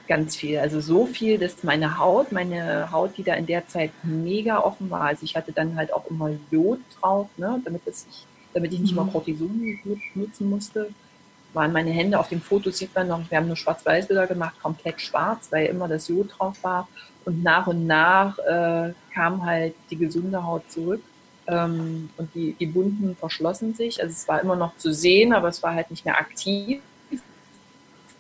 ganz 0.07 0.37
viel. 0.37 0.59
Also 0.59 0.81
so 0.81 1.07
viel, 1.07 1.39
dass 1.39 1.63
meine 1.63 1.99
Haut, 1.99 2.33
meine 2.33 2.91
Haut, 2.93 3.17
die 3.17 3.23
da 3.23 3.35
in 3.35 3.47
der 3.47 3.67
Zeit 3.67 3.91
mega 4.03 4.59
offen 4.59 4.91
war, 4.91 5.03
also 5.03 5.25
ich 5.25 5.37
hatte 5.37 5.53
dann 5.53 5.77
halt 5.77 5.93
auch 5.93 6.07
immer 6.11 6.31
Jod 6.51 6.81
drauf, 7.01 7.29
ne, 7.37 7.61
damit, 7.65 7.83
das 7.87 8.07
ich, 8.11 8.27
damit 8.53 8.73
ich 8.73 8.81
nicht 8.81 8.93
mhm. 8.93 8.97
mal 8.97 9.11
Cortison 9.11 9.79
nutzen 10.15 10.51
musste, 10.51 10.91
waren 11.55 11.73
meine 11.73 11.91
Hände 11.91 12.19
auf 12.19 12.29
dem 12.29 12.41
Foto, 12.41 12.71
sieht 12.71 12.95
man 12.95 13.09
noch, 13.09 13.31
wir 13.31 13.39
haben 13.39 13.47
nur 13.47 13.57
Schwarz-Weiß-Bilder 13.57 14.27
gemacht, 14.27 14.57
komplett 14.61 15.01
schwarz, 15.01 15.49
weil 15.51 15.67
immer 15.67 15.89
das 15.89 16.09
Jod 16.09 16.31
drauf 16.37 16.57
war. 16.63 16.89
Und 17.25 17.43
nach 17.43 17.67
und 17.67 17.87
nach 17.87 18.39
äh, 18.39 18.93
kam 19.15 19.47
halt 19.47 19.75
die 19.91 19.97
gesunde 19.97 20.45
Haut 20.45 20.71
zurück. 20.71 21.01
Ähm, 21.47 22.11
und 22.17 22.35
die, 22.35 22.55
die 22.59 22.75
Wunden 22.75 23.17
verschlossen 23.17 23.75
sich. 23.75 24.03
Also 24.03 24.13
es 24.13 24.29
war 24.29 24.43
immer 24.43 24.57
noch 24.57 24.77
zu 24.77 24.93
sehen, 24.93 25.33
aber 25.33 25.49
es 25.49 25.63
war 25.63 25.75
halt 25.75 25.91
nicht 25.91 26.05
mehr 26.05 26.19
aktiv. 26.19 26.83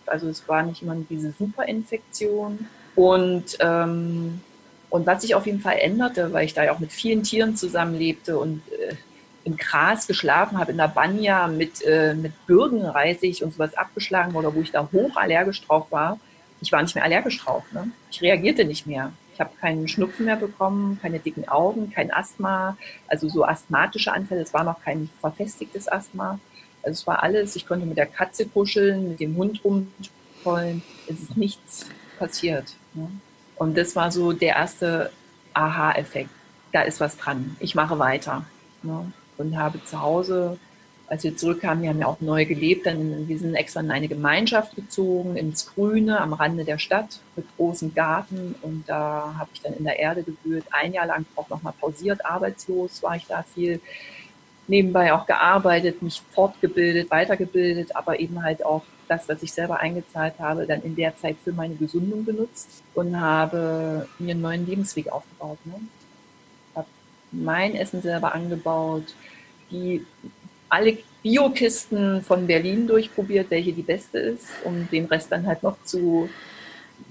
Also 0.06 0.28
es 0.28 0.48
war 0.48 0.62
nicht 0.62 0.82
immer 0.82 0.96
diese 1.08 1.32
Superinfektion. 1.32 2.66
Und, 2.94 3.56
ähm, 3.60 4.40
und 4.90 5.06
was 5.06 5.22
sich 5.22 5.34
auf 5.34 5.46
jeden 5.46 5.60
Fall 5.60 5.78
änderte, 5.78 6.32
weil 6.32 6.44
ich 6.44 6.54
da 6.54 6.64
ja 6.64 6.72
auch 6.72 6.78
mit 6.78 6.92
vielen 6.92 7.22
Tieren 7.22 7.56
zusammenlebte 7.56 8.38
und 8.38 8.62
äh, 8.72 8.94
im 9.44 9.56
Gras 9.56 10.06
geschlafen 10.06 10.58
habe, 10.58 10.72
in 10.72 10.78
der 10.78 10.88
Banja 10.88 11.46
mit, 11.48 11.82
äh, 11.84 12.14
mit 12.14 12.32
Bürgenreisig 12.46 13.42
und 13.42 13.52
sowas 13.52 13.76
abgeschlagen 13.76 14.34
oder 14.34 14.54
wo 14.54 14.60
ich 14.60 14.72
da 14.72 14.88
hochallergisch 14.90 15.62
drauf 15.66 15.86
war, 15.90 16.18
ich 16.60 16.72
war 16.72 16.82
nicht 16.82 16.94
mehr 16.94 17.04
allergisch 17.04 17.38
drauf. 17.38 17.64
Ne? 17.72 17.90
Ich 18.10 18.22
reagierte 18.22 18.64
nicht 18.64 18.86
mehr. 18.86 19.12
Ich 19.34 19.40
habe 19.40 19.50
keinen 19.60 19.88
Schnupfen 19.88 20.26
mehr 20.26 20.36
bekommen, 20.36 20.98
keine 21.02 21.18
dicken 21.18 21.48
Augen, 21.48 21.90
kein 21.90 22.12
Asthma, 22.12 22.76
also 23.08 23.28
so 23.28 23.44
asthmatische 23.44 24.12
Anfälle. 24.12 24.42
Es 24.42 24.54
war 24.54 24.64
noch 24.64 24.80
kein 24.82 25.10
verfestigtes 25.20 25.90
Asthma. 25.90 26.38
Also 26.84 27.00
es 27.00 27.06
war 27.06 27.22
alles, 27.22 27.56
ich 27.56 27.66
konnte 27.66 27.86
mit 27.86 27.96
der 27.96 28.06
Katze 28.06 28.46
kuscheln, 28.46 29.08
mit 29.10 29.20
dem 29.20 29.36
Hund 29.36 29.60
rumtollen. 29.64 30.82
Es 31.08 31.20
ist 31.20 31.36
nichts 31.36 31.86
passiert. 32.18 32.74
Ne? 32.92 33.08
Und 33.56 33.76
das 33.76 33.96
war 33.96 34.10
so 34.10 34.32
der 34.32 34.56
erste 34.56 35.10
Aha-Effekt. 35.54 36.30
Da 36.72 36.82
ist 36.82 37.00
was 37.00 37.16
dran. 37.16 37.56
Ich 37.60 37.74
mache 37.74 37.98
weiter. 37.98 38.44
Ne? 38.82 39.12
Und 39.38 39.56
habe 39.56 39.82
zu 39.84 40.00
Hause, 40.00 40.58
als 41.06 41.24
wir 41.24 41.36
zurückkamen, 41.36 41.82
wir 41.82 41.90
haben 41.90 42.00
ja 42.00 42.06
auch 42.06 42.20
neu 42.20 42.44
gelebt, 42.44 42.86
dann, 42.86 43.28
wir 43.28 43.38
sind 43.38 43.54
extra 43.54 43.80
in 43.80 43.90
eine 43.90 44.08
Gemeinschaft 44.08 44.74
gezogen, 44.74 45.36
ins 45.36 45.72
Grüne, 45.72 46.20
am 46.20 46.32
Rande 46.32 46.64
der 46.64 46.78
Stadt, 46.78 47.20
mit 47.36 47.46
großem 47.56 47.94
Garten. 47.94 48.54
Und 48.62 48.84
da 48.88 49.34
habe 49.38 49.50
ich 49.54 49.60
dann 49.60 49.74
in 49.74 49.84
der 49.84 49.98
Erde 49.98 50.22
gewühlt, 50.22 50.64
ein 50.70 50.92
Jahr 50.92 51.06
lang 51.06 51.24
auch 51.36 51.48
nochmal 51.48 51.74
pausiert, 51.80 52.24
arbeitslos 52.24 53.02
war 53.02 53.16
ich 53.16 53.26
da 53.26 53.42
viel 53.54 53.80
nebenbei 54.66 55.12
auch 55.12 55.26
gearbeitet, 55.26 56.02
mich 56.02 56.22
fortgebildet, 56.32 57.10
weitergebildet, 57.10 57.94
aber 57.96 58.20
eben 58.20 58.42
halt 58.42 58.64
auch 58.64 58.82
das, 59.08 59.28
was 59.28 59.42
ich 59.42 59.52
selber 59.52 59.80
eingezahlt 59.80 60.34
habe, 60.38 60.66
dann 60.66 60.82
in 60.82 60.96
der 60.96 61.16
Zeit 61.16 61.36
für 61.44 61.52
meine 61.52 61.74
Gesundung 61.74 62.24
benutzt 62.24 62.82
und 62.94 63.20
habe 63.20 64.08
mir 64.18 64.32
einen 64.32 64.40
neuen 64.40 64.66
Lebensweg 64.66 65.12
aufgebaut. 65.12 65.58
Ne? 65.64 65.74
Habe 66.74 66.86
mein 67.30 67.74
Essen 67.74 68.00
selber 68.00 68.34
angebaut, 68.34 69.14
die 69.70 70.06
alle 70.68 70.98
Biokisten 71.22 72.22
von 72.22 72.46
Berlin 72.46 72.86
durchprobiert, 72.86 73.50
welche 73.50 73.72
die 73.72 73.82
beste 73.82 74.18
ist, 74.18 74.46
um 74.64 74.88
den 74.90 75.06
Rest 75.06 75.30
dann 75.32 75.46
halt 75.46 75.62
noch 75.62 75.76
zu 75.84 76.28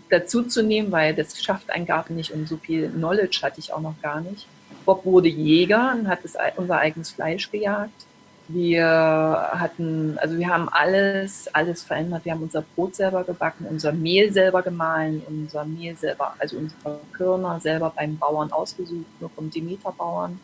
dazu 0.09 0.43
zu 0.43 0.63
nehmen, 0.63 0.91
weil 0.91 1.15
das 1.15 1.41
schafft 1.41 1.69
ein 1.69 1.85
Garten 1.85 2.15
nicht 2.15 2.31
und 2.31 2.47
so 2.47 2.57
viel 2.57 2.89
Knowledge 2.89 3.39
hatte 3.41 3.59
ich 3.59 3.73
auch 3.73 3.81
noch 3.81 3.99
gar 4.01 4.21
nicht. 4.21 4.47
Bob 4.85 5.05
wurde 5.05 5.29
Jäger 5.29 5.93
und 5.97 6.07
hat 6.07 6.23
das, 6.23 6.35
unser 6.57 6.77
eigenes 6.77 7.11
Fleisch 7.11 7.49
gejagt. 7.51 8.05
Wir 8.49 8.85
hatten, 8.85 10.17
also 10.19 10.37
wir 10.37 10.47
haben 10.47 10.67
alles, 10.69 11.47
alles 11.53 11.83
verändert. 11.83 12.25
Wir 12.25 12.33
haben 12.33 12.43
unser 12.43 12.61
Brot 12.61 12.95
selber 12.95 13.23
gebacken, 13.23 13.65
unser 13.69 13.93
Mehl 13.93 14.33
selber 14.33 14.61
gemahlen, 14.61 15.21
unser 15.27 15.63
Mehl 15.63 15.95
selber, 15.95 16.35
also 16.39 16.57
unsere 16.57 16.99
Körner 17.13 17.59
selber 17.61 17.93
beim 17.95 18.17
Bauern 18.17 18.51
ausgesucht, 18.51 19.05
nur 19.21 19.29
vom 19.29 19.49
Demeter-Bauern, 19.49 20.39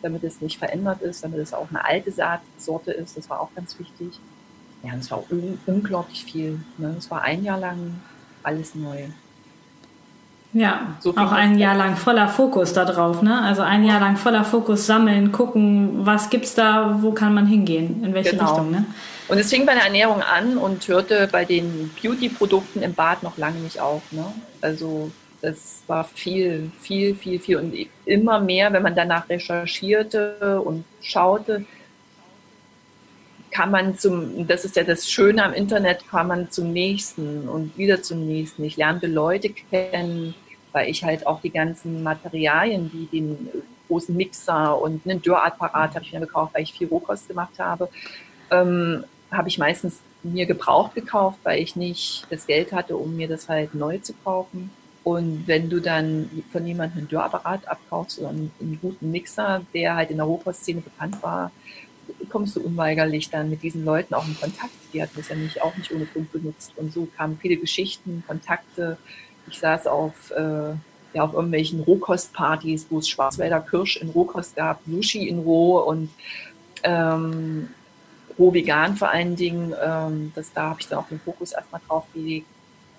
damit 0.00 0.24
es 0.24 0.40
nicht 0.40 0.58
verändert 0.58 1.02
ist, 1.02 1.24
damit 1.24 1.40
es 1.40 1.52
auch 1.52 1.68
eine 1.68 1.84
alte 1.84 2.10
Saatsorte 2.10 2.92
ist. 2.92 3.18
Das 3.18 3.28
war 3.28 3.40
auch 3.40 3.54
ganz 3.54 3.78
wichtig. 3.78 4.18
Ja, 4.82 4.94
es 4.98 5.10
war 5.10 5.22
un 5.30 5.58
unglaublich 5.66 6.24
viel. 6.24 6.60
Ne? 6.78 6.94
Es 6.96 7.10
war 7.10 7.22
ein 7.22 7.44
Jahr 7.44 7.58
lang 7.58 8.00
alles 8.42 8.74
neu. 8.74 9.08
Ja, 10.52 10.96
so 11.00 11.10
auch 11.16 11.32
ein 11.32 11.58
Jahr 11.58 11.76
lang 11.76 11.96
voller 11.96 12.28
Fokus 12.28 12.72
darauf, 12.72 13.20
ne? 13.20 13.42
Also 13.42 13.62
ein 13.62 13.84
Jahr 13.84 14.00
lang 14.00 14.16
voller 14.16 14.44
Fokus 14.44 14.86
sammeln, 14.86 15.32
gucken, 15.32 16.06
was 16.06 16.30
gibt's 16.30 16.54
da, 16.54 16.98
wo 17.02 17.12
kann 17.12 17.34
man 17.34 17.46
hingehen, 17.46 18.02
in 18.02 18.14
welche 18.14 18.30
genau. 18.30 18.44
Richtung, 18.44 18.70
ne? 18.70 18.86
Und 19.28 19.38
es 19.38 19.50
fing 19.50 19.66
bei 19.66 19.74
der 19.74 19.84
Ernährung 19.84 20.22
an 20.22 20.56
und 20.56 20.86
hörte 20.88 21.28
bei 21.30 21.44
den 21.44 21.90
Beauty-Produkten 22.00 22.82
im 22.82 22.94
Bad 22.94 23.22
noch 23.22 23.36
lange 23.36 23.58
nicht 23.58 23.80
auf, 23.80 24.02
ne? 24.12 24.24
Also 24.60 25.10
das 25.42 25.82
war 25.86 26.04
viel, 26.04 26.70
viel, 26.80 27.14
viel, 27.14 27.38
viel 27.38 27.56
und 27.58 27.74
immer 28.04 28.40
mehr, 28.40 28.72
wenn 28.72 28.82
man 28.82 28.94
danach 28.94 29.28
recherchierte 29.28 30.60
und 30.60 30.84
schaute, 31.00 31.64
kann 33.56 33.70
man 33.70 33.96
zum, 33.96 34.46
das 34.46 34.66
ist 34.66 34.76
ja 34.76 34.84
das 34.84 35.08
Schöne 35.08 35.42
am 35.42 35.54
Internet, 35.54 36.06
kann 36.10 36.26
man 36.26 36.50
zum 36.50 36.74
nächsten 36.74 37.48
und 37.48 37.78
wieder 37.78 38.02
zum 38.02 38.26
nächsten. 38.26 38.62
Ich 38.64 38.76
lernte 38.76 39.06
Leute 39.06 39.48
kennen, 39.48 40.34
weil 40.72 40.90
ich 40.90 41.02
halt 41.04 41.26
auch 41.26 41.40
die 41.40 41.48
ganzen 41.48 42.02
Materialien 42.02 42.90
wie 42.92 43.06
den 43.06 43.48
großen 43.88 44.14
Mixer 44.14 44.78
und 44.78 45.06
einen 45.06 45.22
Dörrapparat 45.22 45.94
habe 45.94 46.04
ich 46.04 46.12
mir 46.12 46.20
gekauft, 46.20 46.52
weil 46.54 46.64
ich 46.64 46.74
viel 46.74 46.88
Rohkost 46.88 47.28
gemacht 47.28 47.58
habe, 47.58 47.88
ähm, 48.50 49.04
habe 49.30 49.48
ich 49.48 49.56
meistens 49.56 50.00
mir 50.22 50.44
gebraucht 50.44 50.94
gekauft, 50.94 51.38
weil 51.42 51.62
ich 51.62 51.76
nicht 51.76 52.26
das 52.28 52.46
Geld 52.46 52.72
hatte, 52.72 52.94
um 52.98 53.16
mir 53.16 53.26
das 53.26 53.48
halt 53.48 53.74
neu 53.74 53.96
zu 53.96 54.12
kaufen. 54.22 54.70
Und 55.02 55.44
wenn 55.46 55.70
du 55.70 55.80
dann 55.80 56.28
von 56.52 56.66
jemandem 56.66 56.98
einen 56.98 57.08
Dörrapparat 57.08 57.66
abkaufst 57.66 58.18
oder 58.18 58.28
einen, 58.28 58.50
einen 58.60 58.78
guten 58.82 59.10
Mixer, 59.10 59.62
der 59.72 59.96
halt 59.96 60.10
in 60.10 60.18
der 60.18 60.26
Rohkostszene 60.26 60.82
bekannt 60.82 61.22
war, 61.22 61.52
kommst 62.36 62.54
du 62.54 62.60
unweigerlich 62.60 63.30
dann 63.30 63.48
mit 63.48 63.62
diesen 63.62 63.82
Leuten 63.86 64.12
auch 64.12 64.26
in 64.26 64.38
Kontakt. 64.38 64.74
Die 64.92 65.00
hatten 65.00 65.16
das 65.16 65.30
ja 65.30 65.36
nicht, 65.36 65.62
auch 65.62 65.74
nicht 65.74 65.90
ohne 65.90 66.04
Grund 66.04 66.30
benutzt. 66.32 66.70
Und 66.76 66.92
so 66.92 67.08
kamen 67.16 67.38
viele 67.40 67.56
Geschichten, 67.56 68.22
Kontakte, 68.26 68.98
ich 69.48 69.58
saß 69.58 69.86
auf, 69.86 70.30
äh, 70.32 70.74
ja, 71.14 71.22
auf 71.22 71.32
irgendwelchen 71.32 71.80
Rohkostpartys, 71.80 72.88
wo 72.90 72.98
es 72.98 73.08
Schwarzwälder 73.08 73.60
Kirsch 73.60 73.96
in 73.96 74.10
Rohkost 74.10 74.54
gab, 74.54 74.82
Sushi 74.86 75.26
in 75.26 75.38
Roh 75.38 75.78
und 75.78 76.10
ähm, 76.82 77.70
roh 78.38 78.52
vegan 78.52 78.98
vor 78.98 79.08
allen 79.08 79.34
Dingen. 79.34 79.74
Ähm, 79.82 80.32
das, 80.34 80.52
da 80.52 80.68
habe 80.68 80.80
ich 80.82 80.88
dann 80.88 80.98
auch 80.98 81.08
den 81.08 81.20
Fokus 81.20 81.52
erstmal 81.52 81.80
drauf 81.88 82.04
gelegt. 82.12 82.48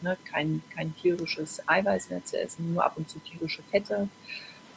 Ne? 0.02 0.18
Kein, 0.26 0.64
kein 0.76 0.96
tierisches 0.96 1.62
Eiweiß 1.68 2.10
mehr 2.10 2.26
zu 2.26 2.42
essen, 2.42 2.74
nur 2.74 2.84
ab 2.84 2.94
und 2.96 3.08
zu 3.08 3.20
tierische 3.20 3.62
Fette 3.70 4.10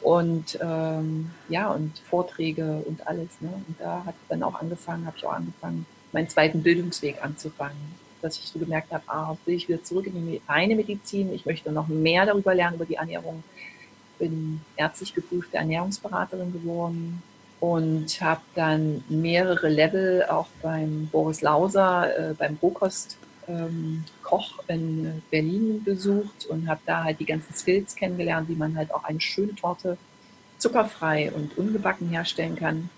und 0.01 0.59
ähm, 0.61 1.31
ja 1.49 1.71
und 1.71 1.99
Vorträge 1.99 2.83
und 2.85 3.07
alles. 3.07 3.29
Ne? 3.39 3.49
Und 3.67 3.75
da 3.79 4.03
hat 4.05 4.15
dann 4.29 4.43
auch 4.43 4.55
angefangen, 4.55 5.05
habe 5.05 5.17
ich 5.17 5.25
auch 5.25 5.33
angefangen, 5.33 5.85
meinen 6.11 6.29
zweiten 6.29 6.63
Bildungsweg 6.63 7.23
anzufangen 7.23 8.01
dass 8.21 8.37
ich 8.37 8.45
so 8.45 8.59
gemerkt 8.59 8.91
habe, 8.91 9.03
ah, 9.07 9.35
will 9.45 9.55
ich 9.55 9.67
wieder 9.67 9.83
zurück 9.83 10.07
in 10.07 10.13
die 10.13 10.41
reine 10.47 10.75
Medizin, 10.75 11.33
ich 11.33 11.45
möchte 11.45 11.71
noch 11.71 11.87
mehr 11.87 12.25
darüber 12.25 12.53
lernen, 12.53 12.75
über 12.75 12.85
die 12.85 12.95
Ernährung. 12.95 13.43
Bin 14.19 14.61
ärztlich 14.75 15.13
geprüfte 15.13 15.57
Ernährungsberaterin 15.57 16.53
geworden 16.53 17.23
und 17.59 18.21
habe 18.21 18.41
dann 18.55 19.03
mehrere 19.09 19.69
Level 19.69 20.25
auch 20.29 20.47
beim 20.61 21.09
Boris 21.11 21.41
Lauser, 21.41 22.31
äh, 22.31 22.33
beim 22.33 22.57
Rohkost 22.61 23.17
ähm, 23.51 24.03
Koch 24.23 24.63
in 24.67 25.21
Berlin 25.29 25.83
besucht 25.83 26.45
und 26.47 26.69
habe 26.69 26.81
da 26.85 27.03
halt 27.03 27.19
die 27.19 27.25
ganzen 27.25 27.53
Skills 27.53 27.95
kennengelernt, 27.95 28.49
wie 28.49 28.55
man 28.55 28.75
halt 28.75 28.93
auch 28.93 29.03
eine 29.03 29.19
schöne 29.19 29.55
Torte 29.55 29.97
zuckerfrei 30.57 31.31
und 31.31 31.57
ungebacken 31.57 32.09
herstellen 32.09 32.55
kann. 32.55 32.89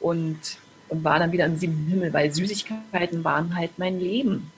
Und 0.00 0.58
und 0.90 1.04
war 1.04 1.18
dann 1.18 1.32
wieder 1.32 1.46
im 1.46 1.56
siebten 1.56 1.86
Himmel, 1.86 2.12
weil 2.12 2.32
Süßigkeiten 2.32 3.24
waren 3.24 3.56
halt 3.56 3.78
mein 3.78 3.98
Leben 4.00 4.50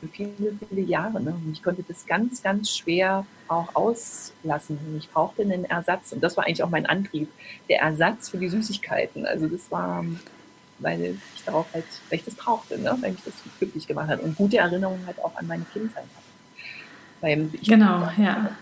für 0.00 0.08
viele, 0.08 0.54
viele 0.68 0.82
Jahre. 0.82 1.20
Ne? 1.22 1.30
Und 1.30 1.52
ich 1.52 1.62
konnte 1.62 1.82
das 1.88 2.06
ganz, 2.06 2.42
ganz 2.42 2.76
schwer 2.76 3.26
auch 3.48 3.74
auslassen. 3.74 4.78
Ich 4.98 5.10
brauchte 5.10 5.42
einen 5.42 5.64
Ersatz. 5.64 6.12
Und 6.12 6.22
das 6.22 6.36
war 6.36 6.44
eigentlich 6.44 6.62
auch 6.62 6.70
mein 6.70 6.86
Antrieb, 6.86 7.28
der 7.68 7.80
Ersatz 7.80 8.28
für 8.28 8.38
die 8.38 8.48
Süßigkeiten. 8.48 9.26
Also 9.26 9.48
das 9.48 9.70
war, 9.70 10.04
weil 10.80 11.16
ich 11.34 11.44
darauf 11.44 11.66
halt, 11.72 11.84
weil 12.08 12.18
ich 12.18 12.24
das 12.24 12.34
brauchte, 12.34 12.78
ne? 12.78 12.96
weil 13.00 13.12
mich 13.12 13.22
das 13.24 13.34
glücklich 13.58 13.86
gemacht 13.86 14.08
hat. 14.08 14.20
Und 14.20 14.36
gute 14.36 14.58
Erinnerungen 14.58 15.04
halt 15.06 15.18
auch 15.22 15.36
an 15.36 15.46
meine 15.46 15.64
Kindheit. 15.72 16.04
Weil 17.20 17.48
ich 17.52 17.68
genau, 17.68 18.08
ja. 18.16 18.56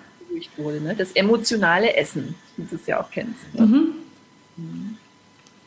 Wurde, 0.56 0.80
ne? 0.80 0.94
Das 0.94 1.12
emotionale 1.12 1.96
Essen, 1.96 2.34
wie 2.56 2.64
du 2.64 2.76
es 2.76 2.86
ja 2.86 3.00
auch 3.00 3.10
kennst. 3.10 3.52
Ne? 3.54 3.62
Mhm. 3.62 3.94
Mhm. 4.56 4.98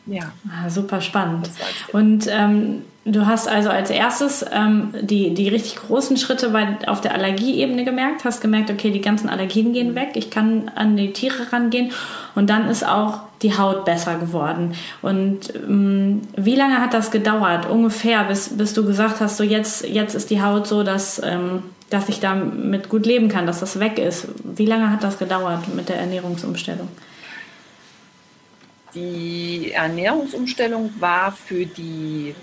Ja. 0.06 0.32
Ah, 0.50 0.70
super 0.70 1.02
spannend. 1.02 1.50
Und 1.92 2.28
ähm, 2.30 2.82
du 3.06 3.26
hast 3.26 3.48
also 3.48 3.70
als 3.70 3.90
erstes 3.90 4.46
ähm, 4.52 4.94
die, 5.02 5.34
die 5.34 5.48
richtig 5.48 5.76
großen 5.76 6.18
Schritte 6.18 6.50
bei, 6.50 6.78
auf 6.88 7.02
der 7.02 7.14
Allergieebene 7.14 7.84
gemerkt, 7.84 8.26
hast 8.26 8.42
gemerkt, 8.42 8.72
okay, 8.72 8.92
die 8.92 9.02
ganzen 9.02 9.30
Allergien 9.30 9.74
gehen 9.74 9.92
mhm. 9.92 9.96
weg, 9.96 10.10
ich 10.16 10.30
kann 10.30 10.72
an 10.76 10.98
die 10.98 11.14
Tiere 11.14 11.52
rangehen 11.52 11.92
und 12.36 12.50
dann 12.50 12.68
ist 12.68 12.86
auch 12.88 13.22
die 13.42 13.58
Haut 13.58 13.86
besser 13.86 14.16
geworden. 14.16 14.74
Und 15.02 15.54
ähm, 15.56 16.22
wie 16.36 16.56
lange 16.56 16.80
hat 16.80 16.94
das 16.94 17.12
gedauert, 17.12 17.70
ungefähr, 17.70 18.24
bis, 18.24 18.58
bis 18.58 18.74
du 18.74 18.86
gesagt 18.86 19.20
hast, 19.20 19.38
so 19.38 19.44
jetzt, 19.44 19.88
jetzt 19.88 20.16
ist 20.16 20.30
die 20.30 20.42
Haut 20.42 20.68
so, 20.68 20.84
dass, 20.84 21.22
ähm, 21.24 21.64
dass 21.90 22.10
ich 22.10 22.20
damit 22.20 22.90
gut 22.90 23.06
leben 23.06 23.30
kann, 23.30 23.46
dass 23.46 23.60
das 23.60 23.80
weg 23.80 24.00
ist? 24.00 24.28
Wie 24.44 24.66
lange 24.66 24.92
hat 24.92 25.04
das 25.04 25.18
gedauert 25.18 25.74
mit 25.76 25.90
der 25.90 25.98
Ernährungsumstellung? 25.98 26.88
Die 28.94 29.72
Ernährungsumstellung 29.72 30.92
war 31.00 31.32
für 31.32 31.66
die 31.66 32.36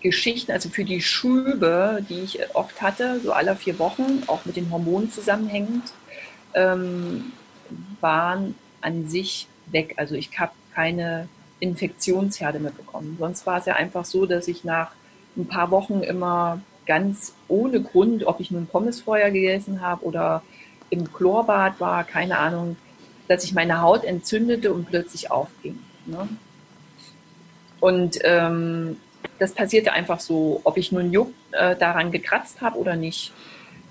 Geschichten, 0.00 0.52
also 0.52 0.68
für 0.68 0.84
die 0.84 1.00
Schübe, 1.00 2.04
die 2.08 2.20
ich 2.20 2.54
oft 2.54 2.80
hatte, 2.80 3.20
so 3.20 3.32
alle 3.32 3.56
vier 3.56 3.78
Wochen, 3.78 4.22
auch 4.28 4.44
mit 4.44 4.56
den 4.56 4.70
Hormonen 4.70 5.10
zusammenhängend, 5.10 5.92
ähm, 6.54 7.32
waren 8.00 8.54
an 8.80 9.08
sich 9.08 9.48
weg. 9.66 9.94
Also 9.96 10.14
ich 10.14 10.38
habe 10.38 10.52
keine 10.74 11.28
Infektionsherde 11.58 12.60
mehr 12.60 12.70
bekommen. 12.70 13.16
Sonst 13.18 13.46
war 13.46 13.58
es 13.58 13.66
ja 13.66 13.74
einfach 13.74 14.04
so, 14.04 14.26
dass 14.26 14.46
ich 14.46 14.62
nach 14.62 14.92
ein 15.36 15.48
paar 15.48 15.70
Wochen 15.70 16.02
immer 16.02 16.60
ganz 16.86 17.34
ohne 17.48 17.82
Grund, 17.82 18.24
ob 18.26 18.38
ich 18.40 18.50
nun 18.52 18.66
Pommes 18.66 19.00
vorher 19.00 19.32
gegessen 19.32 19.80
habe 19.80 20.04
oder 20.04 20.42
im 20.90 21.12
Chlorbad 21.12 21.80
war, 21.80 22.04
keine 22.04 22.38
Ahnung, 22.38 22.76
dass 23.28 23.42
sich 23.42 23.54
meine 23.54 23.80
Haut 23.80 24.04
entzündete 24.04 24.72
und 24.72 24.86
plötzlich 24.86 25.30
aufging. 25.30 25.78
Ne? 26.06 26.28
Und 27.80 28.18
ähm, 28.22 28.96
das 29.38 29.52
passierte 29.52 29.92
einfach 29.92 30.20
so, 30.20 30.60
ob 30.64 30.76
ich 30.76 30.92
nun 30.92 31.12
Juck 31.12 31.32
äh, 31.52 31.76
daran 31.76 32.10
gekratzt 32.10 32.60
habe 32.60 32.78
oder 32.78 32.96
nicht. 32.96 33.32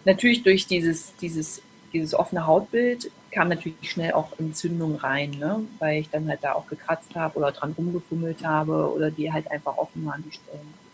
Natürlich 0.05 0.43
durch 0.43 0.67
dieses, 0.67 1.15
dieses, 1.17 1.61
dieses 1.93 2.13
offene 2.13 2.47
Hautbild 2.47 3.11
kam 3.31 3.49
natürlich 3.49 3.91
schnell 3.91 4.13
auch 4.13 4.37
Entzündung 4.39 4.95
rein, 4.95 5.31
ne? 5.31 5.61
weil 5.79 6.01
ich 6.01 6.09
dann 6.09 6.27
halt 6.29 6.39
da 6.41 6.53
auch 6.53 6.67
gekratzt 6.67 7.15
habe 7.15 7.37
oder 7.37 7.51
dran 7.51 7.75
rumgefummelt 7.77 8.45
habe 8.45 8.91
oder 8.93 9.11
die 9.11 9.31
halt 9.31 9.51
einfach 9.51 9.77
offen 9.77 10.05
waren, 10.05 10.23
die 10.25 10.35
Stellen. 10.35 10.84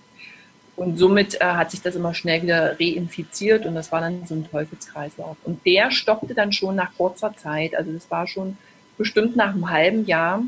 Und 0.81 0.97
somit 0.97 1.39
äh, 1.39 1.45
hat 1.45 1.69
sich 1.69 1.83
das 1.83 1.95
immer 1.95 2.15
schnell 2.15 2.41
wieder 2.41 2.79
reinfiziert 2.79 3.67
und 3.67 3.75
das 3.75 3.91
war 3.91 4.01
dann 4.01 4.25
so 4.25 4.33
ein 4.33 4.49
Teufelskreislauf. 4.49 5.37
Und 5.43 5.63
der 5.63 5.91
stoppte 5.91 6.33
dann 6.33 6.51
schon 6.51 6.75
nach 6.75 6.95
kurzer 6.97 7.35
Zeit. 7.37 7.75
Also 7.75 7.91
das 7.91 8.09
war 8.09 8.25
schon 8.25 8.57
bestimmt 8.97 9.35
nach 9.35 9.53
einem 9.53 9.69
halben 9.69 10.07
Jahr 10.07 10.41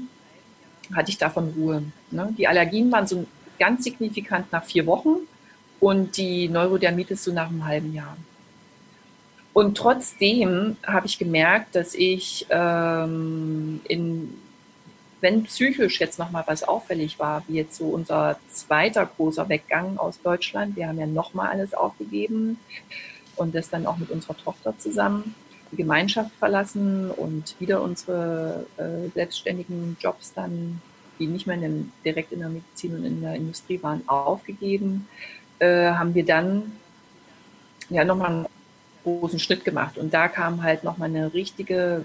hatte 0.95 1.11
ich 1.11 1.19
davon 1.19 1.53
Ruhe. 1.55 1.83
Ne? 2.09 2.33
Die 2.35 2.47
Allergien 2.47 2.91
waren 2.91 3.05
so 3.05 3.27
ganz 3.59 3.83
signifikant 3.83 4.51
nach 4.51 4.63
vier 4.63 4.87
Wochen 4.87 5.17
und 5.79 6.17
die 6.17 6.49
Neurodermitis 6.49 7.23
so 7.23 7.31
nach 7.31 7.49
einem 7.49 7.67
halben 7.67 7.93
Jahr. 7.93 8.17
Und 9.53 9.77
trotzdem 9.77 10.77
habe 10.83 11.05
ich 11.05 11.19
gemerkt, 11.19 11.75
dass 11.75 11.93
ich 11.93 12.47
ähm, 12.49 13.81
in 13.87 14.33
wenn 15.23 15.43
psychisch 15.43 16.01
jetzt 16.01 16.19
nochmal 16.19 16.43
was 16.47 16.63
auffällig 16.63 17.17
war, 17.17 17.43
wie 17.47 17.55
jetzt 17.55 17.77
so 17.77 17.85
unser 17.85 18.37
zweiter 18.49 19.05
großer 19.05 19.47
Weggang 19.47 19.97
aus 19.97 20.21
Deutschland, 20.21 20.75
wir 20.75 20.89
haben 20.89 20.99
ja 20.99 21.05
nochmal 21.05 21.47
alles 21.47 21.73
aufgegeben 21.73 22.59
und 23.37 23.55
das 23.55 23.69
dann 23.69 23.85
auch 23.85 23.95
mit 23.95 24.11
unserer 24.11 24.35
Tochter 24.35 24.77
zusammen, 24.77 25.33
die 25.71 25.77
Gemeinschaft 25.77 26.31
verlassen 26.35 27.09
und 27.09 27.55
wieder 27.59 27.81
unsere 27.81 28.65
äh, 28.75 29.09
selbstständigen 29.13 29.95
Jobs 30.01 30.33
dann, 30.33 30.81
die 31.19 31.27
nicht 31.27 31.47
mehr 31.47 31.55
in 31.55 31.61
dem, 31.61 31.91
direkt 32.03 32.33
in 32.33 32.39
der 32.39 32.49
Medizin 32.49 32.93
und 32.93 33.05
in 33.05 33.21
der 33.21 33.35
Industrie 33.35 33.81
waren, 33.81 34.05
aufgegeben, 34.09 35.07
äh, 35.59 35.91
haben 35.91 36.13
wir 36.15 36.25
dann 36.25 36.73
ja 37.89 38.03
nochmal 38.03 38.29
einen 38.29 38.45
großen 39.05 39.39
Schritt 39.39 39.63
gemacht. 39.63 39.97
Und 39.97 40.13
da 40.13 40.27
kam 40.27 40.63
halt 40.63 40.83
nochmal 40.83 41.07
eine 41.07 41.33
richtige 41.33 42.03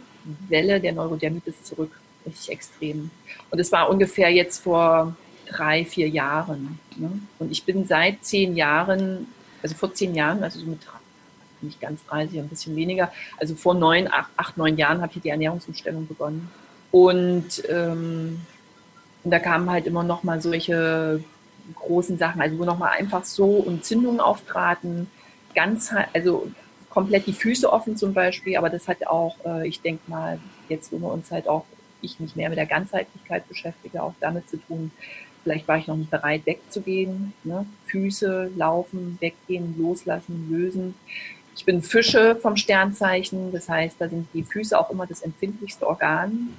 Welle 0.49 0.79
der 0.79 0.93
Neurodermitis 0.93 1.65
zurück 1.65 1.91
richtig 2.27 2.51
extrem. 2.51 3.11
Und 3.51 3.59
es 3.59 3.73
war 3.73 3.91
ungefähr 3.91 4.31
jetzt 4.31 4.63
vor 4.63 5.17
drei, 5.47 5.85
vier 5.85 6.09
Jahren. 6.09 6.79
Ne? 6.97 7.21
Und 7.39 7.51
ich 7.51 7.65
bin 7.65 7.87
seit 7.87 8.25
zehn 8.25 8.57
Jahren, 8.57 9.27
also 9.63 9.75
vor 9.75 9.95
zehn 9.95 10.15
Jahren, 10.15 10.43
also 10.43 10.61
so 10.61 10.67
mit 10.67 10.81
nicht 11.61 11.81
ganz 11.81 12.05
30, 12.07 12.39
ein 12.39 12.49
bisschen 12.49 12.77
weniger, 12.77 13.11
also 13.39 13.55
vor 13.55 13.75
neun, 13.75 14.09
acht, 14.13 14.31
acht 14.37 14.57
neun 14.57 14.77
Jahren 14.77 15.03
habe 15.03 15.13
ich 15.15 15.23
die 15.23 15.29
Ernährungsumstellung 15.29 16.07
begonnen. 16.07 16.51
Und, 16.91 17.63
ähm, 17.69 18.41
und 19.25 19.31
da 19.31 19.39
kamen 19.39 19.69
halt 19.71 19.87
immer 19.87 20.05
noch 20.05 20.23
mal 20.23 20.41
solche 20.41 21.23
großen 21.75 22.17
Sachen, 22.17 22.41
also 22.41 22.59
wo 22.59 22.65
noch 22.65 22.79
mal 22.79 22.91
einfach 22.91 23.25
so 23.25 23.65
Entzündungen 23.67 24.21
auftraten, 24.21 25.11
ganz, 25.55 25.93
also 26.15 26.51
komplett 26.89 27.27
die 27.27 27.33
Füße 27.33 27.71
offen 27.71 27.97
zum 27.97 28.15
Beispiel, 28.15 28.57
aber 28.57 28.71
das 28.71 28.89
hat 28.89 29.07
auch, 29.07 29.37
äh, 29.45 29.69
ich 29.69 29.81
denke 29.83 30.03
mal, 30.07 30.39
jetzt 30.69 30.93
wo 30.93 30.99
wir 30.99 31.13
uns 31.13 31.31
halt 31.31 31.49
auch, 31.49 31.65
ich 32.01 32.21
mich 32.21 32.37
mehr 32.37 32.49
mit 32.49 32.59
der 32.59 32.67
Ganzheitlichkeit 32.67 33.49
beschäftige, 33.49 34.03
auch 34.03 34.15
damit 34.21 34.49
zu 34.49 34.57
tun, 34.59 34.91
vielleicht 35.43 35.69
war 35.69 35.79
ich 35.79 35.87
noch 35.87 35.97
nicht 35.97 36.11
bereit 36.11 36.47
wegzugehen. 36.47 37.33
Ne? 37.45 37.67
Füße, 37.87 38.51
laufen, 38.57 39.17
weggehen, 39.21 39.75
loslassen, 39.79 40.49
lösen. 40.51 40.95
Ich 41.57 41.65
bin 41.65 41.83
Fische 41.83 42.37
vom 42.37 42.57
Sternzeichen, 42.57 43.51
das 43.53 43.69
heißt, 43.69 43.97
da 43.99 44.09
sind 44.09 44.29
die 44.33 44.45
Füße 44.45 44.79
auch 44.79 44.91
immer 44.91 45.07
das 45.07 45.23
empfindlichste 45.23 45.87
Organ. 45.87 46.51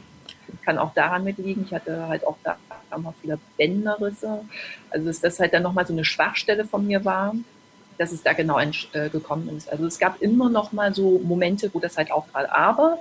Kann 0.66 0.78
auch 0.78 0.94
daran 0.94 1.24
mitliegen. 1.24 1.64
Ich 1.66 1.74
hatte 1.74 2.08
halt 2.08 2.26
auch 2.26 2.38
da 2.44 2.58
immer 2.94 3.14
viele 3.22 3.40
Bänderrisse. 3.58 4.44
Also 4.90 5.08
dass 5.08 5.22
das 5.22 5.40
halt 5.40 5.54
dann 5.54 5.64
nochmal 5.64 5.86
so 5.86 5.94
eine 5.94 6.04
Schwachstelle 6.04 6.66
von 6.66 6.86
mir 6.86 7.06
war 7.06 7.36
dass 8.00 8.14
es 8.14 8.24
da 8.24 8.34
genau 8.34 8.60
äh, 8.60 9.10
gekommen 9.10 9.56
ist. 9.56 9.70
Also 9.70 9.86
es 9.86 10.00
gab 10.00 10.22
immer 10.22 10.50
noch 10.50 10.72
mal 10.72 10.96
so 10.96 11.20
Momente, 11.20 11.70
wo 11.74 11.80
das 11.80 11.98
halt 11.98 12.12
auftrat. 12.12 12.50
Aber 12.50 13.00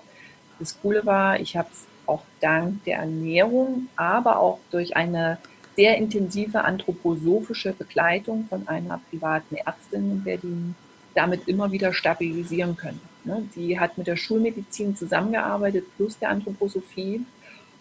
das 0.59 0.79
Coole 0.83 1.07
war, 1.07 1.39
ich 1.39 1.57
habe 1.57 1.69
es 1.73 1.87
auch 2.09 2.23
dank 2.41 2.85
der 2.85 2.99
Ernährung, 2.99 3.89
aber 3.97 4.41
auch 4.41 4.59
durch 4.71 4.97
eine 4.97 5.39
sehr 5.77 5.97
intensive 5.97 6.65
anthroposophische 6.65 7.73
Begleitung 7.73 8.47
von 8.49 8.67
einer 8.67 9.01
privaten 9.11 9.57
Ärztin 9.57 10.11
in 10.11 10.25
Berlin 10.25 10.75
damit 11.15 11.49
immer 11.49 11.73
wieder 11.73 11.93
stabilisieren 11.93 12.77
können. 12.77 13.01
Ne? 13.25 13.45
Sie 13.55 13.79
hat 13.79 13.99
mit 13.99 14.07
der 14.07 14.17
Schulmedizin 14.17 14.97
zusammengearbeitet 14.97 15.85
plus 15.97 16.19
der 16.19 16.31
Anthroposophie 16.31 17.25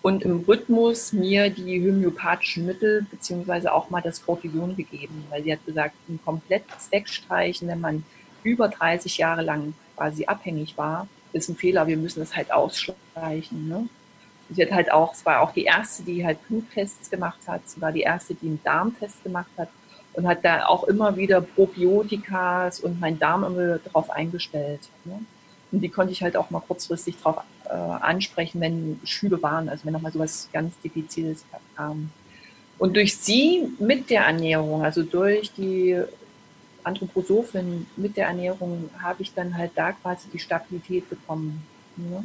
und 0.02 0.24
im 0.24 0.44
Rhythmus 0.48 1.14
mir 1.14 1.50
die 1.50 1.82
homöopathischen 1.82 2.66
Mittel 2.66 3.06
beziehungsweise 3.10 3.74
auch 3.74 3.90
mal 3.90 4.02
das 4.02 4.26
Cortison 4.26 4.76
gegeben, 4.76 5.26
weil 5.30 5.44
sie 5.44 5.52
hat 5.52 5.66
gesagt, 5.66 5.96
ein 6.08 6.20
komplettes 6.24 6.92
Wegstreichen, 6.92 7.68
wenn 7.68 7.82
man 7.82 8.04
über 8.44 8.70
30 8.70 9.18
Jahre 9.18 9.42
lang 9.42 9.74
quasi 9.96 10.26
abhängig 10.26 10.78
war, 10.78 11.08
ist 11.34 11.50
ein 11.50 11.56
Fehler. 11.56 11.88
Wir 11.88 11.98
müssen 11.98 12.20
das 12.20 12.36
halt 12.36 12.52
ausstreichen. 12.52 13.68
Ne? 13.68 13.90
Sie 14.50 14.62
hat 14.62 14.72
halt 14.72 14.92
auch, 14.92 15.14
es 15.14 15.26
war 15.26 15.42
auch 15.42 15.52
die 15.52 15.64
erste, 15.64 16.04
die 16.04 16.26
halt 16.26 16.38
Bluttests 16.48 17.10
gemacht 17.10 17.40
hat. 17.48 17.68
Sie 17.68 17.82
war 17.82 17.92
die 17.92 18.02
erste, 18.02 18.34
die 18.36 18.48
einen 18.48 18.64
Darmtest 18.64 19.24
gemacht 19.24 19.52
hat 19.58 19.70
und 20.14 20.28
hat 20.28 20.44
da 20.44 20.66
auch 20.66 20.86
immer 20.86 21.16
wieder 21.16 21.42
Probiotikas 21.42 22.80
und 22.80 23.00
mein 23.00 23.20
Darm 23.20 23.44
immer 23.44 23.78
drauf 23.78 24.10
eingestellt. 24.10 24.82
Ne? 25.06 25.20
Und 25.72 25.82
die 25.82 25.90
konnte 25.90 26.14
ich 26.14 26.24
halt 26.24 26.38
auch 26.38 26.50
mal 26.50 26.62
kurzfristig 26.62 27.18
drauf 27.22 27.38
äh, 27.66 27.74
ansprechen, 27.74 28.62
wenn 28.62 29.00
Schübe 29.04 29.42
waren, 29.44 29.70
also 29.70 29.86
wenn 29.86 29.94
nochmal 29.94 30.12
sowas 30.12 30.50
ganz 30.54 30.80
Diffiziles 30.80 31.46
kam. 31.76 32.10
Und 32.78 32.96
durch 32.96 33.18
sie 33.18 33.74
mit 33.80 34.10
der 34.10 34.24
Ernährung, 34.24 34.84
also 34.84 35.04
durch 35.04 35.52
die 35.54 36.02
Anthroposophin 36.84 37.86
mit 37.98 38.16
der 38.18 38.28
Ernährung, 38.28 38.90
habe 39.02 39.22
ich 39.22 39.34
dann 39.34 39.58
halt 39.58 39.72
da 39.76 39.92
quasi 39.92 40.30
die 40.30 40.40
Stabilität 40.40 41.10
bekommen. 41.10 41.66
Ne? 41.98 42.24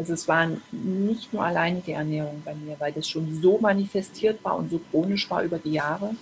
Also 0.00 0.14
es 0.14 0.26
war 0.28 0.48
nicht 0.72 1.30
nur 1.30 1.44
alleine 1.44 1.82
die 1.86 1.92
Ernährung 1.92 2.40
bei 2.42 2.54
mir, 2.54 2.74
weil 2.78 2.90
das 2.90 3.06
schon 3.06 3.38
so 3.42 3.58
manifestiert 3.58 4.42
war 4.42 4.56
und 4.56 4.70
so 4.70 4.80
chronisch 4.90 5.28
war 5.28 5.42
über 5.42 5.58
die 5.58 5.72
Jahre. 5.72 6.14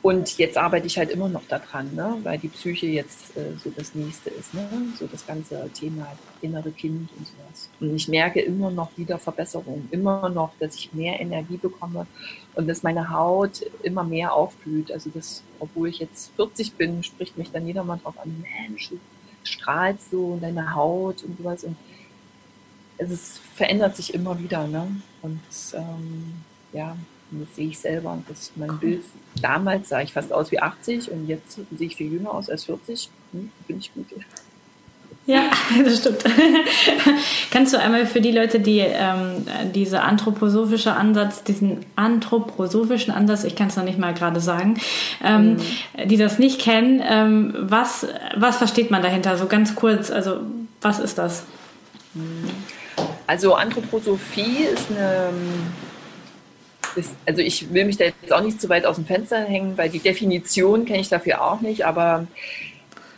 Und 0.00 0.38
jetzt 0.38 0.56
arbeite 0.56 0.86
ich 0.86 0.96
halt 0.96 1.10
immer 1.10 1.28
noch 1.28 1.42
daran, 1.48 1.92
ne? 1.96 2.16
weil 2.22 2.38
die 2.38 2.46
Psyche 2.46 2.86
jetzt 2.86 3.36
äh, 3.36 3.56
so 3.62 3.72
das 3.76 3.96
nächste 3.96 4.30
ist, 4.30 4.54
ne? 4.54 4.68
so 4.96 5.08
das 5.08 5.26
ganze 5.26 5.68
Thema 5.74 6.06
innere 6.40 6.70
Kind 6.70 7.10
und 7.18 7.26
sowas. 7.26 7.68
Und 7.80 7.96
ich 7.96 8.06
merke 8.06 8.42
immer 8.42 8.70
noch 8.70 8.96
wieder 8.96 9.18
Verbesserungen, 9.18 9.88
immer 9.90 10.28
noch, 10.28 10.52
dass 10.60 10.76
ich 10.76 10.94
mehr 10.94 11.18
Energie 11.18 11.56
bekomme 11.56 12.06
und 12.54 12.68
dass 12.68 12.84
meine 12.84 13.10
Haut 13.10 13.62
immer 13.82 14.04
mehr 14.04 14.34
aufblüht. 14.34 14.92
Also 14.92 15.10
das, 15.12 15.42
obwohl 15.58 15.88
ich 15.88 15.98
jetzt 15.98 16.30
40 16.36 16.74
bin, 16.74 17.02
spricht 17.02 17.36
mich 17.36 17.50
dann 17.50 17.66
jeder 17.66 17.82
mal 17.82 17.98
drauf 18.00 18.14
an, 18.20 18.44
Mensch, 18.68 18.90
du 18.90 19.00
strahlst 19.44 20.10
so 20.10 20.26
und 20.26 20.42
deine 20.42 20.74
Haut 20.74 21.22
und 21.22 21.38
sowas. 21.38 21.64
Und 21.64 21.76
es 22.98 23.10
ist, 23.10 23.38
verändert 23.54 23.96
sich 23.96 24.14
immer 24.14 24.38
wieder. 24.38 24.66
Ne? 24.66 25.00
Und 25.22 25.40
ähm, 25.74 26.34
ja, 26.72 26.96
und 27.30 27.46
das 27.46 27.56
sehe 27.56 27.68
ich 27.68 27.78
selber. 27.78 28.12
Und 28.12 28.28
das 28.28 28.52
mein 28.56 28.70
cool. 28.70 28.78
Bild. 28.78 29.04
Damals 29.40 29.88
sah 29.88 30.00
ich 30.00 30.12
fast 30.12 30.32
aus 30.32 30.50
wie 30.50 30.60
80 30.60 31.10
und 31.10 31.26
jetzt 31.26 31.58
sehe 31.76 31.86
ich 31.86 31.96
viel 31.96 32.12
jünger 32.12 32.32
aus 32.32 32.50
als 32.50 32.64
40. 32.64 33.10
Hm, 33.32 33.50
bin 33.66 33.78
ich 33.78 33.92
gut. 33.92 34.06
Ja, 35.28 35.50
das 35.84 35.98
stimmt. 35.98 36.24
Kannst 37.50 37.74
du 37.74 37.78
einmal 37.78 38.06
für 38.06 38.22
die 38.22 38.32
Leute, 38.32 38.60
die 38.60 38.78
ähm, 38.78 39.46
diese 39.74 40.00
anthroposophische 40.00 40.94
Ansatz, 40.94 41.44
diesen 41.44 41.84
anthroposophischen 41.96 43.12
Ansatz, 43.12 43.44
ich 43.44 43.54
kann 43.54 43.68
es 43.68 43.76
noch 43.76 43.84
nicht 43.84 43.98
mal 43.98 44.14
gerade 44.14 44.40
sagen, 44.40 44.80
ähm, 45.22 45.56
mhm. 45.56 46.08
die 46.08 46.16
das 46.16 46.38
nicht 46.38 46.62
kennen, 46.62 47.02
ähm, 47.06 47.54
was, 47.58 48.06
was 48.36 48.56
versteht 48.56 48.90
man 48.90 49.02
dahinter? 49.02 49.36
So 49.36 49.46
ganz 49.46 49.74
kurz, 49.74 50.10
also 50.10 50.40
was 50.80 50.98
ist 50.98 51.18
das? 51.18 51.44
Also 53.26 53.54
Anthroposophie 53.54 54.64
ist 54.72 54.86
eine 54.90 55.28
ist, 56.96 57.14
also 57.26 57.42
ich 57.42 57.72
will 57.74 57.84
mich 57.84 57.98
da 57.98 58.04
jetzt 58.04 58.32
auch 58.32 58.40
nicht 58.40 58.62
zu 58.62 58.70
weit 58.70 58.86
aus 58.86 58.96
dem 58.96 59.04
Fenster 59.04 59.44
hängen, 59.44 59.76
weil 59.76 59.90
die 59.90 59.98
Definition 59.98 60.86
kenne 60.86 61.00
ich 61.00 61.10
dafür 61.10 61.44
auch 61.44 61.60
nicht, 61.60 61.84
aber 61.84 62.26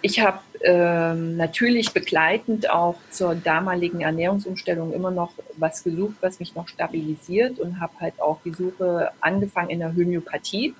ich 0.02 0.20
habe 0.20 0.40
ähm, 0.62 1.36
natürlich 1.36 1.92
begleitend 1.92 2.70
auch 2.70 2.96
zur 3.10 3.34
damaligen 3.34 4.02
Ernährungsumstellung 4.02 4.92
immer 4.92 5.10
noch 5.10 5.32
was 5.56 5.82
gesucht, 5.82 6.16
was 6.20 6.40
mich 6.40 6.54
noch 6.54 6.68
stabilisiert 6.68 7.58
und 7.58 7.80
habe 7.80 7.92
halt 8.00 8.20
auch 8.20 8.38
die 8.44 8.52
Suche 8.52 9.10
angefangen 9.20 9.70
in 9.70 9.80
der 9.80 9.94
Homöopathie, 9.94 10.74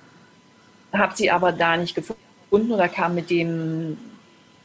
habe 0.93 1.15
sie 1.15 1.31
aber 1.31 1.51
da 1.51 1.77
nicht 1.77 1.95
gefunden 1.95 2.71
oder 2.71 2.87
kam 2.89 3.15
mit 3.15 3.29
dem 3.29 3.97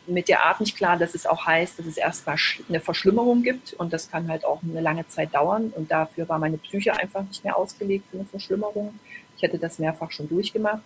mit 0.09 0.29
der 0.29 0.45
Art 0.45 0.61
nicht 0.61 0.77
klar, 0.77 0.97
dass 0.97 1.16
es 1.16 1.27
auch 1.27 1.47
heißt, 1.47 1.81
dass 1.81 1.87
es 1.87 1.97
erstmal 1.97 2.37
eine 2.69 2.79
Verschlimmerung 2.79 3.42
gibt 3.42 3.73
und 3.73 3.92
das 3.92 4.09
kann 4.09 4.29
halt 4.29 4.45
auch 4.45 4.62
eine 4.62 4.81
lange 4.81 5.09
Zeit 5.09 5.35
dauern 5.35 5.73
und 5.75 5.90
dafür 5.90 6.29
war 6.29 6.38
meine 6.38 6.59
Psyche 6.59 6.95
einfach 6.95 7.25
nicht 7.25 7.42
mehr 7.42 7.57
ausgelegt 7.57 8.05
für 8.09 8.19
eine 8.19 8.27
Verschlimmerung. 8.27 8.95
Ich 9.37 9.42
hätte 9.42 9.59
das 9.59 9.81
mehrfach 9.81 10.12
schon 10.12 10.29
durchgemacht 10.29 10.83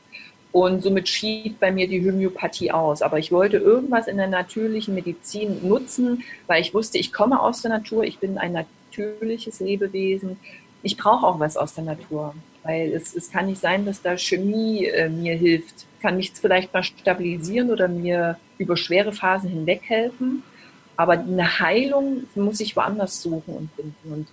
und 0.52 0.82
somit 0.82 1.08
schied 1.08 1.60
bei 1.60 1.70
mir 1.70 1.86
die 1.86 2.04
Homöopathie 2.04 2.72
aus. 2.72 3.02
Aber 3.02 3.18
ich 3.18 3.30
wollte 3.30 3.58
irgendwas 3.58 4.08
in 4.08 4.16
der 4.16 4.26
natürlichen 4.26 4.94
Medizin 4.94 5.66
nutzen, 5.66 6.24
weil 6.46 6.60
ich 6.60 6.74
wusste, 6.74 6.98
ich 6.98 7.12
komme 7.12 7.40
aus 7.40 7.62
der 7.62 7.70
Natur, 7.70 8.04
ich 8.04 8.18
bin 8.18 8.36
ein 8.36 8.52
natürliches 8.52 9.60
Lebewesen. 9.60 10.38
Ich 10.82 10.96
brauche 10.96 11.26
auch 11.26 11.38
was 11.38 11.56
aus 11.56 11.74
der 11.74 11.84
Natur, 11.84 12.34
weil 12.64 12.92
es, 12.92 13.14
es 13.14 13.30
kann 13.30 13.46
nicht 13.46 13.60
sein, 13.60 13.84
dass 13.84 14.02
da 14.02 14.16
Chemie 14.16 14.86
äh, 14.86 15.08
mir 15.08 15.34
hilft. 15.34 15.86
Kann 16.02 16.16
mich 16.16 16.32
vielleicht 16.32 16.72
mal 16.72 16.82
stabilisieren 16.82 17.70
oder 17.70 17.86
mir 17.86 18.38
über 18.58 18.76
schwere 18.76 19.12
Phasen 19.12 19.50
hinweg 19.50 19.82
helfen. 19.84 20.42
Aber 20.96 21.12
eine 21.12 21.60
Heilung 21.60 22.24
muss 22.34 22.60
ich 22.60 22.76
woanders 22.76 23.22
suchen 23.22 23.54
und 23.54 23.70
finden. 23.76 24.12
Und 24.12 24.28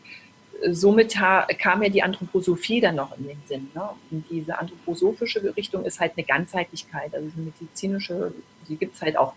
somit 0.72 1.16
kam 1.60 1.80
mir 1.80 1.90
die 1.90 2.04
Anthroposophie 2.04 2.82
dann 2.82 2.96
noch 2.96 3.18
in 3.18 3.28
den 3.28 3.42
Sinn. 3.46 3.70
Ne? 3.74 3.90
Und 4.12 4.26
diese 4.30 4.58
anthroposophische 4.58 5.56
Richtung 5.56 5.86
ist 5.86 6.00
halt 6.00 6.14
eine 6.16 6.26
Ganzheitlichkeit, 6.26 7.14
also 7.14 7.30
eine 7.36 7.46
medizinische, 7.46 8.34
die 8.68 8.76
gibt 8.76 8.96
es 8.96 9.02
halt 9.02 9.18
auch, 9.18 9.34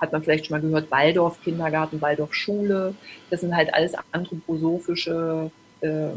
hat 0.00 0.12
man 0.12 0.22
vielleicht 0.22 0.46
schon 0.46 0.56
mal 0.56 0.66
gehört, 0.66 0.90
Waldorf 0.90 1.42
Kindergarten, 1.42 2.00
Waldorf 2.00 2.34
Schule. 2.34 2.94
Das 3.30 3.40
sind 3.40 3.54
halt 3.54 3.72
alles 3.72 3.94
anthroposophische 4.10 5.50
äh, 5.80 6.08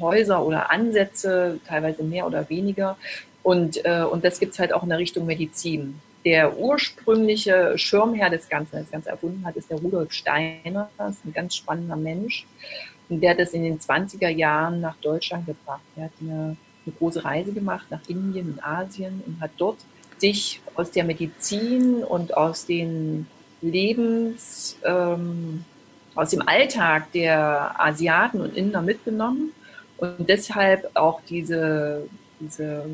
Häuser 0.00 0.44
oder 0.44 0.70
Ansätze, 0.70 1.60
teilweise 1.66 2.02
mehr 2.02 2.26
oder 2.26 2.48
weniger. 2.48 2.96
Und, 3.42 3.84
äh, 3.84 4.02
und 4.02 4.24
das 4.24 4.40
gibt 4.40 4.52
es 4.52 4.58
halt 4.58 4.72
auch 4.72 4.82
in 4.82 4.88
der 4.88 4.98
Richtung 4.98 5.26
Medizin 5.26 6.00
der 6.26 6.58
ursprüngliche 6.58 7.78
Schirmherr 7.78 8.30
des 8.30 8.48
Ganzen, 8.48 8.80
das 8.80 8.90
Ganze 8.90 9.10
erfunden 9.10 9.46
hat, 9.46 9.54
ist 9.54 9.70
der 9.70 9.78
Rudolf 9.78 10.12
Steiner. 10.12 10.90
Das 10.98 11.12
ist 11.12 11.24
ein 11.24 11.32
ganz 11.32 11.54
spannender 11.54 11.94
Mensch. 11.94 12.44
Und 13.08 13.20
der 13.20 13.30
hat 13.30 13.38
das 13.38 13.52
in 13.52 13.62
den 13.62 13.78
20er 13.78 14.28
Jahren 14.28 14.80
nach 14.80 14.96
Deutschland 14.96 15.46
gebracht. 15.46 15.82
Er 15.96 16.04
hat 16.04 16.12
eine, 16.20 16.56
eine 16.84 16.94
große 16.98 17.24
Reise 17.24 17.52
gemacht 17.52 17.86
nach 17.90 18.00
Indien 18.08 18.52
und 18.52 18.64
Asien 18.64 19.22
und 19.26 19.40
hat 19.40 19.52
dort 19.58 19.78
sich 20.18 20.60
aus 20.74 20.90
der 20.90 21.04
Medizin 21.04 22.02
und 22.02 22.36
aus 22.36 22.66
den 22.66 23.26
Lebens, 23.60 24.76
ähm, 24.84 25.64
aus 26.14 26.30
dem 26.30 26.46
Alltag 26.46 27.12
der 27.12 27.78
Asiaten 27.78 28.40
und 28.40 28.56
Inder 28.56 28.82
mitgenommen 28.82 29.52
und 29.98 30.28
deshalb 30.28 30.90
auch 30.94 31.20
diese 31.28 32.08
diese 32.40 32.84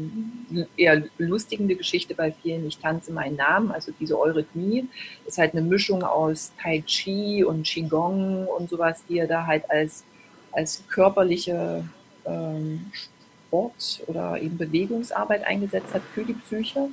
eher 0.76 1.02
lustigende 1.18 1.76
Geschichte 1.76 2.14
bei 2.14 2.32
vielen, 2.32 2.66
ich 2.66 2.78
tanze 2.78 3.12
meinen 3.12 3.36
Namen, 3.36 3.70
also 3.70 3.92
diese 3.98 4.18
Eurythmie, 4.18 4.88
ist 5.26 5.38
halt 5.38 5.52
eine 5.52 5.62
Mischung 5.62 6.02
aus 6.02 6.52
Tai 6.60 6.82
Chi 6.86 7.44
und 7.44 7.64
Qigong 7.64 8.46
und 8.46 8.70
sowas, 8.70 9.04
die 9.08 9.18
er 9.18 9.26
da 9.26 9.46
halt 9.46 9.70
als, 9.70 10.04
als 10.52 10.84
körperliche 10.88 11.84
ähm, 12.24 12.90
Sport 12.92 14.02
oder 14.06 14.40
eben 14.40 14.56
Bewegungsarbeit 14.56 15.46
eingesetzt 15.46 15.92
hat 15.94 16.02
für 16.14 16.24
die 16.24 16.34
Psyche. 16.34 16.88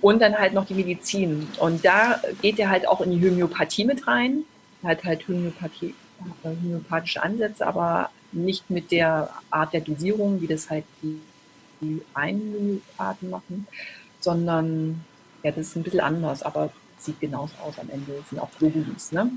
Und 0.00 0.20
dann 0.20 0.38
halt 0.38 0.52
noch 0.52 0.66
die 0.66 0.74
Medizin. 0.74 1.46
Und 1.60 1.84
da 1.84 2.20
geht 2.42 2.58
er 2.58 2.68
halt 2.68 2.86
auch 2.86 3.00
in 3.00 3.10
die 3.10 3.26
Homöopathie 3.26 3.86
mit 3.86 4.06
rein. 4.06 4.44
Hat 4.82 5.02
halt 5.04 5.26
Homöopathie, 5.28 5.94
äh, 6.42 6.48
homöopathische 6.62 7.22
Ansätze, 7.22 7.66
aber 7.66 8.10
nicht 8.32 8.68
mit 8.68 8.90
der 8.90 9.30
Art 9.50 9.72
der 9.72 9.80
Dosierung, 9.80 10.42
wie 10.42 10.46
das 10.46 10.68
halt 10.68 10.84
die 11.02 11.20
die 11.80 12.02
einen 12.14 12.52
Menükarten 12.52 13.30
machen, 13.30 13.66
sondern 14.20 15.04
ja, 15.42 15.50
das 15.50 15.68
ist 15.68 15.76
ein 15.76 15.82
bisschen 15.82 16.00
anders. 16.00 16.42
Aber 16.42 16.70
sieht 16.98 17.20
genauso 17.20 17.54
aus 17.62 17.78
am 17.78 17.90
Ende, 17.90 18.12
das 18.18 18.30
sind 18.30 18.38
auch 18.38 18.50
Globulis. 18.58 19.12
Ne? 19.12 19.30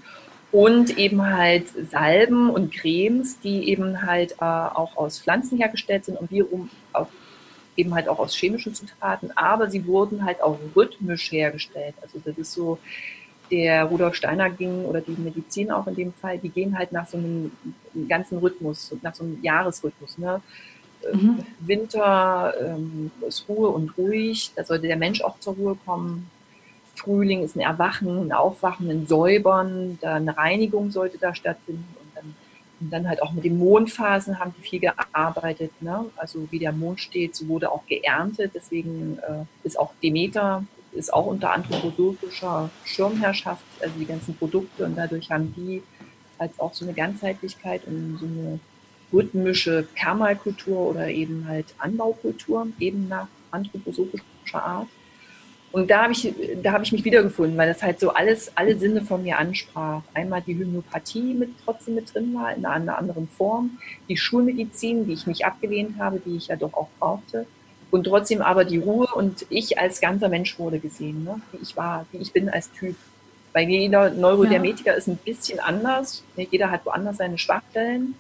Und 0.51 0.97
eben 0.97 1.25
halt 1.25 1.67
Salben 1.91 2.49
und 2.49 2.73
Cremes, 2.73 3.39
die 3.39 3.69
eben 3.69 4.03
halt 4.03 4.33
äh, 4.33 4.45
auch 4.45 4.95
aus 4.95 5.19
Pflanzen 5.19 5.57
hergestellt 5.57 6.05
sind 6.05 6.17
und 6.17 6.31
wiederum 6.31 6.69
auch, 6.93 7.07
eben 7.75 7.93
halt 7.93 8.09
auch 8.09 8.17
aus 8.17 8.35
chemischen 8.35 8.73
Zutaten, 8.73 9.31
aber 9.35 9.69
sie 9.69 9.85
wurden 9.85 10.25
halt 10.25 10.41
auch 10.41 10.57
rhythmisch 10.75 11.31
hergestellt. 11.31 11.93
Also 12.01 12.19
das 12.23 12.38
ist 12.38 12.53
so, 12.53 12.79
der 13.51 13.85
Rudolf 13.85 14.15
Steiner 14.15 14.49
ging 14.49 14.85
oder 14.85 15.01
die 15.01 15.11
Medizin 15.11 15.71
auch 15.71 15.88
in 15.88 15.95
dem 15.95 16.13
Fall, 16.13 16.38
die 16.38 16.49
gehen 16.49 16.77
halt 16.77 16.91
nach 16.91 17.07
so 17.07 17.17
einem 17.17 17.51
ganzen 18.09 18.39
Rhythmus, 18.39 18.95
nach 19.01 19.15
so 19.15 19.23
einem 19.23 19.41
Jahresrhythmus. 19.41 20.17
Ne? 20.17 20.41
Mhm. 21.13 21.45
Winter 21.59 22.53
ähm, 22.59 23.11
ist 23.27 23.47
Ruhe 23.47 23.69
und 23.69 23.97
ruhig, 23.97 24.51
da 24.55 24.63
sollte 24.63 24.87
der 24.87 24.97
Mensch 24.97 25.21
auch 25.21 25.39
zur 25.39 25.53
Ruhe 25.55 25.77
kommen. 25.85 26.29
Frühling 26.95 27.43
ist 27.43 27.55
ein 27.55 27.61
Erwachen, 27.61 28.27
ein 28.27 28.31
Aufwachen, 28.31 28.89
ein 28.89 29.05
Säubern, 29.05 29.99
da 30.01 30.15
eine 30.15 30.35
Reinigung 30.35 30.89
sollte 30.91 31.17
da 31.17 31.35
stattfinden 31.35 31.95
und 32.01 32.15
dann, 32.15 32.35
und 32.79 32.89
dann 32.91 33.07
halt 33.07 33.21
auch 33.21 33.31
mit 33.33 33.43
den 33.43 33.59
Mondphasen 33.59 34.39
haben 34.39 34.53
die 34.57 34.63
viel 34.63 34.79
gearbeitet. 34.79 35.71
Ne? 35.81 36.05
Also 36.15 36.47
wie 36.51 36.59
der 36.59 36.71
Mond 36.71 36.99
steht, 36.99 37.35
so 37.35 37.47
wurde 37.47 37.71
auch 37.71 37.85
geerntet. 37.85 38.51
Deswegen 38.55 39.19
äh, 39.19 39.45
ist 39.63 39.79
auch 39.79 39.93
Demeter 40.01 40.63
ist 40.93 41.13
auch 41.13 41.27
unter 41.27 41.53
anthroposophischer 41.53 42.69
Schirmherrschaft, 42.83 43.63
also 43.81 43.93
die 43.99 44.05
ganzen 44.05 44.35
Produkte 44.35 44.85
und 44.85 44.97
dadurch 44.97 45.29
haben 45.29 45.53
die 45.55 45.83
als 46.37 46.59
auch 46.59 46.73
so 46.73 46.85
eine 46.85 46.93
Ganzheitlichkeit 46.93 47.85
und 47.85 48.17
so 48.19 48.25
eine 48.25 48.59
rhythmische 49.11 49.87
Permakultur 49.95 50.77
oder 50.77 51.07
eben 51.09 51.45
halt 51.47 51.65
Anbaukultur, 51.77 52.67
eben 52.79 53.07
nach 53.07 53.27
anthroposophischer 53.51 54.63
Art. 54.63 54.87
Und 55.71 55.91
da 55.91 56.03
habe 56.03 56.13
ich, 56.13 56.33
da 56.63 56.71
habe 56.71 56.83
ich 56.83 56.91
mich 56.91 57.03
wiedergefunden, 57.03 57.57
weil 57.57 57.67
das 57.67 57.83
halt 57.83 57.99
so 57.99 58.11
alles, 58.11 58.51
alle 58.55 58.77
Sinne 58.77 59.01
von 59.01 59.23
mir 59.23 59.37
ansprach. 59.37 60.01
Einmal 60.13 60.41
die 60.41 60.55
Homöopathie 60.55 61.33
mit 61.33 61.49
trotzdem 61.65 61.95
mit 61.95 62.13
drin 62.13 62.33
war, 62.33 62.55
in 62.55 62.65
einer 62.65 62.97
anderen 62.97 63.27
Form. 63.27 63.77
Die 64.07 64.17
Schulmedizin, 64.17 65.05
die 65.05 65.13
ich 65.13 65.27
nicht 65.27 65.45
abgelehnt 65.45 65.99
habe, 65.99 66.21
die 66.25 66.37
ich 66.37 66.47
ja 66.47 66.55
doch 66.55 66.73
auch 66.73 66.87
brauchte. 66.99 67.45
Und 67.91 68.05
trotzdem 68.05 68.41
aber 68.41 68.65
die 68.65 68.79
Ruhe 68.79 69.07
und 69.13 69.45
ich 69.49 69.77
als 69.79 70.01
ganzer 70.01 70.29
Mensch 70.29 70.57
wurde 70.57 70.79
gesehen, 70.79 71.23
ne? 71.23 71.41
wie 71.51 71.61
ich 71.61 71.75
war, 71.77 72.05
wie 72.11 72.17
ich 72.17 72.33
bin 72.33 72.49
als 72.49 72.71
Typ. 72.71 72.95
Weil 73.53 73.69
jeder 73.69 74.09
Neurodermetiker 74.09 74.91
ja. 74.91 74.97
ist 74.97 75.07
ein 75.07 75.17
bisschen 75.17 75.59
anders. 75.59 76.23
Jeder 76.35 76.69
hat 76.71 76.85
woanders 76.85 77.17
seine 77.17 77.37
Schwachstellen 77.37 78.15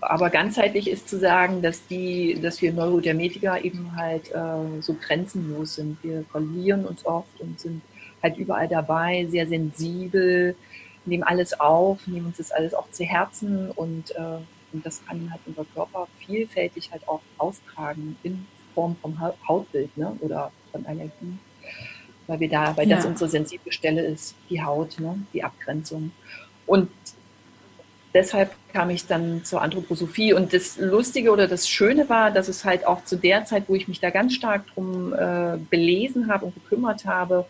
aber 0.00 0.30
ganzheitlich 0.30 0.88
ist 0.88 1.08
zu 1.08 1.18
sagen, 1.18 1.62
dass 1.62 1.86
die, 1.86 2.38
dass 2.40 2.62
wir 2.62 2.72
Neurodermetiker 2.72 3.64
eben 3.64 3.96
halt 3.96 4.30
äh, 4.32 4.80
so 4.80 4.94
grenzenlos 4.94 5.76
sind. 5.76 5.98
Wir 6.02 6.24
verlieren 6.30 6.84
uns 6.84 7.04
oft 7.04 7.40
und 7.40 7.60
sind 7.60 7.82
halt 8.22 8.36
überall 8.36 8.68
dabei, 8.68 9.26
sehr 9.28 9.46
sensibel, 9.46 10.56
nehmen 11.04 11.22
alles 11.22 11.58
auf, 11.58 12.06
nehmen 12.06 12.26
uns 12.26 12.38
das 12.38 12.50
alles 12.50 12.74
auch 12.74 12.90
zu 12.90 13.04
Herzen 13.04 13.70
und, 13.70 14.10
äh, 14.12 14.38
und 14.72 14.84
das 14.84 15.04
kann 15.06 15.30
halt 15.30 15.40
unser 15.46 15.64
Körper 15.74 16.08
vielfältig 16.18 16.90
halt 16.92 17.06
auch 17.08 17.20
austragen 17.38 18.16
in 18.22 18.46
Form 18.74 18.96
vom 19.00 19.18
Hautbild 19.48 19.96
ne? 19.96 20.16
oder 20.20 20.52
von 20.70 20.86
Allergien. 20.86 21.40
Weil 22.26 22.40
wir 22.40 22.48
da, 22.48 22.76
weil 22.76 22.88
ja. 22.88 22.96
das 22.96 23.06
unsere 23.06 23.28
sensible 23.30 23.72
Stelle 23.72 24.02
ist, 24.02 24.34
die 24.50 24.62
Haut, 24.62 25.00
ne? 25.00 25.18
die 25.32 25.42
Abgrenzung. 25.42 26.12
Und 26.66 26.90
deshalb 28.14 28.52
kam 28.72 28.90
ich 28.90 29.06
dann 29.06 29.44
zur 29.44 29.62
Anthroposophie. 29.62 30.32
Und 30.32 30.52
das 30.52 30.78
Lustige 30.78 31.30
oder 31.30 31.48
das 31.48 31.68
Schöne 31.68 32.08
war, 32.08 32.30
dass 32.30 32.48
es 32.48 32.64
halt 32.64 32.86
auch 32.86 33.04
zu 33.04 33.16
der 33.16 33.44
Zeit, 33.44 33.64
wo 33.68 33.74
ich 33.74 33.88
mich 33.88 34.00
da 34.00 34.10
ganz 34.10 34.34
stark 34.34 34.66
drum 34.74 35.12
äh, 35.12 35.58
belesen 35.70 36.30
habe 36.30 36.46
und 36.46 36.54
gekümmert 36.54 37.04
habe, 37.04 37.46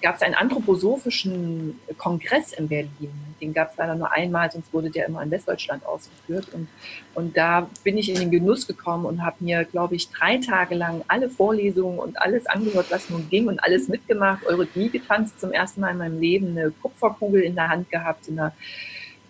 gab 0.00 0.16
es 0.16 0.22
einen 0.22 0.34
anthroposophischen 0.34 1.78
Kongress 1.96 2.52
in 2.52 2.68
Berlin. 2.68 3.10
Den 3.40 3.52
gab 3.52 3.72
es 3.72 3.76
leider 3.76 3.94
nur 3.94 4.12
einmal, 4.12 4.50
sonst 4.50 4.72
wurde 4.72 4.90
der 4.90 5.06
immer 5.06 5.22
in 5.22 5.30
Westdeutschland 5.30 5.84
ausgeführt. 5.84 6.48
Und, 6.52 6.68
und 7.14 7.36
da 7.36 7.68
bin 7.82 7.98
ich 7.98 8.08
in 8.08 8.16
den 8.16 8.30
Genuss 8.30 8.66
gekommen 8.66 9.06
und 9.06 9.24
habe 9.24 9.36
mir, 9.40 9.64
glaube 9.64 9.96
ich, 9.96 10.08
drei 10.10 10.38
Tage 10.38 10.74
lang 10.74 11.04
alle 11.08 11.28
Vorlesungen 11.28 11.98
und 11.98 12.20
alles 12.20 12.46
angehört, 12.46 12.86
was 12.90 13.10
nun 13.10 13.28
ging 13.28 13.48
und 13.48 13.62
alles 13.62 13.88
mitgemacht. 13.88 14.46
Eurythmie 14.46 14.88
getanzt, 14.88 15.40
zum 15.40 15.52
ersten 15.52 15.80
Mal 15.80 15.90
in 15.90 15.98
meinem 15.98 16.20
Leben 16.20 16.56
eine 16.56 16.70
Kupferkugel 16.70 17.42
in 17.42 17.54
der 17.54 17.68
Hand 17.68 17.90
gehabt, 17.90 18.28
in 18.28 18.38
einer 18.38 18.52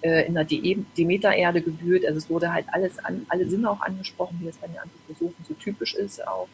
äh, 0.03 0.26
in 0.26 0.34
der 0.34 0.44
Demeter-Erde 0.44 1.61
gewühlt. 1.62 2.07
Also 2.07 2.18
es 2.18 2.30
wurde 2.30 2.53
halt 2.53 2.66
alles 2.72 2.99
an, 2.99 3.26
alle 3.28 3.49
Sinne 3.49 3.70
auch 3.70 3.80
angesprochen, 3.80 4.38
wie 4.40 4.46
das 4.46 4.57
bei 4.57 4.66
den 4.66 4.78
Anthroposophen 4.78 5.44
so 5.46 5.55
typisch 5.55 5.94
ist 5.94 6.26
auch. 6.26 6.49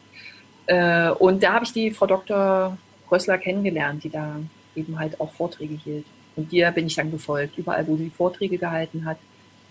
Äh, 0.67 1.11
und 1.11 1.43
da 1.43 1.53
habe 1.53 1.65
ich 1.65 1.73
die 1.73 1.91
Frau 1.91 2.07
Dr. 2.07 2.77
Rössler 3.11 3.37
kennengelernt, 3.37 4.03
die 4.03 4.09
da 4.09 4.39
eben 4.75 4.97
halt 4.99 5.19
auch 5.19 5.31
Vorträge 5.31 5.75
hielt. 5.75 6.05
Und 6.35 6.51
dir 6.51 6.71
bin 6.71 6.87
ich 6.87 6.95
dann 6.95 7.11
gefolgt. 7.11 7.57
Überall, 7.57 7.87
wo 7.87 7.95
sie 7.95 8.09
Vorträge 8.09 8.57
gehalten 8.57 9.05
hat, 9.05 9.17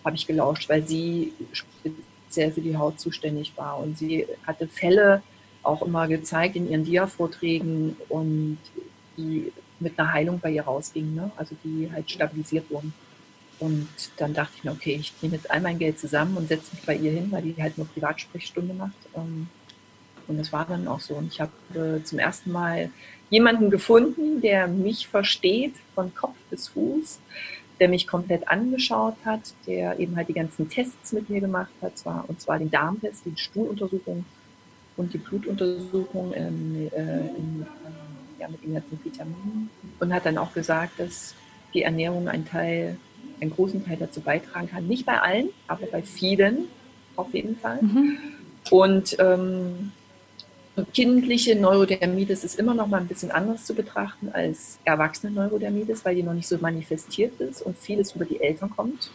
habe 0.05 0.16
ich 0.16 0.27
gelauscht, 0.27 0.68
weil 0.68 0.87
sie 0.87 1.33
speziell 1.53 2.53
für 2.53 2.61
die 2.61 2.77
Haut 2.77 3.01
zuständig 3.01 3.53
war. 3.57 3.79
Und 3.79 3.99
sie 3.99 4.27
hatte 4.47 4.66
Fälle 4.68 5.22
auch 5.62 5.83
immer 5.83 6.09
gezeigt 6.09 6.57
in 6.57 6.70
ihren 6.70 6.85
Dia-Vorträgen 6.85 7.97
und 8.09 8.59
die 9.16 9.53
mit 9.81 9.99
einer 9.99 10.12
Heilung 10.12 10.39
bei 10.41 10.51
ihr 10.51 10.62
rausgingen, 10.62 11.14
ne? 11.14 11.31
also 11.37 11.57
die 11.64 11.91
halt 11.93 12.11
stabilisiert 12.11 12.70
wurden. 12.70 12.93
Und 13.59 13.89
dann 14.17 14.35
dachte 14.35 14.53
ich 14.57 14.65
mir, 14.65 14.73
okay, 14.73 14.97
ich 15.01 15.13
nehme 15.23 15.37
jetzt 15.37 15.51
all 15.51 15.61
mein 15.61 15.79
Geld 15.79 15.99
zusammen 15.99 16.37
und 16.37 16.49
setze 16.49 16.75
mich 16.75 16.85
bei 16.85 16.97
ihr 16.97 17.13
hin, 17.13 17.31
weil 17.31 17.43
die 17.43 17.55
halt 17.61 17.79
nur 17.79 17.87
Privatsprechstunde 17.87 18.75
macht. 18.75 18.97
Ähm, 19.17 19.49
und 20.27 20.39
das 20.39 20.53
war 20.53 20.65
dann 20.65 20.89
auch 20.89 21.01
so. 21.01 21.15
Und 21.15 21.33
ich 21.33 21.41
habe 21.41 21.53
äh, 21.75 22.03
zum 22.03 22.19
ersten 22.19 22.51
Mal 22.51 22.91
jemanden 23.31 23.71
gefunden, 23.71 24.41
der 24.41 24.69
mich 24.69 25.07
versteht 25.09 25.75
von 25.95 26.15
Kopf 26.15 26.37
bis 26.51 26.69
Fuß, 26.69 27.21
der 27.81 27.89
mich 27.89 28.07
komplett 28.07 28.49
angeschaut 28.49 29.17
hat, 29.25 29.55
der 29.67 29.99
eben 29.99 30.17
halt 30.17 30.29
die 30.29 30.35
ganzen 30.35 30.69
Tests 30.69 31.13
mit 31.13 31.29
mir 31.29 31.41
gemacht 31.41 31.73
hat, 31.83 31.93
und 32.29 32.41
zwar 32.41 32.59
den 32.59 32.71
Darmtest, 32.71 33.25
die 33.25 33.37
Stuhluntersuchung 33.37 34.25
und 34.97 35.13
die 35.13 35.19
Blutuntersuchung 35.19 36.33
in, 36.33 36.91
äh, 36.93 37.27
in, 37.37 37.67
ja, 38.39 38.49
mit 38.49 38.63
den 38.63 38.75
ganzen 38.75 38.99
Vitaminen 39.03 39.71
und 39.99 40.15
hat 40.15 40.25
dann 40.25 40.39
auch 40.39 40.53
gesagt, 40.53 41.01
dass 41.01 41.35
die 41.73 41.83
Ernährung 41.83 42.29
ein 42.29 42.45
Teil 42.45 42.97
einen 43.41 43.51
großen 43.51 43.85
Teil 43.85 43.97
dazu 43.99 44.20
beitragen 44.20 44.68
kann. 44.68 44.87
Nicht 44.87 45.07
bei 45.07 45.20
allen, 45.20 45.51
aber 45.66 45.87
bei 45.87 46.03
vielen 46.03 46.68
auf 47.16 47.33
jeden 47.35 47.57
Fall. 47.57 47.81
Mhm. 47.83 48.18
Und 48.70 49.16
ähm, 49.18 49.93
kindliche 50.93 51.55
Neurodermitis 51.55 52.43
ist 52.45 52.59
immer 52.59 52.75
noch 52.75 52.89
mal 52.89 53.01
ein 53.01 53.07
bisschen 53.07 53.31
anders 53.31 53.64
zu 53.64 53.75
betrachten 53.75 54.31
als 54.33 54.79
erwachsene 54.85 55.33
Neurodermitis, 55.33 56.05
weil 56.05 56.16
die 56.16 56.22
noch 56.22 56.35
nicht 56.35 56.49
so 56.49 56.59
manifestiert 56.59 57.41
ist 57.41 57.62
und 57.62 57.79
vieles 57.79 58.12
über 58.12 58.25
die 58.25 58.41
Eltern 58.41 58.70
kommt. 58.70 59.11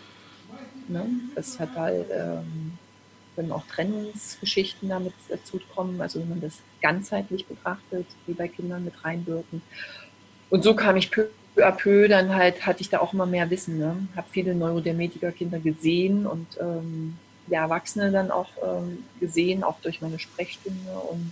Ne? 0.88 1.06
Das 1.36 1.60
hat 1.60 1.76
halt, 1.76 2.08
ähm, 2.12 2.74
können 3.36 3.52
auch 3.52 3.66
Trennungsgeschichten 3.68 4.90
damit 4.90 5.14
dazu 5.28 5.60
kommen, 5.76 6.00
also 6.02 6.20
wenn 6.20 6.30
man 6.30 6.42
das 6.42 6.60
ganzheitlich 6.82 7.46
betrachtet, 7.46 8.06
wie 8.26 8.34
bei 8.34 8.48
Kindern 8.48 8.86
mit 8.86 9.04
reinwirken. 9.04 9.62
Und 10.50 10.64
so 10.64 10.76
kam 10.76 10.96
ich 10.96 11.12
peu 11.12 11.28
à 11.64 11.72
peu 11.72 12.08
dann 12.08 12.36
halt 12.36 12.66
hatte 12.66 12.82
ich 12.82 12.90
da 12.90 13.00
auch 13.00 13.14
immer 13.14 13.26
mehr 13.26 13.50
Wissen. 13.50 13.78
Ne? 13.78 13.96
Habe 14.16 14.28
viele 14.32 14.56
Neurodermetiker-Kinder 14.56 15.60
gesehen 15.60 16.26
und 16.26 16.48
ähm, 16.60 17.18
ja, 17.48 17.64
Erwachsene 17.64 18.12
dann 18.12 18.32
auch 18.32 18.50
ähm, 18.64 19.04
gesehen, 19.20 19.64
auch 19.64 19.80
durch 19.82 20.02
meine 20.02 20.20
Sprechstunde 20.20 20.92
und 21.10 21.32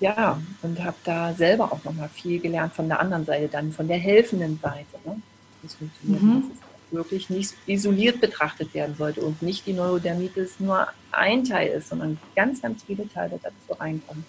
ja, 0.00 0.40
und 0.62 0.82
habe 0.82 0.96
da 1.04 1.32
selber 1.32 1.72
auch 1.72 1.84
nochmal 1.84 2.08
viel 2.08 2.40
gelernt 2.40 2.74
von 2.74 2.88
der 2.88 2.98
anderen 2.98 3.24
Seite, 3.24 3.48
dann 3.48 3.70
von 3.70 3.86
der 3.86 3.98
helfenden 3.98 4.58
Seite. 4.60 4.96
Ne? 5.04 5.22
Das 5.62 5.74
funktioniert, 5.74 6.22
mhm. 6.22 6.42
dass 6.48 6.58
es 6.58 6.92
wirklich 6.92 7.30
nicht 7.30 7.54
isoliert 7.66 8.20
betrachtet 8.20 8.74
werden 8.74 8.96
sollte 8.96 9.20
und 9.20 9.42
nicht 9.42 9.66
die 9.66 9.72
Neurodermitis 9.72 10.58
nur 10.58 10.88
ein 11.12 11.44
Teil 11.44 11.68
ist, 11.68 11.88
sondern 11.88 12.18
ganz, 12.34 12.60
ganz 12.60 12.82
viele 12.82 13.08
Teile 13.08 13.38
dazu 13.42 13.78
reinkommen. 13.78 14.24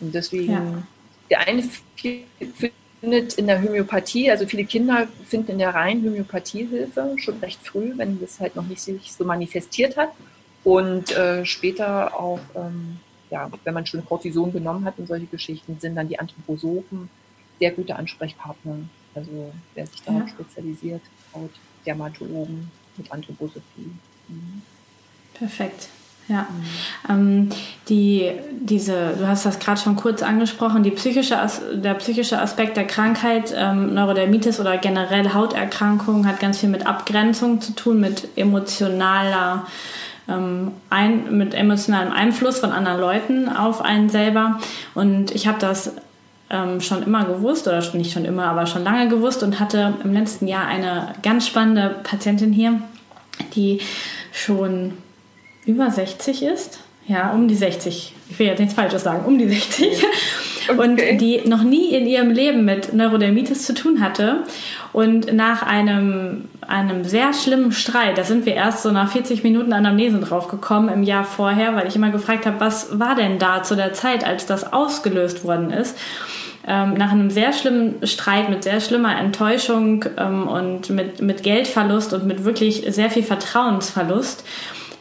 Und 0.00 0.14
deswegen, 0.14 0.52
ja. 0.52 0.82
der 1.30 1.40
eine 1.40 1.62
für 1.62 2.70
findet 3.04 3.34
in 3.34 3.46
der 3.46 3.62
Homöopathie, 3.62 4.30
also 4.30 4.46
viele 4.46 4.64
Kinder 4.64 5.06
finden 5.26 5.52
in 5.52 5.58
der 5.58 5.74
reinen 5.74 6.04
Homöopathie 6.04 6.66
Hilfe, 6.66 7.14
schon 7.18 7.38
recht 7.40 7.60
früh, 7.62 7.92
wenn 7.96 8.18
das 8.20 8.40
halt 8.40 8.56
noch 8.56 8.66
nicht 8.66 8.80
sich 8.80 9.12
so 9.12 9.24
manifestiert 9.24 9.96
hat. 9.96 10.10
Und 10.64 11.12
äh, 11.12 11.44
später 11.44 12.18
auch, 12.18 12.40
ähm, 12.54 12.98
ja, 13.30 13.50
wenn 13.64 13.74
man 13.74 13.84
schon 13.84 14.04
Cortison 14.06 14.52
genommen 14.52 14.86
hat 14.86 14.98
und 14.98 15.06
solche 15.06 15.26
Geschichten, 15.26 15.76
sind 15.78 15.96
dann 15.96 16.08
die 16.08 16.18
Anthroposophen 16.18 17.10
sehr 17.58 17.72
gute 17.72 17.94
Ansprechpartner. 17.96 18.76
Also 19.14 19.52
wer 19.74 19.86
sich 19.86 20.02
darauf 20.02 20.22
ja. 20.22 20.28
spezialisiert, 20.28 21.02
Haut, 21.34 21.50
Dermatologen 21.84 22.70
mit 22.96 23.12
Anthroposophie. 23.12 23.92
Mhm. 24.28 24.62
Perfekt. 25.34 25.90
Ja, 26.26 26.46
ähm, 27.10 27.50
die, 27.90 28.30
diese, 28.50 29.14
du 29.18 29.26
hast 29.28 29.44
das 29.44 29.58
gerade 29.58 29.78
schon 29.78 29.96
kurz 29.96 30.22
angesprochen, 30.22 30.82
die 30.82 30.90
psychische, 30.90 31.36
der 31.74 31.94
psychische 31.94 32.40
Aspekt 32.40 32.78
der 32.78 32.86
Krankheit, 32.86 33.54
ähm, 33.54 33.92
Neurodermitis 33.92 34.58
oder 34.58 34.78
generell 34.78 35.34
Hauterkrankungen 35.34 36.26
hat 36.26 36.40
ganz 36.40 36.58
viel 36.58 36.70
mit 36.70 36.86
Abgrenzung 36.86 37.60
zu 37.60 37.74
tun, 37.74 38.00
mit 38.00 38.28
emotionaler, 38.36 39.66
ähm, 40.26 40.72
ein, 40.88 41.36
mit 41.36 41.52
emotionalem 41.52 42.10
Einfluss 42.10 42.58
von 42.58 42.72
anderen 42.72 43.00
Leuten 43.00 43.48
auf 43.50 43.82
einen 43.82 44.08
selber. 44.08 44.60
Und 44.94 45.30
ich 45.30 45.46
habe 45.46 45.58
das 45.58 45.92
ähm, 46.48 46.80
schon 46.80 47.02
immer 47.02 47.26
gewusst, 47.26 47.68
oder 47.68 47.82
nicht 47.92 48.12
schon 48.12 48.24
immer, 48.24 48.46
aber 48.46 48.66
schon 48.66 48.82
lange 48.82 49.08
gewusst 49.08 49.42
und 49.42 49.60
hatte 49.60 49.92
im 50.02 50.14
letzten 50.14 50.46
Jahr 50.46 50.66
eine 50.66 51.14
ganz 51.22 51.46
spannende 51.46 51.96
Patientin 52.02 52.50
hier, 52.50 52.80
die 53.54 53.82
schon 54.32 54.94
über 55.66 55.90
60 55.90 56.42
ist. 56.42 56.80
Ja, 57.06 57.32
um 57.32 57.48
die 57.48 57.54
60. 57.54 58.14
Ich 58.30 58.38
will 58.38 58.46
jetzt 58.46 58.58
nichts 58.58 58.74
Falsches 58.74 59.04
sagen, 59.04 59.24
um 59.26 59.38
die 59.38 59.48
60. 59.48 60.04
Okay. 60.66 60.78
Und 60.78 61.20
die 61.20 61.42
noch 61.46 61.62
nie 61.62 61.90
in 61.90 62.06
ihrem 62.06 62.30
Leben 62.30 62.64
mit 62.64 62.94
Neurodermitis 62.94 63.66
zu 63.66 63.74
tun 63.74 64.00
hatte. 64.00 64.44
Und 64.94 65.30
nach 65.30 65.62
einem, 65.62 66.48
einem 66.66 67.04
sehr 67.04 67.34
schlimmen 67.34 67.70
Streit, 67.72 68.16
da 68.16 68.24
sind 68.24 68.46
wir 68.46 68.54
erst 68.54 68.82
so 68.82 68.90
nach 68.90 69.12
40 69.12 69.42
Minuten 69.42 69.74
Anamnesen 69.74 70.22
draufgekommen 70.22 70.88
im 70.88 71.02
Jahr 71.02 71.24
vorher, 71.24 71.76
weil 71.76 71.86
ich 71.86 71.96
immer 71.96 72.08
gefragt 72.08 72.46
habe, 72.46 72.60
was 72.60 72.98
war 72.98 73.14
denn 73.14 73.38
da 73.38 73.62
zu 73.62 73.76
der 73.76 73.92
Zeit, 73.92 74.24
als 74.24 74.46
das 74.46 74.72
ausgelöst 74.72 75.44
worden 75.44 75.70
ist 75.70 75.98
ähm, 76.66 76.94
nach 76.94 77.12
einem 77.12 77.30
sehr 77.30 77.52
schlimmen 77.52 78.06
Streit, 78.06 78.48
mit 78.48 78.64
sehr 78.64 78.80
schlimmer 78.80 79.18
Enttäuschung 79.18 80.04
ähm, 80.16 80.48
und 80.48 80.88
mit, 80.90 81.20
mit 81.20 81.42
Geldverlust 81.42 82.14
und 82.14 82.26
mit 82.26 82.44
wirklich 82.44 82.84
sehr 82.88 83.10
viel 83.10 83.22
Vertrauensverlust 83.22 84.44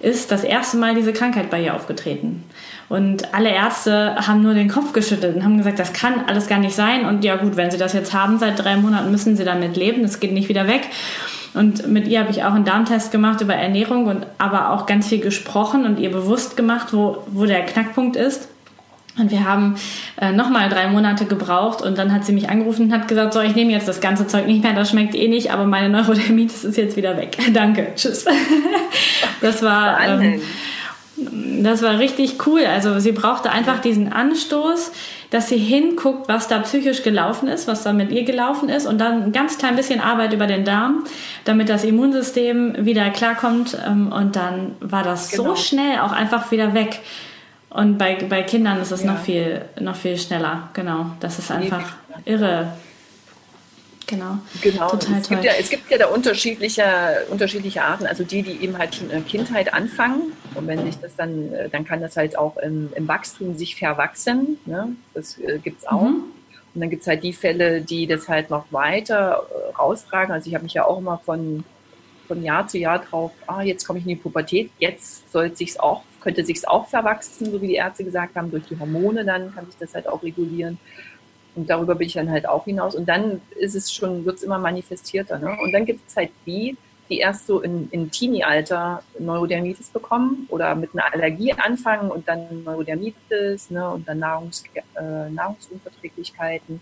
ist 0.04 0.32
das 0.32 0.43
erste 0.43 0.78
Mal 0.78 0.95
diese 0.95 1.14
Krankheit 1.14 1.49
bei 1.49 1.64
ihr 1.64 1.74
aufgetreten. 1.74 2.43
Und 2.89 3.34
alle 3.34 3.49
Ärzte 3.49 4.16
haben 4.28 4.43
nur 4.43 4.54
den 4.54 4.70
Kopf 4.70 4.91
geschüttelt 4.91 5.36
und 5.36 5.43
haben 5.43 5.58
gesagt, 5.58 5.80
das 5.80 5.93
kann 5.93 6.26
alles 6.28 6.47
gar 6.47 6.60
nicht 6.60 6.76
sein. 6.76 7.06
Und 7.06 7.24
ja 7.24 7.38
gut, 7.38 7.56
wenn 7.56 7.72
sie 7.72 7.78
das 7.78 7.93
jetzt 7.93 8.14
haben, 8.14 8.38
seit 8.38 8.62
drei 8.62 8.76
Monaten 8.76 9.10
müssen 9.12 9.38
sie 9.38 9.45
damit 9.45 9.78
leben, 9.78 10.04
es 10.04 10.20
geht 10.20 10.34
nicht 10.34 10.49
wieder 10.49 10.68
weg. 10.68 10.82
Und 11.54 11.88
mit 11.88 12.08
ihr 12.08 12.20
habe 12.20 12.32
ich 12.32 12.43
auch 12.43 12.54
einen 12.54 12.66
Darmtest 12.66 13.12
gemacht 13.12 13.39
über 13.41 13.56
Ernährung 13.56 14.08
und 14.08 14.26
aber 14.39 14.72
auch 14.72 14.86
ganz 14.86 15.08
viel 15.08 15.20
gesprochen 15.20 15.86
und 15.86 15.99
ihr 15.99 16.12
bewusst 16.12 16.58
gemacht, 16.58 16.89
wo, 16.91 17.24
wo 17.28 17.45
der 17.45 17.66
Knackpunkt 17.66 18.16
ist. 18.16 18.49
Und 19.18 19.30
wir 19.30 19.45
haben 19.45 19.76
äh, 20.20 20.32
nochmal 20.32 20.70
drei 20.70 20.88
Monate 20.88 21.26
gebraucht 21.26 21.84
und 21.84 21.97
dann 21.99 22.11
hat 22.11 22.26
sie 22.26 22.34
mich 22.34 22.49
angerufen 22.49 22.88
und 22.88 22.93
hat 22.93 23.07
gesagt, 23.07 23.34
so, 23.34 23.41
ich 23.41 23.55
nehme 23.55 23.72
jetzt 23.72 23.88
das 23.88 24.01
ganze 24.01 24.26
Zeug 24.26 24.47
nicht 24.47 24.64
mehr, 24.64 24.74
das 24.74 24.89
schmeckt 24.89 25.14
eh 25.14 25.28
nicht, 25.28 25.51
aber 25.51 25.66
meine 25.66 25.89
Neurodermitis 25.89 26.64
ist 26.64 26.78
jetzt 26.78 26.97
wieder 26.97 27.16
weg. 27.16 27.38
Danke, 27.53 27.89
tschüss. 27.95 28.26
das 29.41 29.61
war, 29.61 29.99
ähm, 30.01 30.41
das 31.61 31.84
war 31.84 31.99
richtig 31.99 32.47
cool. 32.47 32.66
Also 32.66 32.99
sie 32.99 33.11
brauchte 33.11 33.51
einfach 33.51 33.80
diesen 33.82 34.11
Anstoß, 34.11 34.91
dass 35.30 35.47
sie 35.47 35.57
hinguckt, 35.57 36.28
was 36.28 36.47
da 36.47 36.59
psychisch 36.59 37.03
gelaufen 37.03 37.47
ist, 37.47 37.68
was 37.68 37.84
da 37.84 37.93
mit 37.93 38.11
ihr 38.11 38.24
gelaufen 38.24 38.70
ist 38.70 38.88
und 38.88 38.99
dann 38.99 39.24
ein 39.24 39.32
ganz 39.32 39.59
klein 39.59 39.76
bisschen 39.76 39.99
Arbeit 39.99 40.34
über 40.34 40.47
den 40.47 40.66
Darm, 40.66 41.03
damit 41.45 41.70
das 41.70 41.84
Immunsystem 41.84 42.86
wieder 42.86 43.11
klarkommt 43.11 43.78
ähm, 43.88 44.11
und 44.11 44.36
dann 44.36 44.76
war 44.80 45.03
das 45.03 45.30
genau. 45.30 45.43
so 45.43 45.55
schnell 45.55 45.99
auch 45.99 46.11
einfach 46.11 46.49
wieder 46.51 46.74
weg. 46.74 46.99
Und 47.74 47.97
bei, 47.97 48.15
bei 48.15 48.43
Kindern 48.43 48.80
ist 48.80 48.91
es 48.91 49.03
ja. 49.03 49.13
noch, 49.13 49.19
viel, 49.19 49.65
noch 49.80 49.95
viel 49.95 50.17
schneller. 50.17 50.69
Genau. 50.74 51.07
Das 51.19 51.39
ist 51.39 51.49
einfach 51.49 51.95
irre. 52.24 52.74
Genau. 54.05 54.38
Genau. 54.61 54.89
Total 54.89 55.17
es, 55.19 55.28
toll. 55.28 55.38
Gibt 55.38 55.43
ja, 55.43 55.53
es 55.59 55.69
gibt 55.71 55.89
ja 55.89 55.97
da 55.97 56.07
unterschiedliche, 56.07 56.84
unterschiedliche 57.32 57.82
Arten. 57.84 58.05
Also 58.05 58.24
die, 58.24 58.43
die 58.43 58.63
eben 58.63 58.78
halt 58.78 58.93
schon 58.93 59.09
in 59.09 59.26
Kindheit 59.26 59.74
anfangen. 59.74 60.34
Und 60.53 60.67
wenn 60.67 60.86
sich 60.86 60.99
das 60.99 61.15
dann, 61.15 61.51
äh, 61.51 61.67
dann 61.67 61.84
kann 61.84 61.99
das 61.99 62.15
halt 62.15 62.38
auch 62.38 62.57
im, 62.57 62.91
im 62.95 63.07
Wachstum 63.07 63.57
sich 63.57 63.76
verwachsen. 63.76 64.59
Ne? 64.67 64.89
Das 65.15 65.39
äh, 65.39 65.57
gibt 65.57 65.80
es 65.82 65.88
auch. 65.88 66.03
Mhm. 66.03 66.26
Und 66.76 66.82
dann 66.82 66.91
gibt 66.91 67.01
es 67.01 67.07
halt 67.07 67.24
die 67.24 67.34
Fälle, 67.34 67.82
die 67.82 68.05
das 68.05 68.30
halt 68.30 68.51
noch 68.51 68.65
weiter 68.69 69.47
äh, 69.49 69.76
raustragen. 69.76 70.32
Also 70.32 70.47
ich 70.47 70.53
habe 70.53 70.63
mich 70.63 70.76
ja 70.76 70.86
auch 70.86 70.99
immer 70.99 71.19
von, 71.26 71.63
von 72.28 72.43
Jahr 72.43 72.67
zu 72.67 72.78
Jahr 72.78 72.99
drauf, 72.99 73.32
ah, 73.47 73.63
jetzt 73.63 73.86
komme 73.88 73.97
ich 73.97 74.05
in 74.05 74.09
die 74.09 74.15
Pubertät, 74.15 74.69
jetzt 74.78 75.32
soll 75.32 75.47
es 75.47 75.57
sich 75.57 75.80
auch 75.80 76.03
könnte 76.24 76.45
sich 76.45 76.67
auch 76.67 76.88
verwachsen, 76.88 77.51
so 77.51 77.61
wie 77.61 77.67
die 77.67 77.76
Ärzte 77.76 78.03
gesagt 78.03 78.36
haben, 78.36 78.49
durch 78.49 78.65
die 78.65 78.80
Hormone, 78.80 79.26
dann 79.26 79.53
kann 79.53 79.65
sich 79.65 79.78
das 79.78 79.93
halt 79.93 80.07
auch 80.07 80.24
regulieren. 80.24 80.80
Und 81.55 81.69
darüber 81.69 81.95
bin 81.95 82.07
ich 82.07 82.13
dann 82.13 82.32
halt 82.32 82.47
auch 82.47 82.65
hinaus. 82.65 82.95
Und 82.95 83.07
dann 83.07 83.41
ist 83.59 83.76
es 83.76 83.93
schon, 83.93 84.26
wird 84.26 84.38
es 84.38 84.43
immer 84.43 84.57
manifestierter. 84.57 85.38
Ne? 85.38 85.55
Und 85.61 85.71
dann 85.71 85.86
gibt 85.86 86.07
es 86.07 86.15
halt 86.15 86.32
die, 86.45 86.78
die 87.09 87.19
erst 87.19 87.45
so 87.45 87.59
in, 87.59 87.89
in 87.91 88.09
Teenie-Alter 88.09 89.03
Neurodermitis 89.19 89.89
bekommen 89.89 90.47
oder 90.49 90.74
mit 90.74 90.91
einer 90.93 91.13
Allergie 91.13 91.53
anfangen 91.53 92.09
und 92.09 92.28
dann 92.28 92.63
Neurodermitis 92.63 93.69
ne? 93.69 93.88
und 93.89 94.07
dann 94.07 94.19
Nahrungs, 94.19 94.63
äh, 94.95 95.30
Nahrungsunverträglichkeiten. 95.30 96.82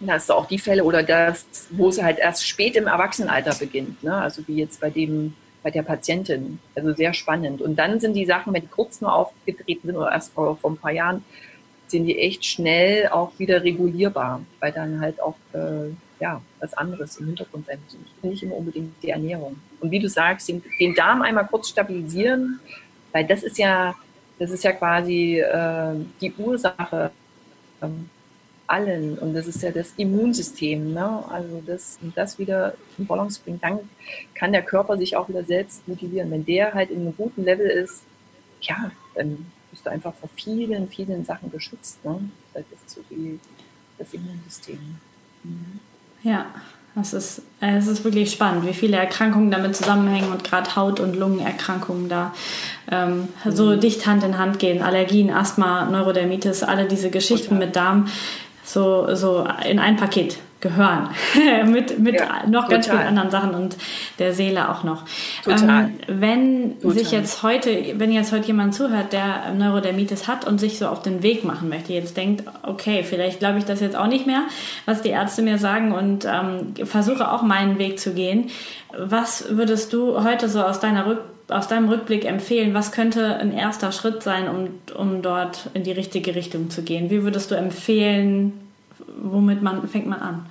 Da 0.00 0.14
hast 0.14 0.28
du 0.28 0.34
auch 0.34 0.46
die 0.46 0.60
Fälle 0.60 0.84
oder 0.84 1.02
das, 1.02 1.44
wo 1.70 1.88
es 1.88 2.00
halt 2.00 2.20
erst 2.20 2.46
spät 2.46 2.76
im 2.76 2.86
Erwachsenenalter 2.86 3.54
beginnt. 3.58 4.02
Ne? 4.02 4.14
Also 4.14 4.46
wie 4.46 4.56
jetzt 4.56 4.80
bei 4.80 4.90
dem 4.90 5.34
bei 5.68 5.72
der 5.72 5.82
Patientin. 5.82 6.58
Also 6.74 6.94
sehr 6.94 7.12
spannend. 7.12 7.60
Und 7.60 7.76
dann 7.76 8.00
sind 8.00 8.14
die 8.14 8.24
Sachen, 8.24 8.54
wenn 8.54 8.62
die 8.62 8.68
kurz 8.68 9.02
nur 9.02 9.12
aufgetreten 9.12 9.88
sind 9.88 9.96
oder 9.98 10.10
erst 10.10 10.32
vor, 10.32 10.56
vor 10.56 10.70
ein 10.70 10.78
paar 10.78 10.92
Jahren, 10.92 11.22
sind 11.88 12.06
die 12.06 12.18
echt 12.18 12.42
schnell 12.42 13.08
auch 13.08 13.32
wieder 13.38 13.62
regulierbar, 13.62 14.40
weil 14.60 14.72
dann 14.72 14.98
halt 15.02 15.20
auch 15.20 15.36
äh, 15.52 15.90
ja, 16.20 16.40
was 16.60 16.72
anderes 16.72 17.18
im 17.18 17.26
Hintergrund 17.26 17.66
sein 17.66 17.78
muss. 17.84 18.30
Nicht 18.30 18.42
immer 18.42 18.56
unbedingt 18.56 18.94
die 19.02 19.10
Ernährung. 19.10 19.56
Und 19.80 19.90
wie 19.90 19.98
du 19.98 20.08
sagst, 20.08 20.48
den, 20.48 20.62
den 20.80 20.94
Darm 20.94 21.20
einmal 21.20 21.46
kurz 21.46 21.68
stabilisieren, 21.68 22.60
weil 23.12 23.26
das 23.26 23.42
ist 23.42 23.58
ja, 23.58 23.94
das 24.38 24.50
ist 24.50 24.64
ja 24.64 24.72
quasi 24.72 25.38
äh, 25.38 25.94
die 26.22 26.32
Ursache 26.38 27.10
ähm, 27.82 28.08
allen. 28.68 29.18
Und 29.18 29.34
das 29.34 29.46
ist 29.46 29.62
ja 29.62 29.70
das 29.70 29.92
Immunsystem. 29.96 30.92
Ne? 30.92 31.24
Also 31.30 31.62
das, 31.66 31.98
das 32.14 32.38
wieder 32.38 32.74
in 32.96 33.06
Balance 33.06 33.40
bringt, 33.44 33.62
dann 33.62 33.80
kann 34.34 34.52
der 34.52 34.62
Körper 34.62 34.96
sich 34.96 35.16
auch 35.16 35.28
wieder 35.28 35.44
selbst 35.44 35.86
motivieren. 35.88 36.30
Wenn 36.30 36.44
der 36.44 36.74
halt 36.74 36.90
in 36.90 37.00
einem 37.00 37.16
guten 37.16 37.44
Level 37.44 37.66
ist, 37.66 38.02
ja, 38.60 38.90
dann 39.14 39.46
bist 39.70 39.86
du 39.86 39.90
einfach 39.90 40.14
vor 40.14 40.28
vielen, 40.36 40.88
vielen 40.88 41.24
Sachen 41.24 41.50
geschützt. 41.50 42.04
Ne? 42.04 42.30
Das 42.54 42.64
ist 42.70 42.90
so 42.90 43.00
die, 43.10 43.40
das 43.98 44.12
Immunsystem. 44.12 44.98
Mhm. 45.42 45.80
Ja, 46.22 46.46
das 46.94 47.12
ist, 47.12 47.42
es 47.60 47.86
ist 47.86 48.02
wirklich 48.04 48.32
spannend, 48.32 48.66
wie 48.66 48.74
viele 48.74 48.96
Erkrankungen 48.96 49.52
damit 49.52 49.76
zusammenhängen 49.76 50.32
und 50.32 50.42
gerade 50.42 50.74
Haut- 50.74 50.98
und 50.98 51.14
Lungenerkrankungen 51.14 52.08
da 52.08 52.34
ähm, 52.90 53.28
so 53.48 53.66
mhm. 53.66 53.80
dicht 53.80 54.04
Hand 54.06 54.24
in 54.24 54.36
Hand 54.36 54.58
gehen. 54.58 54.82
Allergien, 54.82 55.30
Asthma, 55.30 55.84
Neurodermitis, 55.84 56.64
alle 56.64 56.86
diese 56.86 57.10
Geschichten 57.10 57.54
Total. 57.54 57.66
mit 57.66 57.76
Darm 57.76 58.08
so, 58.68 59.14
so 59.14 59.46
in 59.68 59.78
ein 59.78 59.96
Paket 59.96 60.38
gehören. 60.60 61.08
mit 61.66 61.98
mit 61.98 62.16
ja, 62.16 62.46
noch 62.46 62.64
total. 62.64 62.68
ganz 62.68 62.86
vielen 62.86 63.00
anderen 63.00 63.30
Sachen 63.30 63.54
und 63.54 63.76
der 64.18 64.34
Seele 64.34 64.68
auch 64.68 64.82
noch. 64.82 65.04
Ähm, 65.46 65.94
wenn 66.08 66.80
total. 66.80 66.98
sich 66.98 67.12
jetzt 67.12 67.42
heute, 67.42 67.94
wenn 67.96 68.10
jetzt 68.10 68.32
heute 68.32 68.48
jemand 68.48 68.74
zuhört, 68.74 69.12
der 69.12 69.52
Neurodermitis 69.56 70.26
hat 70.26 70.46
und 70.46 70.58
sich 70.58 70.78
so 70.78 70.88
auf 70.88 71.02
den 71.02 71.22
Weg 71.22 71.44
machen 71.44 71.68
möchte, 71.68 71.92
jetzt 71.92 72.16
denkt, 72.16 72.44
okay, 72.62 73.04
vielleicht 73.04 73.38
glaube 73.38 73.58
ich 73.58 73.64
das 73.64 73.80
jetzt 73.80 73.96
auch 73.96 74.08
nicht 74.08 74.26
mehr, 74.26 74.42
was 74.84 75.02
die 75.02 75.10
Ärzte 75.10 75.42
mir 75.42 75.58
sagen 75.58 75.92
und 75.92 76.24
ähm, 76.24 76.74
versuche 76.84 77.30
auch 77.30 77.42
meinen 77.42 77.78
Weg 77.78 78.00
zu 78.00 78.12
gehen. 78.12 78.50
Was 78.96 79.46
würdest 79.50 79.92
du 79.92 80.24
heute 80.24 80.48
so 80.48 80.62
aus 80.62 80.80
deiner 80.80 81.06
Rück 81.06 81.20
aus 81.48 81.68
deinem 81.68 81.88
Rückblick 81.88 82.24
empfehlen, 82.24 82.74
was 82.74 82.92
könnte 82.92 83.36
ein 83.36 83.52
erster 83.52 83.92
Schritt 83.92 84.22
sein, 84.22 84.48
um, 84.48 84.68
um 84.96 85.22
dort 85.22 85.70
in 85.74 85.82
die 85.82 85.92
richtige 85.92 86.34
Richtung 86.34 86.70
zu 86.70 86.82
gehen? 86.82 87.10
Wie 87.10 87.22
würdest 87.22 87.50
du 87.50 87.54
empfehlen, 87.54 88.68
womit 89.22 89.62
man 89.62 89.88
fängt 89.88 90.06
man 90.06 90.20
an? 90.20 90.46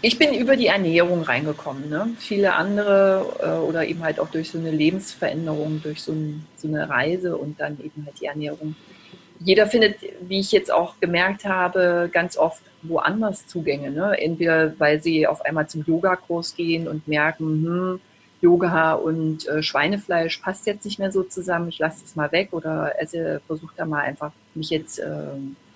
Ich 0.00 0.18
bin 0.18 0.32
über 0.32 0.56
die 0.56 0.68
Ernährung 0.68 1.22
reingekommen. 1.22 1.90
Ne? 1.90 2.08
Viele 2.18 2.54
andere 2.54 3.26
äh, 3.40 3.68
oder 3.68 3.86
eben 3.86 4.02
halt 4.02 4.18
auch 4.18 4.30
durch 4.30 4.50
so 4.50 4.58
eine 4.58 4.70
Lebensveränderung, 4.70 5.82
durch 5.82 6.02
so, 6.02 6.12
ein, 6.12 6.46
so 6.56 6.68
eine 6.68 6.88
Reise 6.88 7.36
und 7.36 7.60
dann 7.60 7.78
eben 7.84 8.06
halt 8.06 8.18
die 8.20 8.26
Ernährung. 8.26 8.74
Jeder 9.40 9.66
findet, 9.66 9.96
wie 10.20 10.40
ich 10.40 10.52
jetzt 10.52 10.72
auch 10.72 11.00
gemerkt 11.00 11.44
habe, 11.44 12.10
ganz 12.12 12.36
oft 12.36 12.62
woanders 12.82 13.46
Zugänge. 13.46 13.90
Ne? 13.90 14.20
Entweder 14.20 14.78
weil 14.78 15.02
sie 15.02 15.26
auf 15.26 15.42
einmal 15.42 15.68
zum 15.68 15.84
Yogakurs 15.86 16.54
gehen 16.54 16.86
und 16.86 17.08
merken, 17.08 17.46
hm, 17.46 18.00
Yoga 18.40 18.94
und 18.94 19.46
äh, 19.48 19.62
Schweinefleisch 19.62 20.38
passt 20.38 20.66
jetzt 20.66 20.84
nicht 20.84 20.98
mehr 20.98 21.12
so 21.12 21.22
zusammen, 21.22 21.68
ich 21.68 21.78
lasse 21.78 22.04
es 22.04 22.16
mal 22.16 22.32
weg 22.32 22.48
oder 22.52 22.94
esse, 22.98 23.42
versuche 23.46 23.74
da 23.76 23.84
mal 23.84 24.00
einfach 24.00 24.32
mich 24.54 24.70
jetzt 24.70 24.98
äh, 24.98 25.26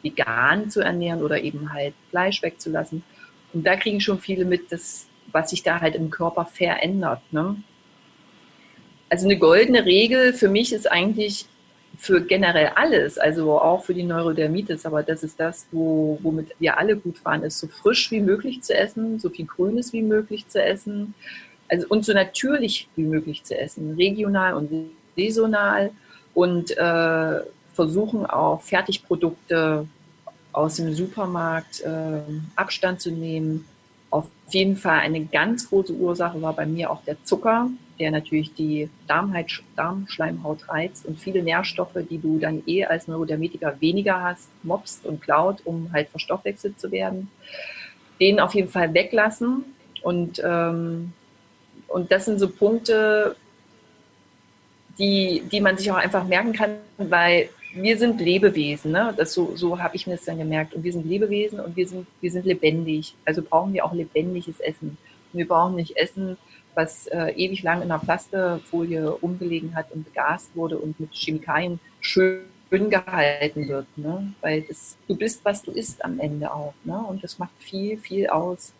vegan 0.02 0.70
zu 0.70 0.80
ernähren 0.80 1.22
oder 1.22 1.42
eben 1.42 1.72
halt 1.72 1.94
Fleisch 2.10 2.42
wegzulassen. 2.42 3.02
Und 3.52 3.66
da 3.66 3.76
kriegen 3.76 4.00
schon 4.00 4.18
viele 4.18 4.44
mit, 4.44 4.72
dass, 4.72 5.06
was 5.30 5.50
sich 5.50 5.62
da 5.62 5.80
halt 5.80 5.94
im 5.94 6.10
Körper 6.10 6.46
verändert. 6.46 7.20
Ne? 7.32 7.56
Also 9.10 9.26
eine 9.26 9.38
goldene 9.38 9.84
Regel 9.84 10.32
für 10.32 10.48
mich 10.48 10.72
ist 10.72 10.90
eigentlich, 10.90 11.46
für 11.98 12.22
generell 12.22 12.70
alles, 12.74 13.18
also 13.18 13.60
auch 13.60 13.84
für 13.84 13.94
die 13.94 14.02
Neurodermitis, 14.02 14.86
aber 14.86 15.02
das 15.02 15.22
ist 15.22 15.38
das, 15.38 15.66
wo, 15.72 16.18
womit 16.22 16.54
wir 16.58 16.78
alle 16.78 16.96
gut 16.96 17.18
fahren, 17.18 17.42
ist 17.42 17.58
so 17.58 17.66
frisch 17.66 18.10
wie 18.10 18.20
möglich 18.20 18.62
zu 18.62 18.74
essen, 18.76 19.18
so 19.18 19.30
viel 19.30 19.46
Grünes 19.46 19.92
wie 19.92 20.02
möglich 20.02 20.48
zu 20.48 20.62
essen, 20.62 21.14
also 21.68 21.86
und 21.88 22.04
so 22.04 22.12
natürlich 22.12 22.88
wie 22.96 23.04
möglich 23.04 23.44
zu 23.44 23.58
essen, 23.58 23.94
regional 23.94 24.54
und 24.54 24.70
saisonal 25.16 25.90
und 26.34 26.76
äh, 26.76 27.40
versuchen 27.72 28.26
auch 28.26 28.62
Fertigprodukte 28.62 29.86
aus 30.52 30.76
dem 30.76 30.94
Supermarkt 30.94 31.80
äh, 31.80 32.20
Abstand 32.56 33.00
zu 33.00 33.10
nehmen. 33.10 33.66
Auf 34.10 34.26
jeden 34.48 34.76
Fall 34.76 35.00
eine 35.00 35.24
ganz 35.24 35.68
große 35.68 35.92
Ursache 35.92 36.40
war 36.40 36.52
bei 36.52 36.66
mir 36.66 36.90
auch 36.90 37.02
der 37.04 37.22
Zucker. 37.24 37.68
Der 37.98 38.10
natürlich 38.10 38.54
die 38.54 38.88
Darmschleimhaut 39.06 40.68
reizt 40.68 41.06
und 41.06 41.18
viele 41.18 41.42
Nährstoffe, 41.42 41.96
die 42.10 42.18
du 42.18 42.38
dann 42.38 42.62
eh 42.66 42.84
als 42.84 43.08
Neurodermetiker 43.08 43.80
weniger 43.80 44.22
hast, 44.22 44.50
mobst 44.62 45.06
und 45.06 45.20
klaut, 45.20 45.62
um 45.64 45.90
halt 45.92 46.08
verstoffwechselt 46.08 46.80
zu 46.80 46.90
werden. 46.90 47.30
Den 48.20 48.40
auf 48.40 48.54
jeden 48.54 48.68
Fall 48.68 48.92
weglassen. 48.94 49.64
Und, 50.02 50.42
ähm, 50.44 51.12
und 51.88 52.10
das 52.12 52.24
sind 52.24 52.38
so 52.38 52.48
Punkte, 52.48 53.36
die, 54.98 55.42
die 55.50 55.60
man 55.60 55.76
sich 55.76 55.90
auch 55.90 55.96
einfach 55.96 56.24
merken 56.24 56.52
kann, 56.52 56.76
weil 56.98 57.48
wir 57.74 57.98
sind 57.98 58.20
Lebewesen, 58.20 58.92
ne? 58.92 59.12
das 59.16 59.34
so, 59.34 59.56
so 59.56 59.80
habe 59.80 59.96
ich 59.96 60.06
mir 60.06 60.14
das 60.14 60.24
dann 60.24 60.38
gemerkt. 60.38 60.74
Und 60.74 60.84
wir 60.84 60.92
sind 60.92 61.06
Lebewesen 61.06 61.58
und 61.60 61.76
wir 61.76 61.86
sind, 61.88 62.06
wir 62.20 62.30
sind 62.30 62.46
lebendig. 62.46 63.14
Also 63.24 63.42
brauchen 63.42 63.72
wir 63.72 63.84
auch 63.84 63.92
lebendiges 63.92 64.60
Essen. 64.60 64.96
Und 65.32 65.38
wir 65.38 65.48
brauchen 65.48 65.74
nicht 65.74 65.96
Essen, 65.96 66.36
was 66.74 67.06
äh, 67.08 67.32
ewig 67.36 67.62
lang 67.62 67.82
in 67.82 67.90
einer 67.90 67.98
Plastefolie 67.98 69.12
umgelegen 69.16 69.74
hat 69.74 69.92
und 69.92 70.04
begast 70.04 70.54
wurde 70.54 70.78
und 70.78 70.98
mit 70.98 71.10
Chemikalien 71.12 71.80
schön 72.00 72.44
gehalten 72.70 73.68
wird. 73.68 73.86
Ne? 73.96 74.32
Weil 74.40 74.62
das, 74.62 74.96
du 75.06 75.16
bist, 75.16 75.44
was 75.44 75.62
du 75.62 75.70
isst 75.70 76.04
am 76.04 76.18
Ende 76.18 76.52
auch. 76.52 76.74
Ne? 76.84 76.98
Und 76.98 77.22
das 77.22 77.38
macht 77.38 77.54
viel, 77.58 77.98
viel 77.98 78.28
aus. 78.28 78.72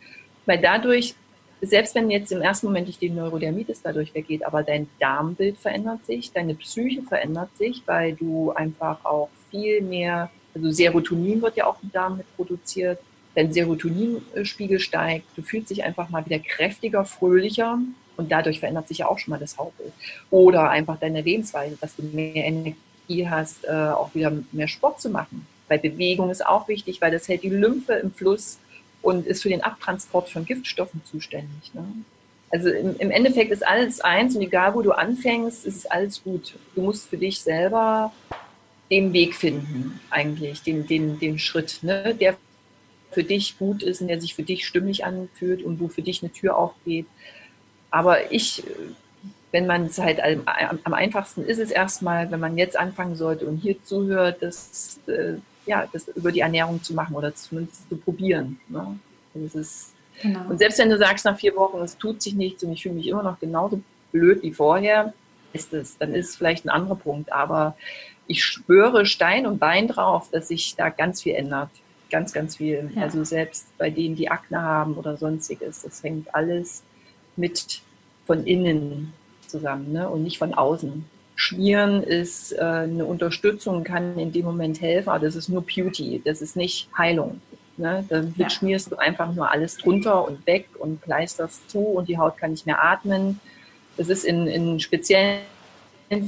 Weil 0.47 0.61
dadurch, 0.61 1.14
selbst 1.62 1.95
wenn 1.95 2.11
jetzt 2.11 2.32
im 2.32 2.42
ersten 2.42 2.66
Moment 2.66 2.88
nicht 2.88 3.01
die 3.01 3.11
Neurodermitis 3.11 3.82
dadurch 3.82 4.14
weggeht, 4.14 4.45
aber 4.45 4.62
dein 4.62 4.88
Darmbild 4.99 5.59
verändert 5.59 6.05
sich, 6.07 6.32
deine 6.32 6.55
Psyche 6.55 7.03
verändert 7.03 7.57
sich, 7.57 7.82
weil 7.86 8.14
du 8.14 8.51
einfach 8.51 9.05
auch 9.05 9.30
viel 9.51 9.80
mehr, 9.80 10.30
also 10.55 10.70
Serotonin 10.70 11.40
wird 11.40 11.57
ja 11.57 11.66
auch 11.66 11.82
im 11.82 11.92
Darm 11.92 12.18
mit 12.18 12.36
produziert, 12.36 12.99
dein 13.35 13.53
Serotoninspiegel 13.53 14.78
steigt, 14.78 15.26
du 15.37 15.43
fühlst 15.43 15.70
dich 15.70 15.85
einfach 15.85 16.09
mal 16.09 16.24
wieder 16.24 16.39
kräftiger, 16.39 17.05
fröhlicher 17.05 17.78
und 18.16 18.30
dadurch 18.30 18.61
verändert 18.61 18.89
sich 18.89 18.99
ja 18.99 19.09
auch 19.09 19.18
schon 19.18 19.32
mal 19.32 19.41
das 19.41 19.59
Hautbild. 19.59 19.93
Oder 20.30 20.70
einfach 20.70 20.99
deine 20.99 21.20
Lebensweise, 21.20 21.76
dass 21.80 21.97
du 21.97 22.03
mehr 22.03 22.45
Energie 22.45 23.28
hast, 23.28 23.64
äh, 23.64 23.70
auch 23.70 24.14
wieder 24.14 24.32
mehr 24.53 24.68
Sport 24.68 25.01
zu 25.01 25.11
machen. 25.11 25.47
Weil 25.68 25.78
Bewegung 25.78 26.30
ist 26.30 26.47
auch 26.47 26.68
wichtig, 26.68 27.01
weil 27.01 27.11
das 27.11 27.28
hält 27.28 27.43
die 27.43 27.49
Lymphe 27.49 27.95
im 27.95 28.12
Fluss 28.12 28.59
und 29.03 29.26
ist 29.26 29.43
für 29.43 29.49
den 29.49 29.62
Abtransport 29.62 30.28
von 30.28 30.45
Giftstoffen 30.45 31.03
zuständig. 31.05 31.74
Ne? 31.74 31.85
Also 32.51 32.68
im, 32.68 32.97
im, 32.99 33.11
Endeffekt 33.11 33.51
ist 33.51 33.66
alles 33.66 34.01
eins 34.01 34.37
und 34.37 34.43
egal 34.43 34.74
wo 34.74 34.82
du 34.82 34.93
anfängst, 34.93 35.66
ist 35.66 35.76
es 35.76 35.87
alles 35.87 36.22
gut. 36.22 36.55
Du 36.74 36.82
musst 36.82 37.09
für 37.09 37.16
dich 37.16 37.41
selber 37.41 38.12
den 38.91 39.12
Weg 39.12 39.35
finden, 39.35 39.99
eigentlich, 40.11 40.62
den, 40.62 40.87
den, 40.87 41.18
den 41.18 41.39
Schritt, 41.39 41.80
ne? 41.82 42.14
der 42.14 42.37
für 43.15 43.25
dich 43.25 43.59
gut 43.59 43.83
ist 43.83 44.01
und 44.01 44.09
der 44.09 44.21
sich 44.21 44.35
für 44.35 44.43
dich 44.43 44.67
stimmig 44.67 45.05
anfühlt 45.05 45.62
und 45.62 45.81
wo 45.81 45.89
für 45.89 46.03
dich 46.03 46.23
eine 46.23 46.33
Tür 46.33 46.57
aufgeht. 46.57 47.07
Aber 47.91 48.33
ich, 48.33 48.65
wenn 49.53 49.67
man 49.67 49.87
es 49.87 49.99
halt 49.99 50.21
am, 50.21 50.43
am, 50.83 50.95
einfachsten 50.95 51.45
ist 51.45 51.59
es 51.59 51.71
erstmal, 51.71 52.31
wenn 52.31 52.41
man 52.41 52.59
jetzt 52.59 52.79
anfangen 52.79 53.15
sollte 53.15 53.47
und 53.47 53.59
hier 53.59 53.83
zuhört, 53.85 54.43
das, 54.43 54.99
äh, 55.07 55.35
ja, 55.67 55.89
das 55.93 56.09
über 56.09 56.33
die 56.33 56.41
Ernährung 56.41 56.83
zu 56.83 56.93
machen 56.93 57.15
oder 57.15 57.35
zumindest 57.35 57.89
zu 57.89 57.97
probieren. 57.97 58.59
Ne? 58.69 58.99
Das 59.35 59.55
ist, 59.55 59.95
genau. 60.21 60.49
Und 60.49 60.59
selbst 60.59 60.79
wenn 60.79 60.91
du 60.91 60.99
sagst 60.99 61.25
nach 61.25 61.39
vier 61.39 61.55
Wochen, 61.57 61.79
es 61.83 61.97
tut 61.97 62.21
sich 62.21 62.35
nichts 62.35 62.65
und 62.65 62.73
ich 62.73 62.83
fühle 62.83 62.97
mich 62.97 63.07
immer 63.07 63.23
noch 63.23 63.39
genauso 63.39 63.81
blöd 64.12 64.43
wie 64.43 64.53
vorher, 64.53 65.15
ist 65.53 65.73
es, 65.73 65.97
dann 65.99 66.15
ist 66.15 66.31
es 66.31 66.37
vielleicht 66.37 66.65
ein 66.65 66.71
anderer 66.71 66.97
Punkt. 66.97 67.33
Aber 67.33 67.77
ich 68.27 68.45
schwöre 68.45 69.07
Stein 69.07 69.47
und 69.47 69.59
Bein 69.59 69.89
drauf, 69.89 70.29
dass 70.31 70.49
sich 70.49 70.75
da 70.77 70.89
ganz 70.89 71.23
viel 71.23 71.35
ändert 71.35 71.71
ganz, 72.15 72.33
ganz 72.33 72.59
viel. 72.59 72.93
Ja. 72.95 73.03
Also 73.03 73.25
selbst 73.25 73.67
bei 73.77 73.91
denen, 73.91 74.15
die 74.15 74.31
Akne 74.31 74.62
haben 74.62 74.95
oder 74.95 75.17
sonstiges, 75.17 75.83
das 75.83 76.01
hängt 76.05 76.33
alles 76.33 76.85
mit 77.35 77.81
von 78.25 78.47
innen 78.47 79.12
zusammen 79.49 79.93
ne? 79.93 80.09
und 80.09 80.23
nicht 80.23 80.39
von 80.39 80.55
außen. 80.55 81.05
Schmieren 81.35 82.05
ist 82.05 82.53
äh, 82.53 82.61
eine 82.61 83.05
Unterstützung, 83.05 83.83
kann 83.83 84.17
in 84.17 84.31
dem 84.31 84.45
Moment 84.45 84.81
helfen, 84.81 85.09
aber 85.09 85.27
das 85.27 85.35
ist 85.35 85.49
nur 85.49 85.62
Beauty, 85.62 86.23
das 86.25 86.41
ist 86.41 86.55
nicht 86.55 86.89
Heilung. 86.97 87.41
Ne? 87.77 88.05
Damit 88.09 88.37
ja. 88.37 88.49
schmierst 88.49 88.93
du 88.93 88.97
einfach 88.97 89.35
nur 89.35 89.51
alles 89.51 89.77
drunter 89.77 90.25
und 90.25 90.47
weg 90.47 90.69
und 90.79 91.01
pleisterst 91.01 91.69
zu 91.69 91.81
und 91.81 92.09
die 92.09 92.17
Haut 92.17 92.37
kann 92.37 92.53
nicht 92.53 92.65
mehr 92.65 92.85
atmen. 92.85 93.41
Das 93.97 94.09
ist 94.09 94.25
in, 94.25 94.47
in 94.47 94.79
speziellen 94.79 95.41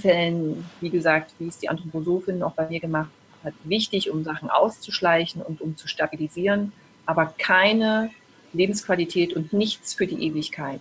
Fällen, 0.01 0.64
wie 0.80 0.91
gesagt, 0.91 1.30
wie 1.39 1.47
es 1.47 1.59
die 1.59 1.68
Anthroposophin 1.68 2.43
auch 2.43 2.55
bei 2.55 2.68
mir 2.68 2.80
gemacht 2.80 3.11
hat, 3.47 3.55
wichtig, 3.64 4.11
um 4.11 4.24
Sachen 4.24 4.51
auszuschleichen 4.51 5.40
und 5.42 5.61
um 5.61 5.76
zu 5.76 5.88
stabilisieren, 5.88 6.72
aber 7.07 7.34
keine 7.38 8.11
Lebensqualität 8.53 9.34
und 9.34 9.53
nichts 9.53 9.94
für 9.94 10.07
die 10.07 10.22
Ewigkeit. 10.26 10.80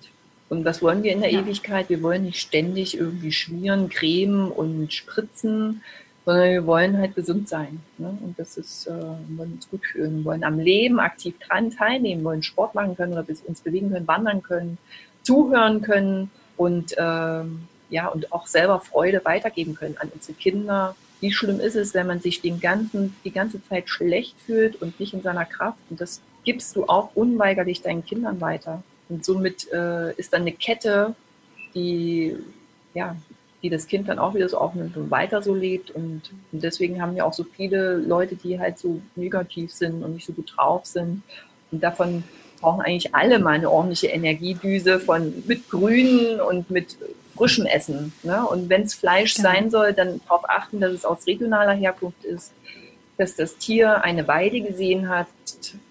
Und 0.50 0.66
was 0.66 0.82
wollen 0.82 1.04
wir 1.04 1.12
in 1.12 1.22
der 1.22 1.32
ja. 1.32 1.42
Ewigkeit? 1.42 1.90
Wir 1.90 2.02
wollen 2.02 2.24
nicht 2.24 2.40
ständig 2.40 2.98
irgendwie 2.98 3.32
schmieren, 3.32 3.90
cremen 3.90 4.52
und 4.52 4.94
spritzen, 4.94 5.82
sondern 6.24 6.50
wir 6.52 6.66
wollen 6.66 6.98
halt 6.98 7.16
gesund 7.16 7.48
sein. 7.48 7.82
Ne? 7.98 8.18
Und 8.22 8.38
das 8.38 8.58
ist, 8.58 8.88
äh, 8.88 8.92
wollen 8.92 9.54
uns 9.54 9.70
gut 9.70 9.86
fühlen, 9.86 10.26
wollen 10.26 10.44
am 10.44 10.60
Leben 10.60 11.00
aktiv 11.00 11.36
dran 11.40 11.72
teilnehmen, 11.72 12.24
wollen 12.24 12.44
Sport 12.44 12.76
machen 12.76 12.96
können 12.96 13.14
oder 13.14 13.26
uns 13.46 13.62
bewegen 13.62 13.92
können, 13.92 14.08
wandern 14.08 14.44
können, 14.44 14.78
zuhören 15.24 15.82
können 15.82 16.32
und, 16.58 16.98
äh, 16.98 17.44
ja, 17.90 18.08
und 18.08 18.32
auch 18.32 18.48
selber 18.48 18.80
Freude 18.80 19.22
weitergeben 19.24 19.76
können 19.76 19.98
an 20.00 20.12
unsere 20.14 20.34
Kinder, 20.34 20.96
wie 21.26 21.32
schlimm 21.32 21.60
ist 21.60 21.76
es, 21.76 21.96
wenn 21.96 22.06
man 22.06 22.20
sich 22.20 22.42
den 22.42 22.60
ganzen, 22.60 23.16
die 23.24 23.32
ganze 23.32 23.60
Zeit 23.68 23.90
schlecht 23.90 24.36
fühlt 24.46 24.80
und 24.80 25.00
nicht 25.00 25.16
in 25.16 25.24
seiner 25.24 25.46
Kraft. 25.46 25.80
Und 25.90 26.00
das 26.00 26.22
gibst 26.44 26.76
du 26.76 26.86
auch 26.86 27.16
unweigerlich 27.16 27.82
deinen 27.82 28.06
Kindern 28.06 28.42
weiter. 28.42 28.84
Und 29.10 29.26
somit 29.26 29.68
äh, 29.74 30.14
ist 30.14 30.34
dann 30.34 30.44
eine 30.44 30.52
Kette, 30.52 31.16
die, 31.74 32.38
ja, 32.94 33.16
die 33.64 33.72
das 33.72 33.88
Kind 33.88 34.08
dann 34.08 34.20
auch 34.20 34.36
wieder 34.36 34.48
so 34.48 34.60
aufnimmt 34.60 34.96
und 34.98 35.10
weiter 35.10 35.42
so 35.42 35.56
lebt. 35.56 35.90
Und, 35.90 36.30
und 36.52 36.64
deswegen 36.64 37.02
haben 37.02 37.16
wir 37.16 37.26
auch 37.26 37.34
so 37.34 37.44
viele 37.44 37.98
Leute, 37.98 38.36
die 38.36 38.60
halt 38.60 38.78
so 38.78 39.02
negativ 39.16 39.72
sind 39.72 40.04
und 40.04 40.14
nicht 40.14 40.28
so 40.28 40.34
gut 40.34 40.54
drauf 40.56 40.86
sind. 40.86 41.24
Und 41.72 41.82
davon 41.82 42.24
brauchen 42.62 42.82
eigentlich 42.82 43.16
alle 43.16 43.40
mal 43.40 43.56
eine 43.56 43.72
ordentliche 43.72 44.08
Energiedüse 44.08 45.00
von 45.00 45.34
mit 45.48 45.72
Grünen 45.72 46.40
und 46.40 46.70
mit 46.70 46.98
frischem 47.36 47.66
Essen. 47.66 48.14
Ne? 48.24 48.46
Und 48.46 48.70
wenn 48.70 48.84
es 48.84 48.94
Fleisch 48.94 49.36
genau. 49.36 49.50
sein 49.50 49.70
soll, 49.70 49.94
dann 49.94 50.22
darauf 50.22 50.50
achten, 50.50 50.80
dass 50.80 50.92
es 50.92 51.06
aus 51.06 51.28
regionaler 51.28 51.74
Herkunft 51.74 52.24
ist, 52.24 52.54
dass 53.18 53.36
das 53.36 53.58
Tier 53.58 54.04
eine 54.04 54.28
Weide 54.28 54.62
gesehen 54.62 55.10
hat, 55.10 55.28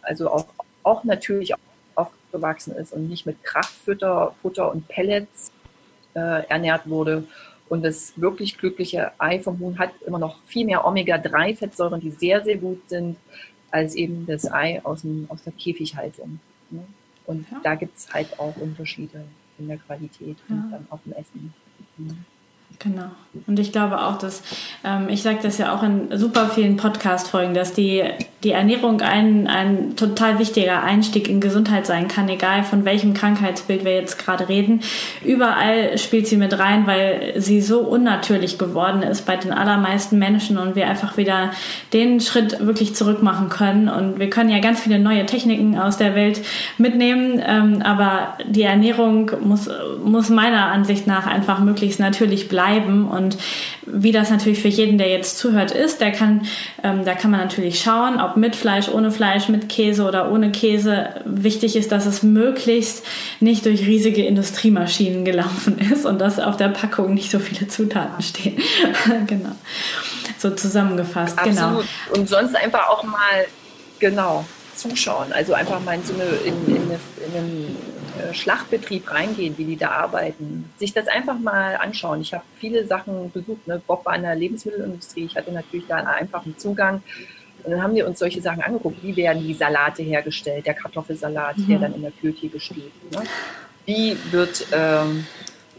also 0.03 0.31
auch, 0.31 0.47
auch 0.83 1.05
natürlich 1.05 1.55
aufgewachsen 1.95 2.75
ist 2.77 2.93
und 2.93 3.09
nicht 3.09 3.27
mit 3.27 3.43
Kraftfutter 3.43 4.35
Futter 4.43 4.71
und 4.71 4.89
Pellets 4.89 5.51
äh, 6.15 6.47
ernährt 6.49 6.89
wurde. 6.89 7.25
Und 7.69 7.83
das 7.83 8.13
wirklich 8.17 8.59
glückliche 8.59 9.13
Ei 9.19 9.41
vom 9.41 9.59
Huhn 9.59 9.79
hat 9.79 9.91
immer 10.07 10.19
noch 10.19 10.43
viel 10.45 10.67
mehr 10.67 10.87
Omega-3-Fettsäuren, 10.87 12.01
die 12.01 12.11
sehr, 12.11 12.45
sehr 12.45 12.57
gut 12.57 12.89
sind, 12.89 13.17
als 13.71 13.95
eben 13.95 14.27
das 14.27 14.51
Ei 14.53 14.81
aus, 14.85 15.01
dem, 15.01 15.27
aus 15.31 15.43
der 15.43 15.53
Käfighaltung. 15.55 16.41
Ne? 16.71 16.85
Und 17.27 17.47
ja. 17.51 17.61
da 17.65 17.75
gibt 17.75 17.97
es 17.97 18.13
halt 18.13 18.39
auch 18.39 18.55
Unterschiede 18.57 19.25
in 19.59 19.69
der 19.69 19.79
Qualität 19.79 20.39
ja. 20.49 20.55
und 20.55 20.71
dann 20.71 20.87
auch 20.91 21.01
im 21.05 21.13
Essen. 21.13 21.55
Mhm. 21.97 22.25
Genau. 22.79 23.11
Und 23.47 23.59
ich 23.59 23.73
glaube 23.73 24.01
auch, 24.01 24.19
dass, 24.19 24.43
ähm, 24.85 25.09
ich 25.09 25.23
sage 25.23 25.39
das 25.43 25.59
ja 25.59 25.75
auch 25.75 25.83
in 25.83 26.17
super 26.17 26.49
vielen 26.49 26.77
Podcast-Folgen, 26.77 27.53
dass 27.53 27.73
die, 27.73 28.05
die 28.45 28.53
Ernährung 28.53 29.01
ein, 29.01 29.49
ein 29.49 29.97
total 29.97 30.39
wichtiger 30.39 30.83
Einstieg 30.83 31.29
in 31.29 31.41
Gesundheit 31.41 31.87
sein 31.87 32.07
kann, 32.07 32.29
egal 32.29 32.63
von 32.63 32.85
welchem 32.85 33.13
Krankheitsbild 33.13 33.85
wir 33.85 33.95
jetzt 33.95 34.19
gerade 34.19 34.49
reden. 34.49 34.81
Überall 35.25 35.99
spielt 35.99 36.29
sie 36.29 36.37
mit 36.37 36.57
rein, 36.59 36.87
weil 36.87 37.35
sie 37.37 37.61
so 37.61 37.81
unnatürlich 37.81 38.57
geworden 38.57 39.03
ist 39.03 39.27
bei 39.27 39.37
den 39.37 39.53
allermeisten 39.53 40.19
Menschen 40.19 40.57
und 40.57 40.77
wir 40.77 40.87
einfach 40.87 41.17
wieder 41.17 41.51
den 41.93 42.21
Schritt 42.21 42.65
wirklich 42.65 42.95
zurück 42.95 43.23
machen 43.23 43.49
können. 43.49 43.89
Und 43.89 44.21
wir 44.21 44.31
können 44.31 44.51
ja 44.51 44.61
ganz 44.61 44.81
viele 44.81 45.01
neue 45.01 45.27
Techniken 45.27 45.77
aus 45.77 45.97
der 45.97 46.15
Welt 46.15 46.41
mitnehmen, 46.79 47.43
ähm, 47.45 47.83
aber 47.83 48.39
die 48.47 48.63
Ernährung 48.63 49.33
muss, 49.43 49.69
muss 50.05 50.29
meiner 50.29 50.67
Ansicht 50.67 51.09
nach 51.09 51.27
einfach 51.27 51.59
möglichst 51.59 51.99
natürlich 51.99 52.49
bleiben 52.49 52.64
bleiben. 52.65 53.09
Und 53.09 53.37
wie 53.87 54.13
das 54.13 54.31
natürlich 54.31 54.61
für 54.61 54.69
jeden, 54.69 54.99
der 54.99 55.09
jetzt 55.09 55.39
zuhört, 55.39 55.71
ist, 55.71 56.01
der 56.01 56.13
kann, 56.13 56.47
ähm, 56.83 57.05
da 57.05 57.15
kann 57.15 57.31
man 57.31 57.41
natürlich 57.41 57.81
schauen, 57.81 58.21
ob 58.21 58.37
mit 58.37 58.57
Fleisch, 58.57 58.89
ohne 58.89 59.11
Fleisch, 59.11 59.49
mit 59.49 59.69
Käse 59.69 60.05
oder 60.05 60.31
ohne 60.31 60.51
Käse. 60.53 61.23
Wichtig 61.25 61.77
ist, 61.77 61.93
dass 61.93 62.07
es 62.07 62.23
möglichst 62.23 63.05
nicht 63.41 63.67
durch 63.67 63.87
riesige 63.87 64.25
Industriemaschinen 64.25 65.25
gelaufen 65.25 65.79
ist 65.79 66.07
und 66.07 66.21
dass 66.21 66.39
auf 66.39 66.57
der 66.57 66.69
Packung 66.69 67.15
nicht 67.15 67.31
so 67.31 67.39
viele 67.39 67.69
Zutaten 67.69 68.23
stehen. 68.23 68.57
genau. 69.27 69.53
So 70.39 70.51
zusammengefasst. 70.51 71.37
Genau. 71.43 71.49
Absolut. 71.51 71.85
Genau. 72.09 72.21
Und 72.21 72.29
sonst 72.29 72.57
einfach 72.57 72.89
auch 72.89 73.03
mal, 73.05 73.47
genau, 73.99 74.45
zuschauen. 74.75 75.33
Also 75.33 75.55
einfach 75.55 75.81
mal 75.81 75.95
in 75.95 76.05
so 76.05 76.15
eine, 76.15 76.25
in, 76.25 76.67
in, 76.67 76.83
eine, 76.83 77.01
in 77.27 77.39
einen 77.39 77.77
äh, 77.77 77.94
Schlachtbetrieb 78.33 79.11
reingehen, 79.11 79.57
wie 79.59 79.65
die 79.65 79.77
da 79.77 79.91
arbeiten, 79.91 80.71
sich 80.77 80.93
das 80.93 81.09
einfach 81.09 81.39
mal 81.39 81.77
anschauen. 81.77 82.21
Ich 82.21 82.35
habe 82.35 82.45
viele 82.59 82.87
Sachen 82.87 83.31
besucht. 83.33 83.67
Ne? 83.67 83.81
Bob 83.87 84.05
war 84.05 84.17
in 84.17 84.23
der 84.23 84.35
Lebensmittelindustrie. 84.35 85.25
Ich 85.25 85.37
hatte 85.37 85.53
natürlich 85.53 85.87
da 85.87 85.97
einen 85.97 86.09
einfachen 86.09 86.57
Zugang. 86.59 87.03
Und 87.63 87.71
dann 87.71 87.83
haben 87.83 87.95
wir 87.95 88.07
uns 88.07 88.19
solche 88.19 88.43
Sachen 88.43 88.63
angeguckt. 88.63 89.03
Wie 89.03 89.17
werden 89.17 89.43
die 89.43 89.55
Salate 89.55 90.03
hergestellt? 90.03 90.67
Der 90.67 90.75
Kartoffelsalat, 90.75 91.59
mhm. 91.59 91.69
der 91.69 91.79
dann 91.79 91.95
in 91.95 92.03
der 92.03 92.13
Kühltheke 92.13 92.61
steht. 92.61 92.93
Ne? 93.11 93.23
Wie 93.87 94.17
wird 94.31 94.67
ähm, 94.73 95.27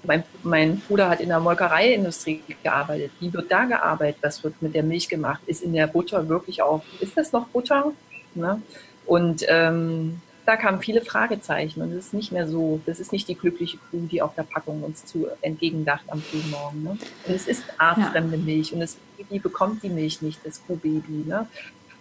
mein, 0.08 0.24
mein 0.44 0.80
Bruder 0.80 1.10
hat 1.10 1.20
in 1.20 1.30
der 1.30 1.40
Molkereiindustrie 1.40 2.42
gearbeitet. 2.64 3.12
Wie 3.20 3.34
wird 3.34 3.52
da 3.52 3.66
gearbeitet? 3.66 4.18
Was 4.22 4.44
wird 4.44 4.62
mit 4.62 4.76
der 4.76 4.84
Milch 4.84 5.10
gemacht? 5.10 5.42
Ist 5.46 5.64
in 5.64 5.74
der 5.74 5.88
Butter 5.88 6.28
wirklich 6.30 6.62
auch, 6.62 6.84
ist 7.00 7.18
das 7.18 7.32
noch 7.32 7.48
Butter? 7.48 7.92
Ne? 8.34 8.62
Und 9.06 9.46
ähm, 9.48 10.22
da 10.46 10.56
kamen 10.58 10.80
viele 10.80 11.02
Fragezeichen 11.02 11.82
und 11.82 11.92
es 11.92 12.08
ist 12.08 12.14
nicht 12.14 12.32
mehr 12.32 12.48
so, 12.48 12.80
das 12.86 13.00
ist 13.00 13.12
nicht 13.12 13.28
die 13.28 13.36
glückliche 13.36 13.78
Kuh, 13.78 14.06
die 14.12 14.22
auf 14.22 14.36
der 14.36 14.44
Packung 14.44 14.84
uns 14.84 15.06
zu 15.06 15.28
entgegendacht 15.42 16.06
am 16.08 16.22
frühen 16.22 16.52
Morgen. 16.52 16.84
Ne? 16.84 16.90
Und 16.92 17.34
es 17.34 17.48
ist 17.48 17.64
artfremde 17.78 18.38
ja. 18.38 18.44
Milch 18.44 18.72
und 18.72 18.80
das 18.80 18.98
Baby 19.18 19.40
bekommt 19.40 19.82
die 19.82 19.90
Milch 19.90 20.22
nicht, 20.22 20.40
das 20.46 20.62
Kuhbaby. 20.66 21.26
Ne? 21.26 21.48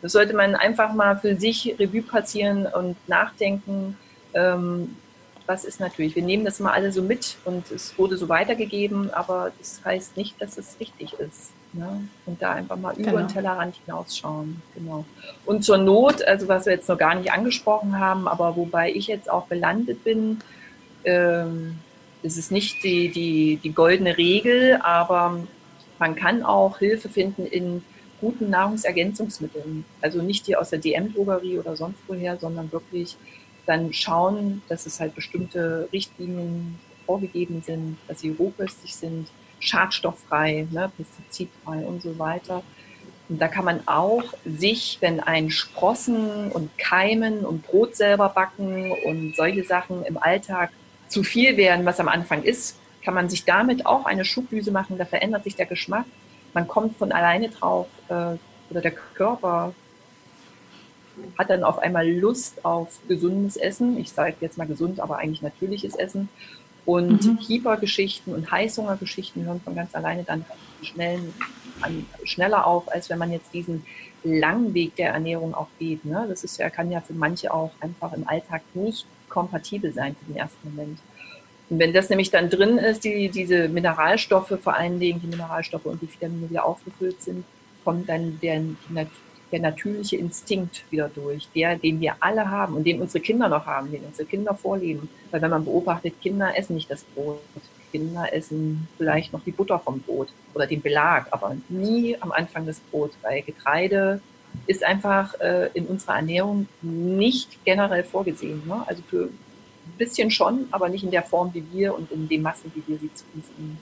Das 0.02 0.12
sollte 0.12 0.34
man 0.34 0.54
einfach 0.54 0.92
mal 0.92 1.16
für 1.16 1.36
sich 1.36 1.74
Revue 1.78 2.02
passieren 2.02 2.66
und 2.66 2.96
nachdenken. 3.08 3.96
Ähm, 4.34 4.96
was 5.46 5.64
ist 5.64 5.80
natürlich, 5.80 6.14
wir 6.14 6.22
nehmen 6.22 6.44
das 6.44 6.58
mal 6.58 6.72
alle 6.72 6.90
so 6.90 7.02
mit 7.02 7.36
und 7.44 7.70
es 7.70 7.98
wurde 7.98 8.16
so 8.16 8.30
weitergegeben, 8.30 9.10
aber 9.12 9.52
das 9.58 9.82
heißt 9.84 10.16
nicht, 10.16 10.40
dass 10.40 10.56
es 10.56 10.80
richtig 10.80 11.12
ist. 11.14 11.52
Ne? 11.74 12.08
Und 12.26 12.40
da 12.40 12.52
einfach 12.52 12.76
mal 12.76 12.94
über 12.94 13.10
genau. 13.10 13.18
den 13.18 13.28
Tellerrand 13.28 13.74
hinausschauen. 13.84 14.62
Genau. 14.76 15.04
Und 15.44 15.64
zur 15.64 15.78
Not, 15.78 16.22
also 16.24 16.46
was 16.46 16.66
wir 16.66 16.72
jetzt 16.72 16.88
noch 16.88 16.98
gar 16.98 17.14
nicht 17.16 17.32
angesprochen 17.32 17.98
haben, 17.98 18.28
aber 18.28 18.54
wobei 18.56 18.92
ich 18.92 19.08
jetzt 19.08 19.28
auch 19.28 19.48
gelandet 19.48 20.04
bin, 20.04 20.38
ähm, 21.04 21.76
es 22.22 22.38
ist 22.38 22.52
nicht 22.52 22.84
die, 22.84 23.10
die, 23.10 23.58
die 23.62 23.72
goldene 23.72 24.16
Regel, 24.16 24.78
aber 24.82 25.40
man 25.98 26.14
kann 26.14 26.42
auch 26.44 26.78
Hilfe 26.78 27.08
finden 27.08 27.44
in 27.44 27.82
guten 28.20 28.50
Nahrungsergänzungsmitteln. 28.50 29.84
Also 30.00 30.22
nicht 30.22 30.46
die 30.46 30.56
aus 30.56 30.70
der 30.70 30.78
DM-Drogerie 30.78 31.58
oder 31.58 31.76
sonst 31.76 31.98
woher, 32.06 32.38
sondern 32.38 32.72
wirklich 32.72 33.16
dann 33.66 33.92
schauen, 33.92 34.62
dass 34.68 34.86
es 34.86 35.00
halt 35.00 35.14
bestimmte 35.14 35.88
Richtlinien 35.92 36.78
vorgegeben 37.04 37.62
sind, 37.62 37.96
dass 38.08 38.20
sie 38.20 38.30
rohköstig 38.30 38.94
sind, 38.94 39.28
schadstofffrei, 39.60 40.66
ne, 40.70 40.90
pestizidfrei 40.96 41.84
und 41.84 42.02
so 42.02 42.18
weiter. 42.18 42.62
Und 43.28 43.40
da 43.40 43.48
kann 43.48 43.64
man 43.64 43.86
auch 43.86 44.24
sich, 44.44 44.98
wenn 45.00 45.20
ein 45.20 45.50
Sprossen 45.50 46.52
und 46.52 46.76
Keimen 46.76 47.44
und 47.46 47.66
Brot 47.66 47.96
selber 47.96 48.28
backen 48.28 48.92
und 48.92 49.34
solche 49.34 49.64
Sachen 49.64 50.04
im 50.04 50.18
Alltag 50.18 50.70
zu 51.08 51.22
viel 51.22 51.56
werden, 51.56 51.86
was 51.86 52.00
am 52.00 52.08
Anfang 52.08 52.42
ist, 52.42 52.78
kann 53.02 53.14
man 53.14 53.28
sich 53.28 53.44
damit 53.44 53.86
auch 53.86 54.04
eine 54.04 54.24
Schubdüse 54.24 54.70
machen. 54.70 54.98
Da 54.98 55.04
verändert 55.04 55.44
sich 55.44 55.56
der 55.56 55.66
Geschmack. 55.66 56.06
Man 56.52 56.68
kommt 56.68 56.96
von 56.98 57.12
alleine 57.12 57.48
drauf 57.48 57.86
äh, 58.08 58.36
oder 58.70 58.80
der 58.80 58.92
Körper 58.92 59.74
hat 61.38 61.50
dann 61.50 61.64
auf 61.64 61.78
einmal 61.78 62.08
Lust 62.08 62.64
auf 62.64 63.00
gesundes 63.08 63.56
Essen. 63.56 63.98
Ich 63.98 64.12
sage 64.12 64.34
jetzt 64.40 64.58
mal 64.58 64.66
gesund, 64.66 65.00
aber 65.00 65.18
eigentlich 65.18 65.42
natürliches 65.42 65.94
Essen. 65.94 66.28
Und 66.86 67.24
mhm. 67.24 67.38
Hypergeschichten 67.46 68.34
und 68.34 68.50
Heißhungergeschichten 68.50 69.44
hören 69.44 69.60
von 69.62 69.74
ganz 69.74 69.94
alleine 69.94 70.24
dann 70.24 70.44
schnell, 70.82 71.20
an, 71.80 72.06
schneller 72.24 72.66
auf, 72.66 72.92
als 72.92 73.08
wenn 73.08 73.18
man 73.18 73.32
jetzt 73.32 73.54
diesen 73.54 73.84
langen 74.22 74.74
Weg 74.74 74.96
der 74.96 75.10
Ernährung 75.12 75.54
auch 75.54 75.68
geht. 75.78 76.04
Ne? 76.04 76.26
Das 76.28 76.44
ist 76.44 76.58
ja, 76.58 76.70
kann 76.70 76.90
ja 76.90 77.00
für 77.00 77.12
manche 77.12 77.52
auch 77.52 77.70
einfach 77.80 78.12
im 78.12 78.26
Alltag 78.28 78.62
nicht 78.74 79.06
kompatibel 79.28 79.92
sein 79.92 80.14
für 80.18 80.32
den 80.32 80.36
ersten 80.36 80.70
Moment. 80.70 80.98
Und 81.70 81.78
wenn 81.78 81.92
das 81.92 82.10
nämlich 82.10 82.30
dann 82.30 82.50
drin 82.50 82.78
ist, 82.78 83.04
die, 83.04 83.28
diese 83.30 83.68
Mineralstoffe, 83.68 84.58
vor 84.62 84.74
allen 84.74 85.00
Dingen 85.00 85.20
die 85.20 85.28
Mineralstoffe 85.28 85.86
und 85.86 86.00
die 86.02 86.12
Vitamine 86.12 86.50
wieder 86.50 86.64
aufgefüllt 86.64 87.22
sind, 87.22 87.44
kommt 87.84 88.08
dann 88.08 88.38
der, 88.40 88.60
die, 88.60 89.06
der 89.54 89.70
natürliche 89.70 90.16
Instinkt 90.16 90.82
wieder 90.90 91.08
durch, 91.08 91.48
der, 91.54 91.76
den 91.76 92.00
wir 92.00 92.16
alle 92.18 92.50
haben 92.50 92.74
und 92.74 92.84
den 92.84 93.00
unsere 93.00 93.22
Kinder 93.22 93.48
noch 93.48 93.66
haben, 93.66 93.92
den 93.92 94.04
unsere 94.04 94.26
Kinder 94.28 94.52
vorleben. 94.52 95.08
Weil 95.30 95.42
wenn 95.42 95.50
man 95.50 95.64
beobachtet, 95.64 96.20
Kinder 96.20 96.58
essen 96.58 96.74
nicht 96.74 96.90
das 96.90 97.04
Brot. 97.04 97.38
Kinder 97.92 98.32
essen 98.32 98.88
vielleicht 98.98 99.32
noch 99.32 99.44
die 99.44 99.52
Butter 99.52 99.78
vom 99.78 100.00
Brot 100.00 100.28
oder 100.54 100.66
den 100.66 100.82
Belag, 100.82 101.28
aber 101.30 101.56
nie 101.68 102.16
am 102.20 102.32
Anfang 102.32 102.66
das 102.66 102.80
Brot, 102.80 103.12
weil 103.22 103.42
Getreide 103.42 104.20
ist 104.66 104.82
einfach 104.82 105.38
äh, 105.38 105.70
in 105.74 105.86
unserer 105.86 106.16
Ernährung 106.16 106.66
nicht 106.82 107.64
generell 107.64 108.02
vorgesehen. 108.02 108.60
Ne? 108.66 108.82
Also 108.86 109.02
für 109.08 109.26
ein 109.26 109.98
bisschen 109.98 110.32
schon, 110.32 110.66
aber 110.72 110.88
nicht 110.88 111.04
in 111.04 111.12
der 111.12 111.22
Form 111.22 111.54
wie 111.54 111.64
wir 111.72 111.94
und 111.94 112.10
in 112.10 112.28
den 112.28 112.42
Massen, 112.42 112.72
wie 112.74 112.82
wir 112.88 112.98
sie 112.98 113.14
zu 113.14 113.24
uns 113.34 113.46
nehmen. 113.56 113.78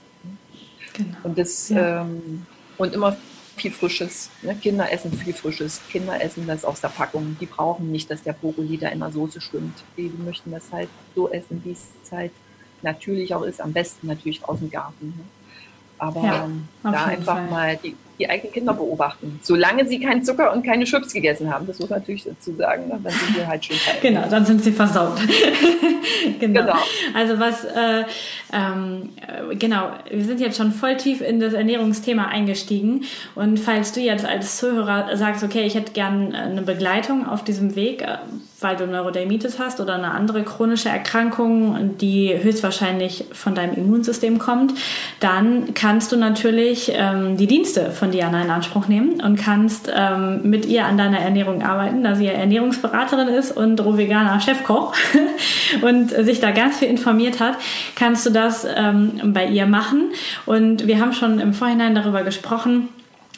Genau. 0.93 1.17
Und 1.23 1.37
das 1.39 1.69
ja. 1.69 2.01
ähm, 2.01 2.45
und 2.77 2.93
immer 2.93 3.17
viel 3.55 3.71
Frisches. 3.71 4.29
Ne? 4.41 4.55
Kinder 4.55 4.91
essen 4.91 5.13
viel 5.13 5.33
Frisches. 5.33 5.81
Kinder 5.89 6.21
essen 6.21 6.47
das 6.47 6.65
aus 6.65 6.81
der 6.81 6.89
Packung. 6.89 7.37
Die 7.39 7.45
brauchen 7.45 7.91
nicht, 7.91 8.09
dass 8.09 8.23
der 8.23 8.33
Brokkoli 8.33 8.77
da 8.77 8.89
in 8.89 8.99
der 8.99 9.11
Soße 9.11 9.41
schwimmt. 9.41 9.83
Die 9.97 10.11
möchten 10.23 10.51
das 10.51 10.71
halt 10.71 10.89
so 11.15 11.29
essen, 11.29 11.61
wie 11.63 11.71
es 11.71 12.11
halt 12.11 12.31
natürlich 12.81 13.33
auch 13.33 13.43
ist. 13.43 13.61
Am 13.61 13.73
besten 13.73 14.07
natürlich 14.07 14.43
aus 14.45 14.59
dem 14.59 14.69
Garten. 14.69 15.07
Ne? 15.07 15.23
Aber 16.03 16.21
ja, 16.21 16.49
da 16.83 17.05
einfach 17.05 17.35
Fall. 17.35 17.49
mal 17.49 17.79
die, 17.81 17.95
die, 18.19 18.29
eigenen 18.29 18.51
Kinder 18.51 18.73
beobachten. 18.73 19.39
Solange 19.41 19.87
sie 19.87 19.99
keinen 20.01 20.21
Zucker 20.23 20.51
und 20.51 20.65
keine 20.65 20.83
Chips 20.83 21.13
gegessen 21.13 21.53
haben, 21.53 21.65
das 21.65 21.79
muss 21.79 21.89
man 21.89 21.99
natürlich 21.99 22.25
dazu 22.25 22.53
sagen, 22.55 22.89
ne? 22.89 22.99
dann 23.01 23.13
sind 23.13 23.35
sie 23.37 23.47
halt 23.47 23.63
schon 23.63 23.77
kalt. 23.77 24.01
Genau, 24.01 24.27
dann 24.29 24.45
sind 24.45 24.61
sie 24.61 24.73
versaut. 24.73 25.17
genau. 26.41 26.61
genau. 26.61 26.77
Also 27.13 27.39
was, 27.39 27.63
äh, 27.63 28.03
ähm, 28.51 29.11
genau, 29.57 29.91
wir 30.11 30.25
sind 30.25 30.41
jetzt 30.41 30.57
schon 30.57 30.73
voll 30.73 30.97
tief 30.97 31.21
in 31.21 31.39
das 31.39 31.53
Ernährungsthema 31.53 32.25
eingestiegen. 32.25 33.05
Und 33.35 33.61
falls 33.61 33.93
du 33.93 34.01
jetzt 34.01 34.25
als 34.25 34.57
Zuhörer 34.57 35.15
sagst, 35.15 35.41
okay, 35.41 35.63
ich 35.63 35.75
hätte 35.75 35.93
gern 35.93 36.35
eine 36.35 36.63
Begleitung 36.63 37.25
auf 37.25 37.45
diesem 37.45 37.77
Weg, 37.77 38.01
äh, 38.01 38.17
weil 38.63 38.75
du 38.75 38.87
Neurodermitis 38.87 39.59
hast 39.59 39.79
oder 39.79 39.95
eine 39.95 40.11
andere 40.11 40.43
chronische 40.43 40.89
Erkrankung, 40.89 41.97
die 41.97 42.33
höchstwahrscheinlich 42.41 43.25
von 43.31 43.55
deinem 43.55 43.75
Immunsystem 43.75 44.39
kommt, 44.39 44.73
dann 45.19 45.73
kannst 45.73 46.11
du 46.11 46.17
natürlich 46.17 46.91
ähm, 46.95 47.37
die 47.37 47.47
Dienste 47.47 47.91
von 47.91 48.11
Diana 48.11 48.41
in 48.41 48.49
Anspruch 48.49 48.87
nehmen 48.87 49.21
und 49.21 49.35
kannst 49.35 49.91
ähm, 49.93 50.41
mit 50.43 50.65
ihr 50.65 50.85
an 50.85 50.97
deiner 50.97 51.19
Ernährung 51.19 51.61
arbeiten, 51.61 52.03
da 52.03 52.15
sie 52.15 52.25
ja 52.25 52.31
Ernährungsberaterin 52.31 53.27
ist 53.27 53.55
und 53.55 53.83
rohveganer 53.83 54.39
Chefkoch 54.39 54.93
und 55.81 56.11
sich 56.11 56.39
da 56.39 56.51
ganz 56.51 56.79
viel 56.79 56.87
informiert 56.87 57.39
hat, 57.39 57.55
kannst 57.95 58.25
du 58.25 58.29
das 58.29 58.65
ähm, 58.75 59.33
bei 59.33 59.45
ihr 59.45 59.65
machen. 59.65 60.11
Und 60.45 60.87
wir 60.87 60.99
haben 60.99 61.13
schon 61.13 61.39
im 61.39 61.53
Vorhinein 61.53 61.95
darüber 61.95 62.23
gesprochen, 62.23 62.89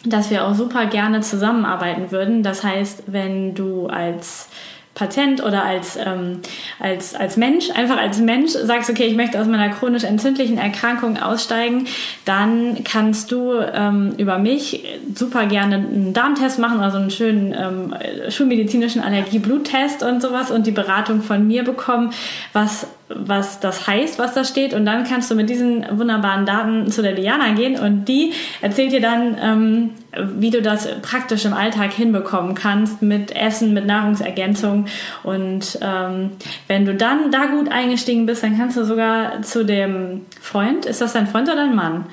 dass 0.05 0.29
wir 0.29 0.45
auch 0.45 0.53
super 0.53 0.85
gerne 0.85 1.21
zusammenarbeiten 1.21 2.11
würden. 2.11 2.43
Das 2.43 2.63
heißt, 2.63 3.03
wenn 3.07 3.55
du 3.55 3.87
als 3.87 4.49
Patient 4.95 5.43
oder 5.43 5.63
als, 5.63 5.97
ähm, 5.97 6.39
als, 6.79 7.13
als 7.13 7.35
Mensch, 7.35 7.69
einfach 7.69 7.97
als 7.97 8.19
Mensch 8.19 8.51
sagst, 8.51 8.89
okay, 8.89 9.03
ich 9.03 9.15
möchte 9.15 9.39
aus 9.39 9.45
meiner 9.45 9.69
chronisch 9.69 10.05
entzündlichen 10.05 10.57
Erkrankung 10.57 11.21
aussteigen, 11.21 11.85
dann 12.23 12.83
kannst 12.85 13.31
du 13.31 13.59
ähm, 13.59 14.13
über 14.17 14.39
mich 14.39 14.85
super 15.13 15.45
gerne 15.47 15.75
einen 15.75 16.13
Darmtest 16.13 16.59
machen, 16.59 16.79
also 16.79 16.97
einen 16.97 17.11
schönen 17.11 17.53
ähm, 17.53 17.93
schulmedizinischen 18.29 19.03
Allergie-Bluttest 19.03 20.01
und 20.01 20.21
sowas 20.21 20.49
und 20.49 20.65
die 20.65 20.71
Beratung 20.71 21.21
von 21.21 21.45
mir 21.45 21.63
bekommen, 21.63 22.11
was 22.53 22.87
was 23.07 23.59
das 23.59 23.85
heißt, 23.85 24.17
was 24.17 24.33
da 24.33 24.43
steht. 24.43 24.73
Und 24.73 24.85
dann 24.85 25.03
kannst 25.03 25.29
du 25.29 25.35
mit 25.35 25.49
diesen 25.49 25.85
wunderbaren 25.91 26.45
Daten 26.45 26.89
zu 26.89 27.03
der 27.03 27.13
Diana 27.13 27.51
gehen 27.51 27.79
und 27.79 28.05
die 28.05 28.33
erzählt 28.61 28.91
dir 28.93 29.01
dann, 29.01 29.37
ähm, 29.39 29.89
wie 30.17 30.49
du 30.49 30.61
das 30.61 30.87
praktisch 31.01 31.45
im 31.45 31.53
Alltag 31.53 31.91
hinbekommen 31.93 32.55
kannst 32.55 33.01
mit 33.01 33.35
Essen, 33.35 33.73
mit 33.73 33.85
Nahrungsergänzung. 33.85 34.87
Und 35.23 35.77
ähm, 35.81 36.31
wenn 36.67 36.85
du 36.85 36.95
dann 36.95 37.31
da 37.31 37.45
gut 37.45 37.71
eingestiegen 37.71 38.25
bist, 38.25 38.43
dann 38.43 38.57
kannst 38.57 38.77
du 38.77 38.85
sogar 38.85 39.41
zu 39.41 39.65
dem 39.65 40.25
Freund, 40.41 40.85
ist 40.85 41.01
das 41.01 41.13
dein 41.13 41.27
Freund 41.27 41.47
oder 41.47 41.57
dein 41.57 41.75
Mann? 41.75 42.05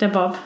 Der 0.00 0.08
Bob. 0.08 0.38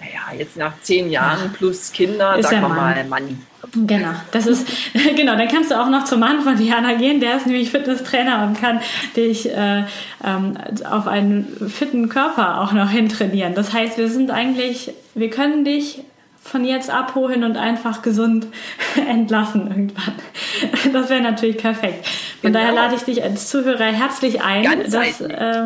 Naja, 0.00 0.38
jetzt 0.38 0.56
nach 0.56 0.72
zehn 0.82 1.10
Jahren 1.10 1.52
plus 1.52 1.92
Kinder, 1.92 2.36
ist 2.36 2.50
wir 2.50 2.60
mal 2.60 3.04
Mann. 3.04 3.42
Genau, 3.74 4.12
das 4.32 4.46
ist 4.46 4.66
genau. 5.16 5.36
Dann 5.36 5.48
kannst 5.48 5.70
du 5.70 5.80
auch 5.80 5.88
noch 5.88 6.04
zum 6.04 6.20
Mann 6.20 6.40
von 6.42 6.56
Diana 6.56 6.94
gehen. 6.94 7.20
Der 7.20 7.36
ist 7.36 7.46
nämlich 7.46 7.70
Fitnesstrainer 7.70 8.44
und 8.46 8.60
kann 8.60 8.80
dich 9.16 9.50
äh, 9.50 9.84
ähm, 10.24 10.56
auf 10.90 11.06
einen 11.06 11.46
fitten 11.68 12.08
Körper 12.08 12.60
auch 12.60 12.72
noch 12.72 12.90
hintrainieren. 12.90 13.54
Das 13.54 13.72
heißt, 13.72 13.98
wir 13.98 14.08
sind 14.08 14.30
eigentlich, 14.30 14.92
wir 15.14 15.30
können 15.30 15.64
dich 15.64 16.02
von 16.42 16.64
jetzt 16.64 16.90
abholen 16.90 17.44
und 17.44 17.56
einfach 17.56 18.02
gesund 18.02 18.46
entlassen 19.08 19.68
irgendwann. 19.68 20.14
Das 20.92 21.10
wäre 21.10 21.20
natürlich 21.20 21.58
perfekt. 21.58 22.06
Von 22.40 22.52
genau. 22.52 22.60
daher 22.60 22.72
lade 22.72 22.94
ich 22.94 23.02
dich 23.02 23.22
als 23.22 23.48
Zuhörer 23.48 23.84
herzlich 23.84 24.42
ein, 24.42 24.62
Ganz 24.62 24.90
dass, 24.90 25.20
äh, 25.20 25.64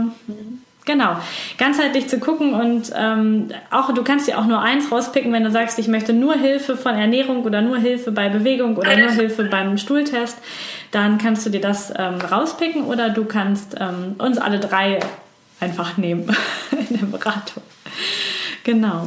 Genau, 0.90 1.16
ganzheitlich 1.56 2.08
zu 2.08 2.18
gucken 2.18 2.52
und 2.52 2.90
ähm, 2.96 3.50
auch 3.70 3.94
du 3.94 4.02
kannst 4.02 4.26
dir 4.26 4.40
auch 4.40 4.46
nur 4.46 4.60
eins 4.60 4.90
rauspicken, 4.90 5.32
wenn 5.32 5.44
du 5.44 5.50
sagst, 5.52 5.78
ich 5.78 5.86
möchte 5.86 6.12
nur 6.12 6.34
Hilfe 6.34 6.76
von 6.76 6.96
Ernährung 6.96 7.44
oder 7.44 7.62
nur 7.62 7.78
Hilfe 7.78 8.10
bei 8.10 8.28
Bewegung 8.28 8.76
oder 8.76 8.96
nur 8.96 9.10
Hilfe 9.10 9.44
beim 9.44 9.78
Stuhltest, 9.78 10.38
dann 10.90 11.18
kannst 11.18 11.46
du 11.46 11.50
dir 11.50 11.60
das 11.60 11.92
ähm, 11.96 12.16
rauspicken 12.20 12.86
oder 12.86 13.10
du 13.10 13.24
kannst 13.24 13.76
ähm, 13.78 14.16
uns 14.18 14.38
alle 14.38 14.58
drei 14.58 14.98
einfach 15.60 15.96
nehmen 15.96 16.28
in 16.72 16.98
der 16.98 17.06
Beratung. 17.06 17.62
Genau. 18.64 19.06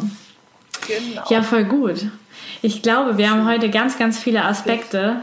genau. 0.88 1.24
Ja, 1.30 1.44
voll 1.44 1.66
gut. 1.66 2.06
Ich 2.62 2.82
glaube, 2.82 3.18
wir 3.18 3.30
haben 3.30 3.46
heute 3.46 3.70
ganz, 3.70 3.98
ganz 3.98 4.18
viele 4.18 4.46
Aspekte 4.46 5.18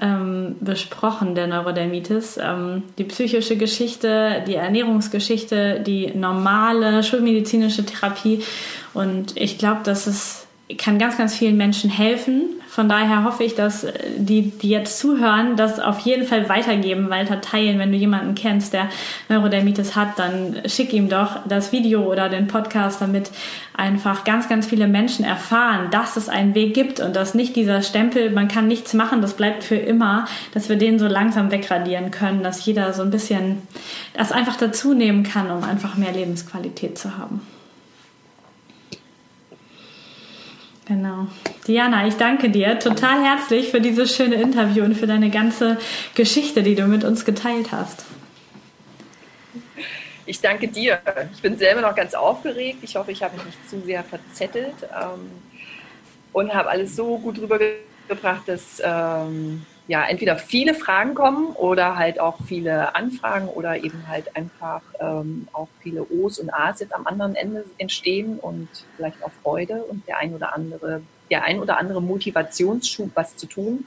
ähm, 0.00 0.56
besprochen, 0.60 1.34
der 1.34 1.46
Neurodermitis. 1.46 2.38
Ähm, 2.42 2.82
die 2.98 3.04
psychische 3.04 3.56
Geschichte, 3.56 4.42
die 4.46 4.54
Ernährungsgeschichte, 4.54 5.80
die 5.80 6.12
normale 6.14 7.02
schulmedizinische 7.02 7.84
Therapie. 7.84 8.42
Und 8.94 9.36
ich 9.36 9.58
glaube, 9.58 9.80
dass 9.84 10.06
es 10.06 10.47
kann 10.76 10.98
ganz, 10.98 11.16
ganz 11.16 11.34
vielen 11.34 11.56
Menschen 11.56 11.88
helfen. 11.88 12.42
Von 12.68 12.90
daher 12.90 13.24
hoffe 13.24 13.42
ich, 13.42 13.54
dass 13.54 13.86
die, 14.18 14.50
die 14.50 14.68
jetzt 14.68 14.98
zuhören, 14.98 15.56
das 15.56 15.80
auf 15.80 16.00
jeden 16.00 16.26
Fall 16.26 16.48
weitergeben, 16.50 17.08
weiter 17.08 17.40
teilen. 17.40 17.78
Wenn 17.78 17.90
du 17.90 17.96
jemanden 17.96 18.34
kennst, 18.34 18.74
der 18.74 18.90
Neurodermitis 19.30 19.96
hat, 19.96 20.18
dann 20.18 20.60
schick 20.66 20.92
ihm 20.92 21.08
doch 21.08 21.38
das 21.46 21.72
Video 21.72 22.02
oder 22.02 22.28
den 22.28 22.46
Podcast, 22.46 23.00
damit 23.00 23.30
einfach 23.74 24.24
ganz, 24.24 24.48
ganz 24.48 24.66
viele 24.66 24.88
Menschen 24.88 25.24
erfahren, 25.24 25.90
dass 25.90 26.16
es 26.18 26.28
einen 26.28 26.54
Weg 26.54 26.74
gibt 26.74 27.00
und 27.00 27.16
dass 27.16 27.34
nicht 27.34 27.56
dieser 27.56 27.80
Stempel, 27.80 28.30
man 28.30 28.48
kann 28.48 28.68
nichts 28.68 28.92
machen, 28.92 29.22
das 29.22 29.34
bleibt 29.34 29.64
für 29.64 29.76
immer, 29.76 30.26
dass 30.52 30.68
wir 30.68 30.76
den 30.76 30.98
so 30.98 31.06
langsam 31.06 31.50
wegradieren 31.50 32.10
können, 32.10 32.42
dass 32.42 32.64
jeder 32.66 32.92
so 32.92 33.02
ein 33.02 33.10
bisschen 33.10 33.62
das 34.12 34.32
einfach 34.32 34.56
dazu 34.56 34.92
nehmen 34.92 35.22
kann, 35.22 35.50
um 35.50 35.64
einfach 35.64 35.96
mehr 35.96 36.12
Lebensqualität 36.12 36.98
zu 36.98 37.16
haben. 37.16 37.40
Genau. 40.88 41.26
Diana, 41.66 42.06
ich 42.06 42.14
danke 42.14 42.48
dir 42.48 42.78
total 42.78 43.22
herzlich 43.22 43.68
für 43.68 43.80
dieses 43.80 44.16
schöne 44.16 44.36
Interview 44.36 44.84
und 44.84 44.94
für 44.94 45.06
deine 45.06 45.28
ganze 45.28 45.76
Geschichte, 46.14 46.62
die 46.62 46.74
du 46.74 46.86
mit 46.86 47.04
uns 47.04 47.26
geteilt 47.26 47.72
hast. 47.72 48.06
Ich 50.24 50.40
danke 50.40 50.68
dir. 50.68 50.98
Ich 51.34 51.42
bin 51.42 51.58
selber 51.58 51.82
noch 51.82 51.94
ganz 51.94 52.14
aufgeregt. 52.14 52.78
Ich 52.82 52.96
hoffe, 52.96 53.12
ich 53.12 53.22
habe 53.22 53.36
mich 53.36 53.44
nicht 53.44 53.68
zu 53.68 53.80
sehr 53.82 54.02
verzettelt 54.02 54.74
ähm, 54.82 55.30
und 56.32 56.54
habe 56.54 56.70
alles 56.70 56.96
so 56.96 57.18
gut 57.18 57.38
rübergebracht, 57.38 58.48
dass 58.48 58.80
ähm, 58.82 59.66
ja 59.88 60.04
entweder 60.04 60.36
viele 60.36 60.74
Fragen 60.74 61.14
kommen 61.14 61.48
oder 61.54 61.96
halt 61.96 62.20
auch 62.20 62.36
viele 62.46 62.94
Anfragen 62.94 63.48
oder 63.48 63.82
eben 63.82 64.06
halt 64.06 64.36
einfach 64.36 64.82
ähm, 65.00 65.48
auch 65.52 65.68
viele 65.80 66.06
O's 66.10 66.38
und 66.38 66.50
A's 66.52 66.80
jetzt 66.80 66.94
am 66.94 67.06
anderen 67.06 67.34
Ende 67.34 67.64
entstehen 67.78 68.38
und 68.38 68.68
vielleicht 68.96 69.24
auch 69.24 69.32
Freude 69.42 69.82
und 69.82 70.06
der 70.06 70.18
ein 70.18 70.34
oder 70.34 70.54
andere, 70.54 71.00
der 71.30 71.44
ein 71.44 71.58
oder 71.58 71.78
andere 71.78 72.02
Motivationsschub, 72.02 73.10
was 73.14 73.36
zu 73.36 73.46
tun. 73.46 73.86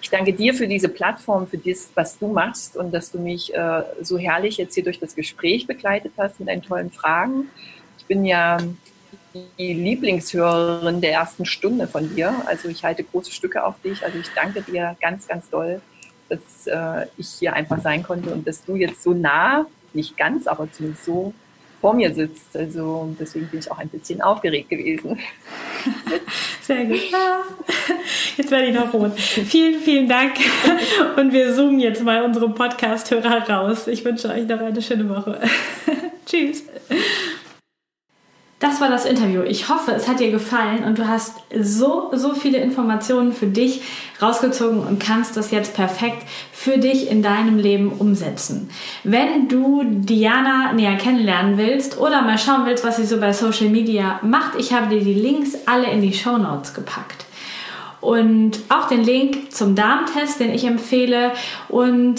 Ich 0.00 0.08
danke 0.08 0.32
dir 0.32 0.54
für 0.54 0.66
diese 0.66 0.88
Plattform, 0.88 1.46
für 1.46 1.58
das, 1.58 1.90
was 1.94 2.18
du 2.18 2.28
machst 2.28 2.76
und 2.76 2.92
dass 2.92 3.10
du 3.10 3.18
mich 3.18 3.54
äh, 3.54 3.82
so 4.00 4.16
herrlich 4.16 4.56
jetzt 4.56 4.74
hier 4.74 4.84
durch 4.84 4.98
das 4.98 5.14
Gespräch 5.14 5.66
begleitet 5.66 6.12
hast 6.16 6.40
mit 6.40 6.48
deinen 6.48 6.62
tollen 6.62 6.90
Fragen. 6.90 7.50
Ich 7.98 8.06
bin 8.06 8.24
ja 8.24 8.58
die 9.58 9.72
Lieblingshörerin 9.72 11.00
der 11.00 11.12
ersten 11.12 11.46
Stunde 11.46 11.86
von 11.86 12.14
dir. 12.14 12.34
Also 12.46 12.68
ich 12.68 12.84
halte 12.84 13.04
große 13.04 13.32
Stücke 13.32 13.64
auf 13.64 13.80
dich. 13.82 14.04
Also 14.04 14.18
ich 14.18 14.28
danke 14.34 14.62
dir 14.62 14.96
ganz, 15.00 15.26
ganz 15.26 15.48
doll, 15.50 15.80
dass 16.28 16.66
äh, 16.66 17.06
ich 17.16 17.28
hier 17.38 17.52
einfach 17.52 17.80
sein 17.80 18.02
konnte 18.02 18.30
und 18.30 18.46
dass 18.46 18.64
du 18.64 18.76
jetzt 18.76 19.02
so 19.02 19.12
nah, 19.12 19.66
nicht 19.92 20.16
ganz, 20.16 20.46
aber 20.46 20.70
zumindest 20.70 21.04
so 21.04 21.32
vor 21.80 21.94
mir 21.94 22.12
sitzt. 22.14 22.56
Also 22.56 23.14
deswegen 23.18 23.46
bin 23.48 23.60
ich 23.60 23.70
auch 23.70 23.78
ein 23.78 23.88
bisschen 23.88 24.20
aufgeregt 24.20 24.68
gewesen. 24.70 25.18
Sehr 26.62 26.84
gut. 26.84 27.00
Jetzt 28.36 28.50
werde 28.50 28.66
ich 28.66 28.74
noch 28.74 28.92
rot. 28.92 29.18
Vielen, 29.18 29.80
vielen 29.80 30.08
Dank. 30.08 30.32
Und 31.16 31.32
wir 31.32 31.54
zoomen 31.54 31.80
jetzt 31.80 32.02
mal 32.02 32.22
unsere 32.22 32.48
Podcast-Hörer 32.50 33.48
raus. 33.48 33.86
Ich 33.86 34.04
wünsche 34.04 34.28
euch 34.28 34.46
noch 34.46 34.60
eine 34.60 34.82
schöne 34.82 35.08
Woche. 35.08 35.40
Tschüss. 36.26 36.64
Das 38.60 38.80
war 38.80 38.88
das 38.88 39.04
Interview. 39.04 39.42
Ich 39.42 39.68
hoffe, 39.68 39.92
es 39.92 40.08
hat 40.08 40.18
dir 40.18 40.32
gefallen 40.32 40.82
und 40.82 40.98
du 40.98 41.06
hast 41.06 41.36
so, 41.56 42.10
so 42.12 42.34
viele 42.34 42.58
Informationen 42.58 43.32
für 43.32 43.46
dich 43.46 43.82
rausgezogen 44.20 44.80
und 44.80 44.98
kannst 44.98 45.36
das 45.36 45.52
jetzt 45.52 45.74
perfekt 45.74 46.24
für 46.52 46.78
dich 46.78 47.08
in 47.08 47.22
deinem 47.22 47.56
Leben 47.58 47.92
umsetzen. 47.92 48.68
Wenn 49.04 49.48
du 49.48 49.84
Diana 49.84 50.72
näher 50.72 50.96
kennenlernen 50.96 51.56
willst 51.56 51.98
oder 51.98 52.22
mal 52.22 52.36
schauen 52.36 52.66
willst, 52.66 52.84
was 52.84 52.96
sie 52.96 53.06
so 53.06 53.20
bei 53.20 53.32
Social 53.32 53.68
Media 53.68 54.18
macht, 54.22 54.58
ich 54.58 54.72
habe 54.72 54.88
dir 54.88 55.04
die 55.04 55.14
Links 55.14 55.52
alle 55.66 55.88
in 55.92 56.02
die 56.02 56.12
Show 56.12 56.36
Notes 56.36 56.74
gepackt. 56.74 57.26
Und 58.00 58.58
auch 58.68 58.88
den 58.88 59.04
Link 59.04 59.52
zum 59.52 59.76
Darmtest, 59.76 60.40
den 60.40 60.52
ich 60.52 60.64
empfehle 60.64 61.30
und 61.68 62.16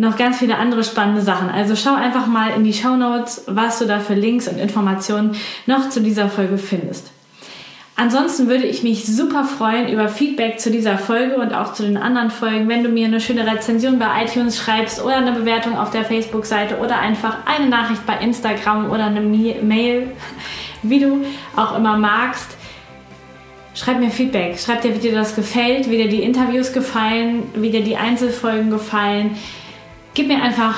noch 0.00 0.16
ganz 0.16 0.38
viele 0.38 0.56
andere 0.56 0.82
spannende 0.82 1.20
Sachen. 1.20 1.50
Also 1.50 1.76
schau 1.76 1.94
einfach 1.94 2.26
mal 2.26 2.52
in 2.56 2.64
die 2.64 2.72
Show 2.72 2.96
Notes, 2.96 3.44
was 3.46 3.78
du 3.78 3.84
da 3.84 4.00
für 4.00 4.14
Links 4.14 4.48
und 4.48 4.58
Informationen 4.58 5.36
noch 5.66 5.90
zu 5.90 6.00
dieser 6.00 6.30
Folge 6.30 6.56
findest. 6.56 7.12
Ansonsten 7.96 8.48
würde 8.48 8.64
ich 8.64 8.82
mich 8.82 9.04
super 9.04 9.44
freuen 9.44 9.92
über 9.92 10.08
Feedback 10.08 10.58
zu 10.58 10.70
dieser 10.70 10.96
Folge 10.96 11.36
und 11.36 11.52
auch 11.52 11.74
zu 11.74 11.82
den 11.82 11.98
anderen 11.98 12.30
Folgen, 12.30 12.66
wenn 12.66 12.82
du 12.82 12.88
mir 12.88 13.08
eine 13.08 13.20
schöne 13.20 13.46
Rezension 13.46 13.98
bei 13.98 14.24
iTunes 14.24 14.56
schreibst 14.56 15.04
oder 15.04 15.16
eine 15.16 15.32
Bewertung 15.32 15.76
auf 15.76 15.90
der 15.90 16.06
Facebook-Seite 16.06 16.78
oder 16.78 16.98
einfach 16.98 17.36
eine 17.44 17.68
Nachricht 17.68 18.06
bei 18.06 18.16
Instagram 18.16 18.90
oder 18.90 19.04
eine 19.04 19.20
Mail, 19.20 20.12
wie 20.82 21.00
du 21.00 21.26
auch 21.56 21.76
immer 21.76 21.98
magst. 21.98 22.56
Schreib 23.74 24.00
mir 24.00 24.10
Feedback, 24.10 24.58
schreib 24.58 24.80
dir, 24.80 24.94
wie 24.94 24.98
dir 24.98 25.12
das 25.12 25.36
gefällt, 25.36 25.90
wie 25.90 25.98
dir 25.98 26.08
die 26.08 26.22
Interviews 26.22 26.72
gefallen, 26.72 27.42
wie 27.54 27.70
dir 27.70 27.84
die 27.84 27.98
Einzelfolgen 27.98 28.70
gefallen 28.70 29.36
gib 30.14 30.28
mir 30.28 30.42
einfach 30.42 30.74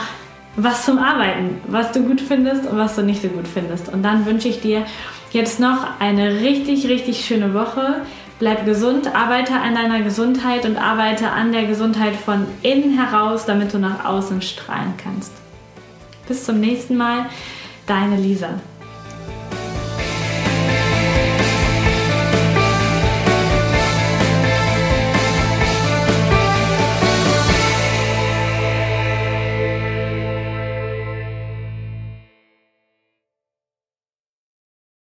was 0.56 0.84
zum 0.84 0.98
Arbeiten, 0.98 1.60
was 1.66 1.92
du 1.92 2.02
gut 2.02 2.20
findest 2.20 2.66
und 2.66 2.76
was 2.76 2.96
du 2.96 3.02
nicht 3.02 3.22
so 3.22 3.28
gut 3.28 3.48
findest. 3.48 3.88
Und 3.88 4.02
dann 4.02 4.26
wünsche 4.26 4.48
ich 4.48 4.60
dir 4.60 4.84
jetzt 5.30 5.60
noch 5.60 5.98
eine 5.98 6.40
richtig, 6.40 6.88
richtig 6.88 7.24
schöne 7.24 7.54
Woche. 7.54 8.02
Bleib 8.38 8.66
gesund, 8.66 9.14
arbeite 9.14 9.54
an 9.54 9.74
deiner 9.74 10.02
Gesundheit 10.02 10.66
und 10.66 10.76
arbeite 10.76 11.30
an 11.30 11.52
der 11.52 11.64
Gesundheit 11.64 12.16
von 12.16 12.46
innen 12.62 12.98
heraus, 12.98 13.46
damit 13.46 13.72
du 13.72 13.78
nach 13.78 14.04
außen 14.04 14.42
strahlen 14.42 14.94
kannst. 15.02 15.32
Bis 16.28 16.44
zum 16.44 16.60
nächsten 16.60 16.96
Mal, 16.96 17.26
deine 17.86 18.16
Lisa. 18.16 18.60